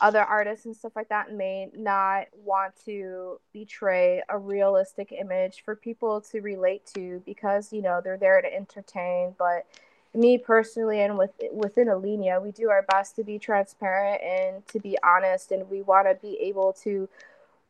other 0.00 0.22
artists 0.22 0.66
and 0.66 0.76
stuff 0.76 0.96
like 0.96 1.08
that 1.10 1.32
may 1.32 1.70
not 1.74 2.26
want 2.44 2.74
to 2.86 3.40
betray 3.52 4.22
a 4.28 4.38
realistic 4.38 5.12
image 5.12 5.62
for 5.64 5.76
people 5.76 6.20
to 6.22 6.40
relate 6.40 6.86
to 6.96 7.22
because, 7.26 7.72
you 7.72 7.82
know, 7.82 8.00
they're 8.02 8.18
there 8.18 8.40
to 8.42 8.54
entertain. 8.54 9.34
But 9.38 9.66
me 10.14 10.38
personally 10.38 11.00
and 11.02 11.16
with 11.18 11.32
within 11.52 11.88
Alenia, 11.88 12.42
we 12.42 12.50
do 12.52 12.70
our 12.70 12.82
best 12.82 13.16
to 13.16 13.24
be 13.24 13.38
transparent 13.38 14.22
and 14.22 14.66
to 14.68 14.80
be 14.80 14.98
honest 15.04 15.52
and 15.52 15.68
we 15.70 15.82
want 15.82 16.06
to 16.08 16.14
be 16.20 16.36
able 16.40 16.72
to 16.84 17.08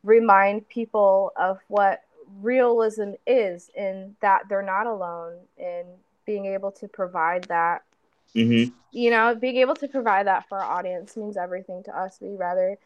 remind 0.03 0.67
people 0.69 1.31
of 1.35 1.59
what 1.67 2.03
realism 2.41 3.11
is 3.27 3.69
and 3.77 4.15
that 4.21 4.43
they're 4.49 4.61
not 4.61 4.87
alone 4.87 5.33
in 5.57 5.83
being 6.25 6.45
able 6.45 6.71
to 6.71 6.87
provide 6.87 7.43
that 7.45 7.83
mhm. 8.35 8.71
you 8.91 9.09
know 9.09 9.35
being 9.35 9.57
able 9.57 9.75
to 9.75 9.87
provide 9.87 10.27
that 10.27 10.47
for 10.47 10.57
our 10.57 10.79
audience 10.79 11.17
means 11.17 11.35
everything 11.35 11.83
to 11.83 11.95
us 11.97 12.17
we 12.21 12.35
rather 12.35 12.77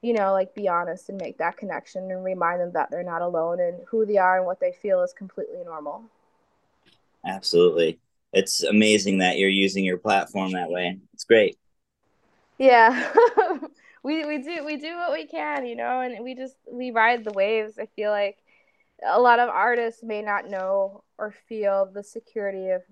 you 0.00 0.12
know 0.14 0.32
like 0.32 0.54
be 0.54 0.68
honest 0.68 1.10
and 1.10 1.20
make 1.20 1.36
that 1.36 1.56
connection 1.56 2.10
and 2.10 2.24
remind 2.24 2.60
them 2.60 2.72
that 2.72 2.90
they're 2.90 3.02
not 3.02 3.20
alone 3.20 3.60
and 3.60 3.76
who 3.86 4.06
they 4.06 4.16
are 4.16 4.38
and 4.38 4.46
what 4.46 4.58
they 4.60 4.72
feel 4.72 5.02
is 5.02 5.12
completely 5.12 5.62
normal 5.64 6.02
absolutely. 7.26 7.98
It's 8.32 8.62
amazing 8.64 9.18
that 9.18 9.38
you're 9.38 9.48
using 9.48 9.84
your 9.84 9.96
platform 9.96 10.52
that 10.52 10.68
way. 10.68 10.98
It's 11.12 11.24
great. 11.24 11.56
yeah 12.58 13.12
we 14.04 14.24
we 14.26 14.38
do 14.38 14.64
we 14.64 14.76
do 14.76 14.96
what 14.96 15.12
we 15.12 15.26
can 15.26 15.66
you 15.66 15.74
know 15.74 16.00
and 16.00 16.22
we 16.22 16.34
just 16.34 16.56
we 16.70 16.92
ride 16.92 17.24
the 17.24 17.32
waves. 17.32 17.78
I 17.78 17.86
feel 17.86 18.12
like 18.12 18.38
a 19.04 19.20
lot 19.20 19.40
of 19.40 19.48
artists 19.48 20.02
may 20.04 20.22
not 20.22 20.48
know 20.48 21.02
or 21.18 21.32
feel 21.48 21.86
the 21.92 22.02
security 22.02 22.70
of 22.70 22.82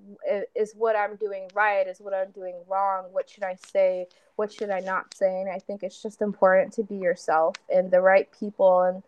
is 0.56 0.72
what 0.74 0.96
i'm 0.96 1.14
doing 1.16 1.48
right? 1.54 1.86
Is 1.86 2.00
what 2.00 2.14
i'm 2.14 2.30
doing 2.30 2.56
wrong? 2.66 3.04
What 3.12 3.30
should 3.30 3.44
i 3.44 3.56
say? 3.72 4.06
What 4.36 4.52
should 4.52 4.70
i 4.70 4.80
not 4.80 5.14
say? 5.14 5.40
And 5.40 5.50
i 5.50 5.58
think 5.58 5.82
it's 5.82 6.02
just 6.02 6.22
important 6.22 6.72
to 6.74 6.82
be 6.82 6.96
yourself 6.96 7.54
and 7.72 7.90
the 7.90 8.00
right 8.00 8.28
people 8.38 8.82
and 8.82 9.02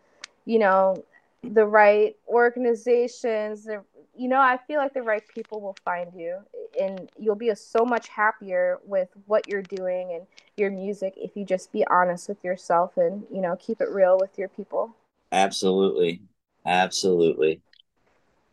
you 0.45 0.59
know 0.59 1.03
the 1.43 1.65
right 1.65 2.15
organizations 2.27 3.65
the, 3.65 3.83
you 4.17 4.27
know 4.27 4.39
i 4.39 4.57
feel 4.67 4.79
like 4.79 4.93
the 4.93 5.01
right 5.01 5.27
people 5.27 5.61
will 5.61 5.77
find 5.85 6.11
you 6.15 6.37
and 6.79 7.09
you'll 7.17 7.35
be 7.35 7.53
so 7.55 7.85
much 7.85 8.07
happier 8.07 8.79
with 8.85 9.09
what 9.25 9.47
you're 9.47 9.61
doing 9.61 10.11
and 10.13 10.25
your 10.57 10.71
music 10.71 11.13
if 11.17 11.35
you 11.35 11.45
just 11.45 11.71
be 11.71 11.85
honest 11.87 12.29
with 12.29 12.43
yourself 12.43 12.97
and 12.97 13.23
you 13.31 13.41
know 13.41 13.55
keep 13.59 13.81
it 13.81 13.89
real 13.89 14.17
with 14.17 14.37
your 14.37 14.47
people 14.49 14.95
Absolutely. 15.31 16.21
Absolutely. 16.65 17.61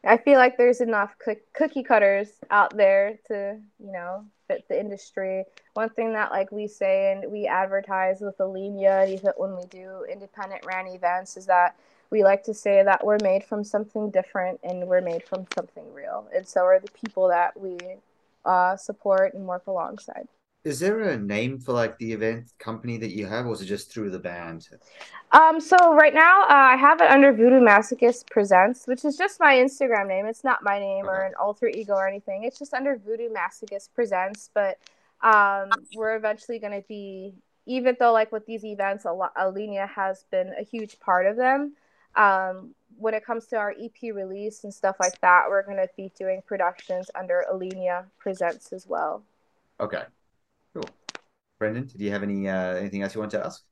I 0.04 0.16
feel 0.16 0.38
like 0.38 0.56
there's 0.56 0.80
enough 0.80 1.14
cook- 1.18 1.52
cookie 1.52 1.84
cutters 1.84 2.28
out 2.50 2.76
there 2.76 3.18
to, 3.28 3.56
you 3.78 3.92
know, 3.92 4.26
fit 4.48 4.66
the 4.68 4.78
industry. 4.78 5.44
One 5.74 5.90
thing 5.90 6.12
that 6.14 6.32
like 6.32 6.50
we 6.50 6.66
say 6.66 7.12
and 7.12 7.30
we 7.30 7.46
advertise 7.46 8.20
with 8.20 8.36
Alenia 8.38 9.08
even 9.08 9.32
when 9.36 9.56
we 9.56 9.64
do 9.66 10.04
independent 10.10 10.64
ran 10.66 10.88
events 10.88 11.36
is 11.36 11.46
that 11.46 11.76
we 12.12 12.22
like 12.22 12.44
to 12.44 12.54
say 12.54 12.82
that 12.84 13.04
we're 13.04 13.18
made 13.22 13.42
from 13.42 13.64
something 13.64 14.10
different 14.10 14.60
and 14.62 14.86
we're 14.86 15.00
made 15.00 15.24
from 15.24 15.46
something 15.54 15.92
real. 15.94 16.28
And 16.36 16.46
so 16.46 16.60
are 16.60 16.78
the 16.78 16.90
people 16.92 17.26
that 17.28 17.58
we 17.58 17.78
uh, 18.44 18.76
support 18.76 19.32
and 19.32 19.46
work 19.46 19.66
alongside. 19.66 20.28
Is 20.62 20.78
there 20.78 21.00
a 21.00 21.16
name 21.16 21.58
for 21.58 21.72
like 21.72 21.98
the 21.98 22.12
event 22.12 22.52
company 22.58 22.96
that 22.98 23.10
you 23.10 23.26
have, 23.26 23.46
or 23.46 23.54
is 23.54 23.62
it 23.62 23.66
just 23.66 23.90
through 23.90 24.10
the 24.10 24.18
band? 24.18 24.68
Um, 25.32 25.58
so 25.58 25.76
right 25.94 26.14
now, 26.14 26.42
uh, 26.42 26.46
I 26.50 26.76
have 26.76 27.00
it 27.00 27.10
under 27.10 27.32
Voodoo 27.32 27.60
Masochist 27.60 28.30
Presents, 28.30 28.86
which 28.86 29.04
is 29.04 29.16
just 29.16 29.40
my 29.40 29.54
Instagram 29.54 30.06
name. 30.06 30.26
It's 30.26 30.44
not 30.44 30.62
my 30.62 30.78
name 30.78 31.08
or 31.08 31.22
an 31.22 31.32
alter 31.40 31.66
ego 31.66 31.94
or 31.94 32.06
anything. 32.06 32.44
It's 32.44 32.58
just 32.58 32.74
under 32.74 32.96
Voodoo 32.96 33.28
Masochist 33.28 33.88
Presents. 33.92 34.50
But 34.54 34.78
um, 35.20 35.70
we're 35.96 36.14
eventually 36.14 36.60
going 36.60 36.80
to 36.80 36.86
be, 36.86 37.34
even 37.66 37.96
though 37.98 38.12
like 38.12 38.30
with 38.30 38.46
these 38.46 38.64
events, 38.64 39.04
a 39.04 39.12
lot, 39.12 39.34
Alenia 39.34 39.88
has 39.88 40.26
been 40.30 40.52
a 40.56 40.62
huge 40.62 41.00
part 41.00 41.26
of 41.26 41.36
them. 41.36 41.72
Um, 42.16 42.74
when 42.98 43.14
it 43.14 43.24
comes 43.24 43.46
to 43.46 43.56
our 43.56 43.72
EP 43.72 44.14
release 44.14 44.64
and 44.64 44.72
stuff 44.72 44.96
like 45.00 45.20
that, 45.22 45.44
we're 45.48 45.62
going 45.64 45.78
to 45.78 45.88
be 45.96 46.12
doing 46.16 46.42
productions 46.46 47.10
under 47.14 47.44
Alenia 47.52 48.04
Presents 48.18 48.72
as 48.72 48.86
well. 48.86 49.24
Okay, 49.80 50.02
cool. 50.74 50.84
Brendan, 51.58 51.86
did 51.86 52.00
you 52.00 52.10
have 52.10 52.22
any 52.22 52.48
uh, 52.48 52.74
anything 52.74 53.02
else 53.02 53.14
you 53.14 53.20
want 53.20 53.32
to 53.32 53.44
ask? 53.44 53.62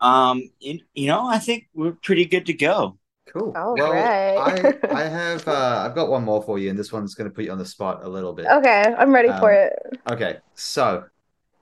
Um, 0.00 0.50
you, 0.60 0.80
you 0.94 1.06
know, 1.08 1.26
I 1.26 1.38
think 1.38 1.68
we're 1.74 1.92
pretty 1.92 2.24
good 2.26 2.46
to 2.46 2.54
go. 2.54 2.98
Cool. 3.26 3.52
All 3.54 3.74
well, 3.74 3.92
right. 3.92 4.36
I 4.36 4.74
I 4.90 5.04
have 5.04 5.46
uh, 5.46 5.84
I've 5.86 5.94
got 5.94 6.08
one 6.10 6.24
more 6.24 6.42
for 6.42 6.58
you, 6.58 6.70
and 6.70 6.78
this 6.78 6.92
one's 6.92 7.14
going 7.14 7.28
to 7.30 7.34
put 7.34 7.44
you 7.44 7.52
on 7.52 7.58
the 7.58 7.66
spot 7.66 8.04
a 8.04 8.08
little 8.08 8.32
bit. 8.32 8.46
Okay, 8.46 8.94
I'm 8.98 9.12
ready 9.14 9.32
for 9.38 9.52
Um, 9.52 9.54
it. 9.54 9.72
Okay, 10.10 10.38
so 10.54 11.04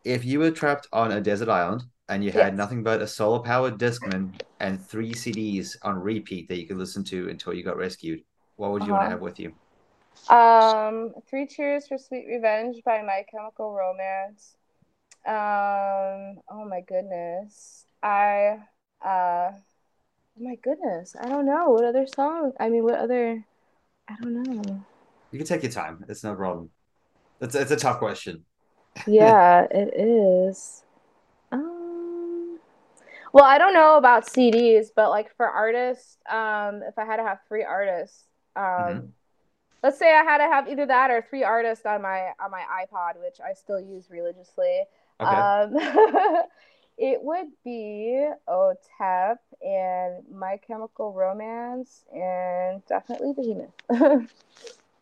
if 0.04 0.24
you 0.24 0.38
were 0.38 0.50
trapped 0.50 0.88
on 0.92 1.12
a 1.12 1.20
desert 1.20 1.48
island 1.48 1.82
and 2.09 2.24
you 2.24 2.32
had 2.32 2.54
Yes. 2.54 2.56
nothing 2.56 2.82
but 2.82 3.02
a 3.02 3.06
solar 3.06 3.40
powered 3.40 3.78
Discman 3.78 4.34
and 4.61 4.80
three 4.84 5.14
CDs 5.14 5.76
on 5.82 5.98
repeat 5.98 6.48
that 6.48 6.59
you 6.59 6.66
could 6.66 6.78
listen 6.78 7.04
to 7.04 7.28
until 7.28 7.54
you 7.54 7.62
got 7.64 7.76
rescued, 7.76 8.22
what 8.56 8.72
would 8.72 8.84
you 8.84 8.92
want 8.92 9.04
to 9.04 9.09
Uh-huh. 9.09 9.11
have 9.11 9.20
with 9.20 9.38
you? 9.38 9.54
Um, 10.28 11.14
Three 11.28 11.46
Cheers 11.46 11.88
for 11.88 11.96
Sweet 11.98 12.26
Revenge 12.28 12.82
by 12.84 13.02
My 13.02 13.24
Chemical 13.30 13.72
Romance. 13.72 14.56
Um, 15.26 16.42
oh 16.50 16.66
my 16.68 16.82
goodness. 16.88 17.86
I 18.02 18.59
uh 19.04 19.52
oh 19.52 20.40
my 20.40 20.56
goodness. 20.56 21.16
I 21.20 21.28
don't 21.28 21.46
know. 21.46 21.70
What 21.70 21.84
other 21.84 22.06
song? 22.06 22.52
I 22.61 22.68
mean, 22.70 22.84
what 22.84 22.98
other 23.00 23.44
I 24.09 24.16
don't 24.22 24.34
know. 24.34 24.86
You 25.30 25.38
can 25.38 25.46
take 25.46 25.62
your 25.62 25.72
time. 25.72 26.04
It's 26.09 26.24
no 26.24 26.34
problem. 26.34 26.70
It's 27.40 27.54
it's 27.54 27.70
a 27.72 27.76
tough 27.76 27.98
question. 28.00 28.46
Yeah, 29.06 29.66
it 29.70 29.92
is. 29.94 30.84
Well, 33.33 33.45
I 33.45 33.59
don't 33.59 33.74
know 33.74 33.97
about 33.97 34.24
CDs, 34.26 34.91
but 34.95 35.11
like 35.11 35.35
for 35.37 35.47
artists, 35.47 36.16
um, 36.29 36.83
if 36.83 36.99
I 36.99 37.05
had 37.05 37.16
to 37.16 37.22
have 37.22 37.41
three 37.47 37.64
artists, 37.64 38.24
um, 38.57 38.64
Mhm. 38.64 39.12
let's 39.83 39.99
say 39.99 40.14
I 40.14 40.22
had 40.24 40.39
to 40.39 40.45
have 40.45 40.68
either 40.68 40.87
that 40.87 41.11
or 41.11 41.22
three 41.22 41.45
artists 41.45 41.87
on 41.87 42.03
my 42.03 42.33
on 42.41 42.51
my 42.51 42.64
iPod, 42.85 43.20
which 43.20 43.41
I 43.41 43.53
still 43.53 43.81
use 43.81 44.11
religiously. 44.11 44.85
Okay. 45.20 45.35
Um, 45.35 45.76
it 46.99 47.22
would 47.22 47.49
be 47.64 48.29
OTEP 48.49 49.39
and 49.62 50.24
My 50.33 50.57
Chemical 50.57 51.12
Romance 51.12 52.05
and 52.12 52.85
definitely 52.87 53.33
Behemoth. 53.35 54.29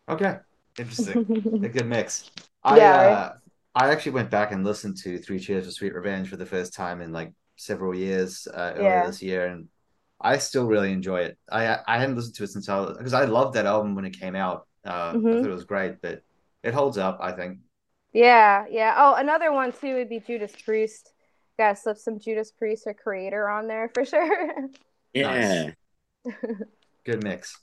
Okay. 0.09 0.37
Interesting. 0.79 1.25
a 1.63 1.69
good 1.69 1.87
mix. 1.87 2.29
I 2.63 2.77
Yeah, 2.77 2.97
right? 2.97 3.11
uh, 3.11 3.33
I 3.75 3.89
actually 3.91 4.13
went 4.13 4.29
back 4.29 4.51
and 4.51 4.63
listened 4.63 4.97
to 5.03 5.17
Three 5.17 5.39
Cheers 5.39 5.65
for 5.65 5.71
Sweet 5.71 5.93
Revenge 5.93 6.29
for 6.29 6.37
the 6.37 6.45
first 6.45 6.73
time 6.73 7.01
in 7.01 7.11
like 7.11 7.33
several 7.57 7.95
years 7.95 8.47
uh, 8.53 8.73
earlier 8.75 9.01
Yeah. 9.01 9.03
this 9.03 9.21
year, 9.21 9.47
and 9.47 9.69
I 10.21 10.37
still 10.39 10.67
really 10.67 10.91
enjoy 10.91 11.21
it. 11.21 11.37
I 11.51 11.79
I 11.87 11.99
hadn't 11.99 12.15
listened 12.15 12.35
to 12.35 12.43
it 12.45 12.49
since 12.49 12.69
I 12.69 12.85
because 12.93 13.13
I 13.13 13.25
loved 13.25 13.55
that 13.55 13.65
album 13.67 13.95
when 13.95 14.05
it 14.05 14.19
came 14.19 14.35
out. 14.35 14.67
Uh, 14.85 15.17
I 15.31 15.35
Mhm. 15.35 15.37
thought 15.37 15.49
it 15.49 15.53
was 15.53 15.65
great, 15.65 16.01
but 16.01 16.23
it 16.63 16.73
holds 16.73 16.97
up. 16.97 17.19
I 17.21 17.33
think. 17.33 17.59
yeah, 18.13 18.65
yeah. 18.69 18.95
Oh, 18.97 19.15
another 19.15 19.51
one 19.51 19.71
too 19.71 19.95
would 19.95 20.09
be 20.09 20.19
Judas 20.19 20.53
Priest. 20.63 21.11
Gotta 21.57 21.75
slip 21.75 21.97
some 21.97 22.19
Judas 22.19 22.51
Priest 22.51 22.85
or 22.87 22.93
Kreator 22.95 23.51
on 23.51 23.67
there 23.67 23.89
for 23.93 24.05
sure. 24.05 24.69
Yeah. 25.13 25.73
Good 27.05 27.21
mix. 27.21 27.61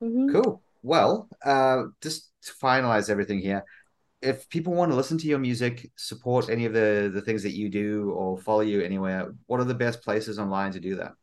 Mhm. 0.00 0.42
Cool. 0.42 0.62
Well, 0.82 1.28
uh, 1.44 1.84
just 2.02 2.30
to 2.44 2.52
finalize 2.54 3.10
everything 3.10 3.40
here, 3.40 3.64
if 4.22 4.48
people 4.48 4.74
want 4.74 4.90
to 4.92 4.96
listen 4.96 5.18
to 5.18 5.26
your 5.26 5.38
music, 5.38 5.90
support 5.96 6.50
any 6.50 6.66
of 6.66 6.72
the 6.72 7.10
the 7.12 7.20
things 7.20 7.42
that 7.42 7.52
you 7.52 7.68
do, 7.68 8.10
or 8.10 8.38
follow 8.38 8.60
you 8.60 8.82
anywhere, 8.82 9.34
what 9.46 9.60
are 9.60 9.64
the 9.64 9.74
best 9.74 10.02
places 10.02 10.38
online 10.38 10.72
to 10.72 10.80
do 10.80 10.96
that? 10.96 11.14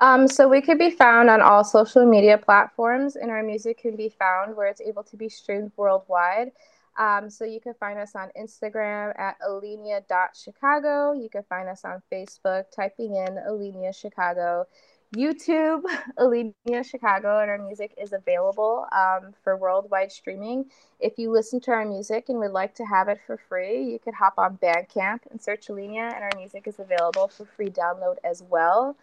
Um, 0.00 0.26
so 0.26 0.48
we 0.48 0.62
could 0.62 0.78
be 0.78 0.90
found 0.90 1.28
on 1.28 1.42
all 1.42 1.62
social 1.62 2.06
media 2.06 2.38
platforms, 2.38 3.16
and 3.16 3.30
our 3.30 3.42
music 3.42 3.78
can 3.78 3.96
be 3.96 4.08
found 4.08 4.56
where 4.56 4.66
it's 4.66 4.80
able 4.80 5.02
to 5.04 5.16
be 5.16 5.28
streamed 5.28 5.72
worldwide. 5.76 6.52
Um, 6.98 7.30
so 7.30 7.44
you 7.44 7.60
can 7.60 7.74
find 7.74 7.98
us 7.98 8.14
on 8.14 8.30
Instagram 8.38 9.18
at 9.18 9.36
alenia.chicago. 9.40 11.12
You 11.12 11.28
can 11.30 11.42
find 11.44 11.68
us 11.68 11.84
on 11.84 12.02
Facebook, 12.12 12.64
typing 12.74 13.16
in 13.16 13.38
Alenia 13.48 13.94
Chicago. 13.94 14.66
YouTube, 15.14 15.82
Alenia 16.18 16.84
Chicago, 16.84 17.40
and 17.40 17.50
our 17.50 17.58
music 17.58 17.92
is 18.00 18.12
available 18.12 18.86
um, 18.92 19.34
for 19.42 19.56
worldwide 19.56 20.12
streaming. 20.12 20.66
If 21.00 21.18
you 21.18 21.32
listen 21.32 21.60
to 21.62 21.72
our 21.72 21.84
music 21.84 22.28
and 22.28 22.38
would 22.38 22.52
like 22.52 22.74
to 22.76 22.84
have 22.84 23.08
it 23.08 23.18
for 23.26 23.36
free, 23.36 23.82
you 23.82 23.98
could 23.98 24.14
hop 24.14 24.34
on 24.38 24.58
Bandcamp 24.58 25.20
and 25.30 25.40
search 25.40 25.66
Alenia, 25.68 26.14
and 26.14 26.22
our 26.22 26.30
music 26.36 26.68
is 26.68 26.78
available 26.78 27.28
for 27.28 27.44
free 27.44 27.70
download 27.70 28.16
as 28.22 28.42
well. 28.42 28.96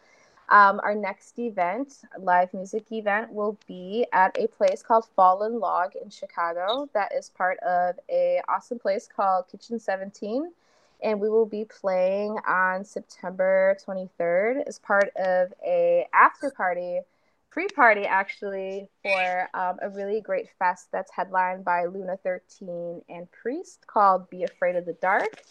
Um, 0.49 0.79
our 0.81 0.95
next 0.95 1.37
event, 1.39 2.03
live 2.17 2.53
music 2.53 2.89
event, 2.93 3.33
will 3.33 3.57
be 3.67 4.05
at 4.13 4.37
a 4.39 4.47
place 4.47 4.81
called 4.81 5.07
Fallen 5.13 5.59
Log 5.59 5.91
in 6.01 6.09
Chicago. 6.09 6.87
That 6.93 7.11
is 7.13 7.29
part 7.29 7.57
of 7.59 7.99
a 8.09 8.41
awesome 8.47 8.79
place 8.79 9.09
called 9.13 9.49
Kitchen 9.51 9.77
17, 9.77 10.53
and 11.01 11.19
we 11.19 11.29
will 11.29 11.45
be 11.45 11.65
playing 11.65 12.37
on 12.47 12.83
September 12.83 13.77
23rd 13.87 14.63
as 14.67 14.79
part 14.79 15.09
of 15.15 15.53
a 15.65 16.07
after 16.13 16.51
party, 16.51 16.99
pre-party 17.51 18.05
actually, 18.05 18.89
for 19.03 19.49
um, 19.53 19.77
a 19.81 19.89
really 19.89 20.21
great 20.21 20.49
fest 20.59 20.87
that's 20.91 21.11
headlined 21.11 21.63
by 21.63 21.85
Luna 21.85 22.17
13 22.23 23.01
and 23.09 23.31
Priest 23.31 23.85
called 23.87 24.29
"Be 24.29 24.43
Afraid 24.43 24.75
of 24.75 24.85
the 24.85 24.93
Dark." 24.93 25.43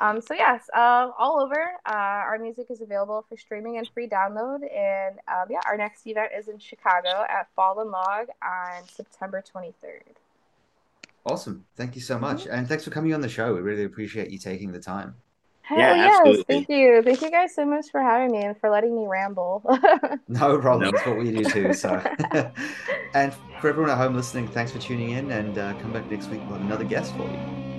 Um, 0.00 0.22
so 0.22 0.32
yes, 0.32 0.68
uh, 0.74 1.10
all 1.18 1.40
over. 1.40 1.72
Uh, 1.84 1.92
our 1.92 2.38
music 2.38 2.68
is 2.70 2.80
available 2.80 3.24
for 3.28 3.36
streaming 3.36 3.76
and 3.76 3.86
free 3.86 4.08
download. 4.08 4.60
And 4.74 5.18
um, 5.28 5.46
yeah, 5.50 5.60
our 5.66 5.76
next 5.76 6.06
event 6.06 6.32
is 6.36 6.48
in 6.48 6.58
Chicago 6.58 7.24
at 7.28 7.48
Fallen 7.54 7.90
Log 7.90 8.28
on 8.42 8.88
September 8.88 9.44
23rd. 9.54 10.16
Awesome. 11.26 11.64
Thank 11.76 11.94
you 11.94 12.00
so 12.00 12.18
much. 12.18 12.46
And 12.46 12.66
thanks 12.66 12.84
for 12.84 12.90
coming 12.90 13.12
on 13.14 13.20
the 13.20 13.28
show. 13.28 13.54
We 13.54 13.60
really 13.60 13.84
appreciate 13.84 14.30
you 14.30 14.38
taking 14.38 14.72
the 14.72 14.80
time. 14.80 15.14
Hell 15.62 15.78
Yeah, 15.78 15.94
yes, 15.94 16.16
absolutely. 16.18 16.44
thank 16.48 16.68
you. 16.68 17.02
Thank 17.02 17.22
you 17.22 17.30
guys 17.30 17.54
so 17.54 17.64
much 17.64 17.86
for 17.92 18.00
having 18.00 18.32
me 18.32 18.42
and 18.44 18.58
for 18.58 18.70
letting 18.70 18.96
me 18.96 19.06
ramble. 19.06 19.62
No 20.28 20.58
problem. 20.58 20.90
That's 20.92 21.06
what 21.06 21.18
we 21.18 21.30
do 21.30 21.44
too. 21.44 21.72
So, 21.74 22.02
and 23.14 23.34
for 23.60 23.68
everyone 23.68 23.90
at 23.90 23.98
home 23.98 24.14
listening, 24.14 24.48
thanks 24.48 24.72
for 24.72 24.78
tuning 24.78 25.10
in 25.10 25.30
and 25.30 25.58
uh, 25.58 25.74
come 25.80 25.92
back 25.92 26.10
next 26.10 26.28
week 26.28 26.40
with 26.50 26.60
another 26.60 26.84
guest 26.84 27.14
for 27.16 27.22
you. 27.24 27.69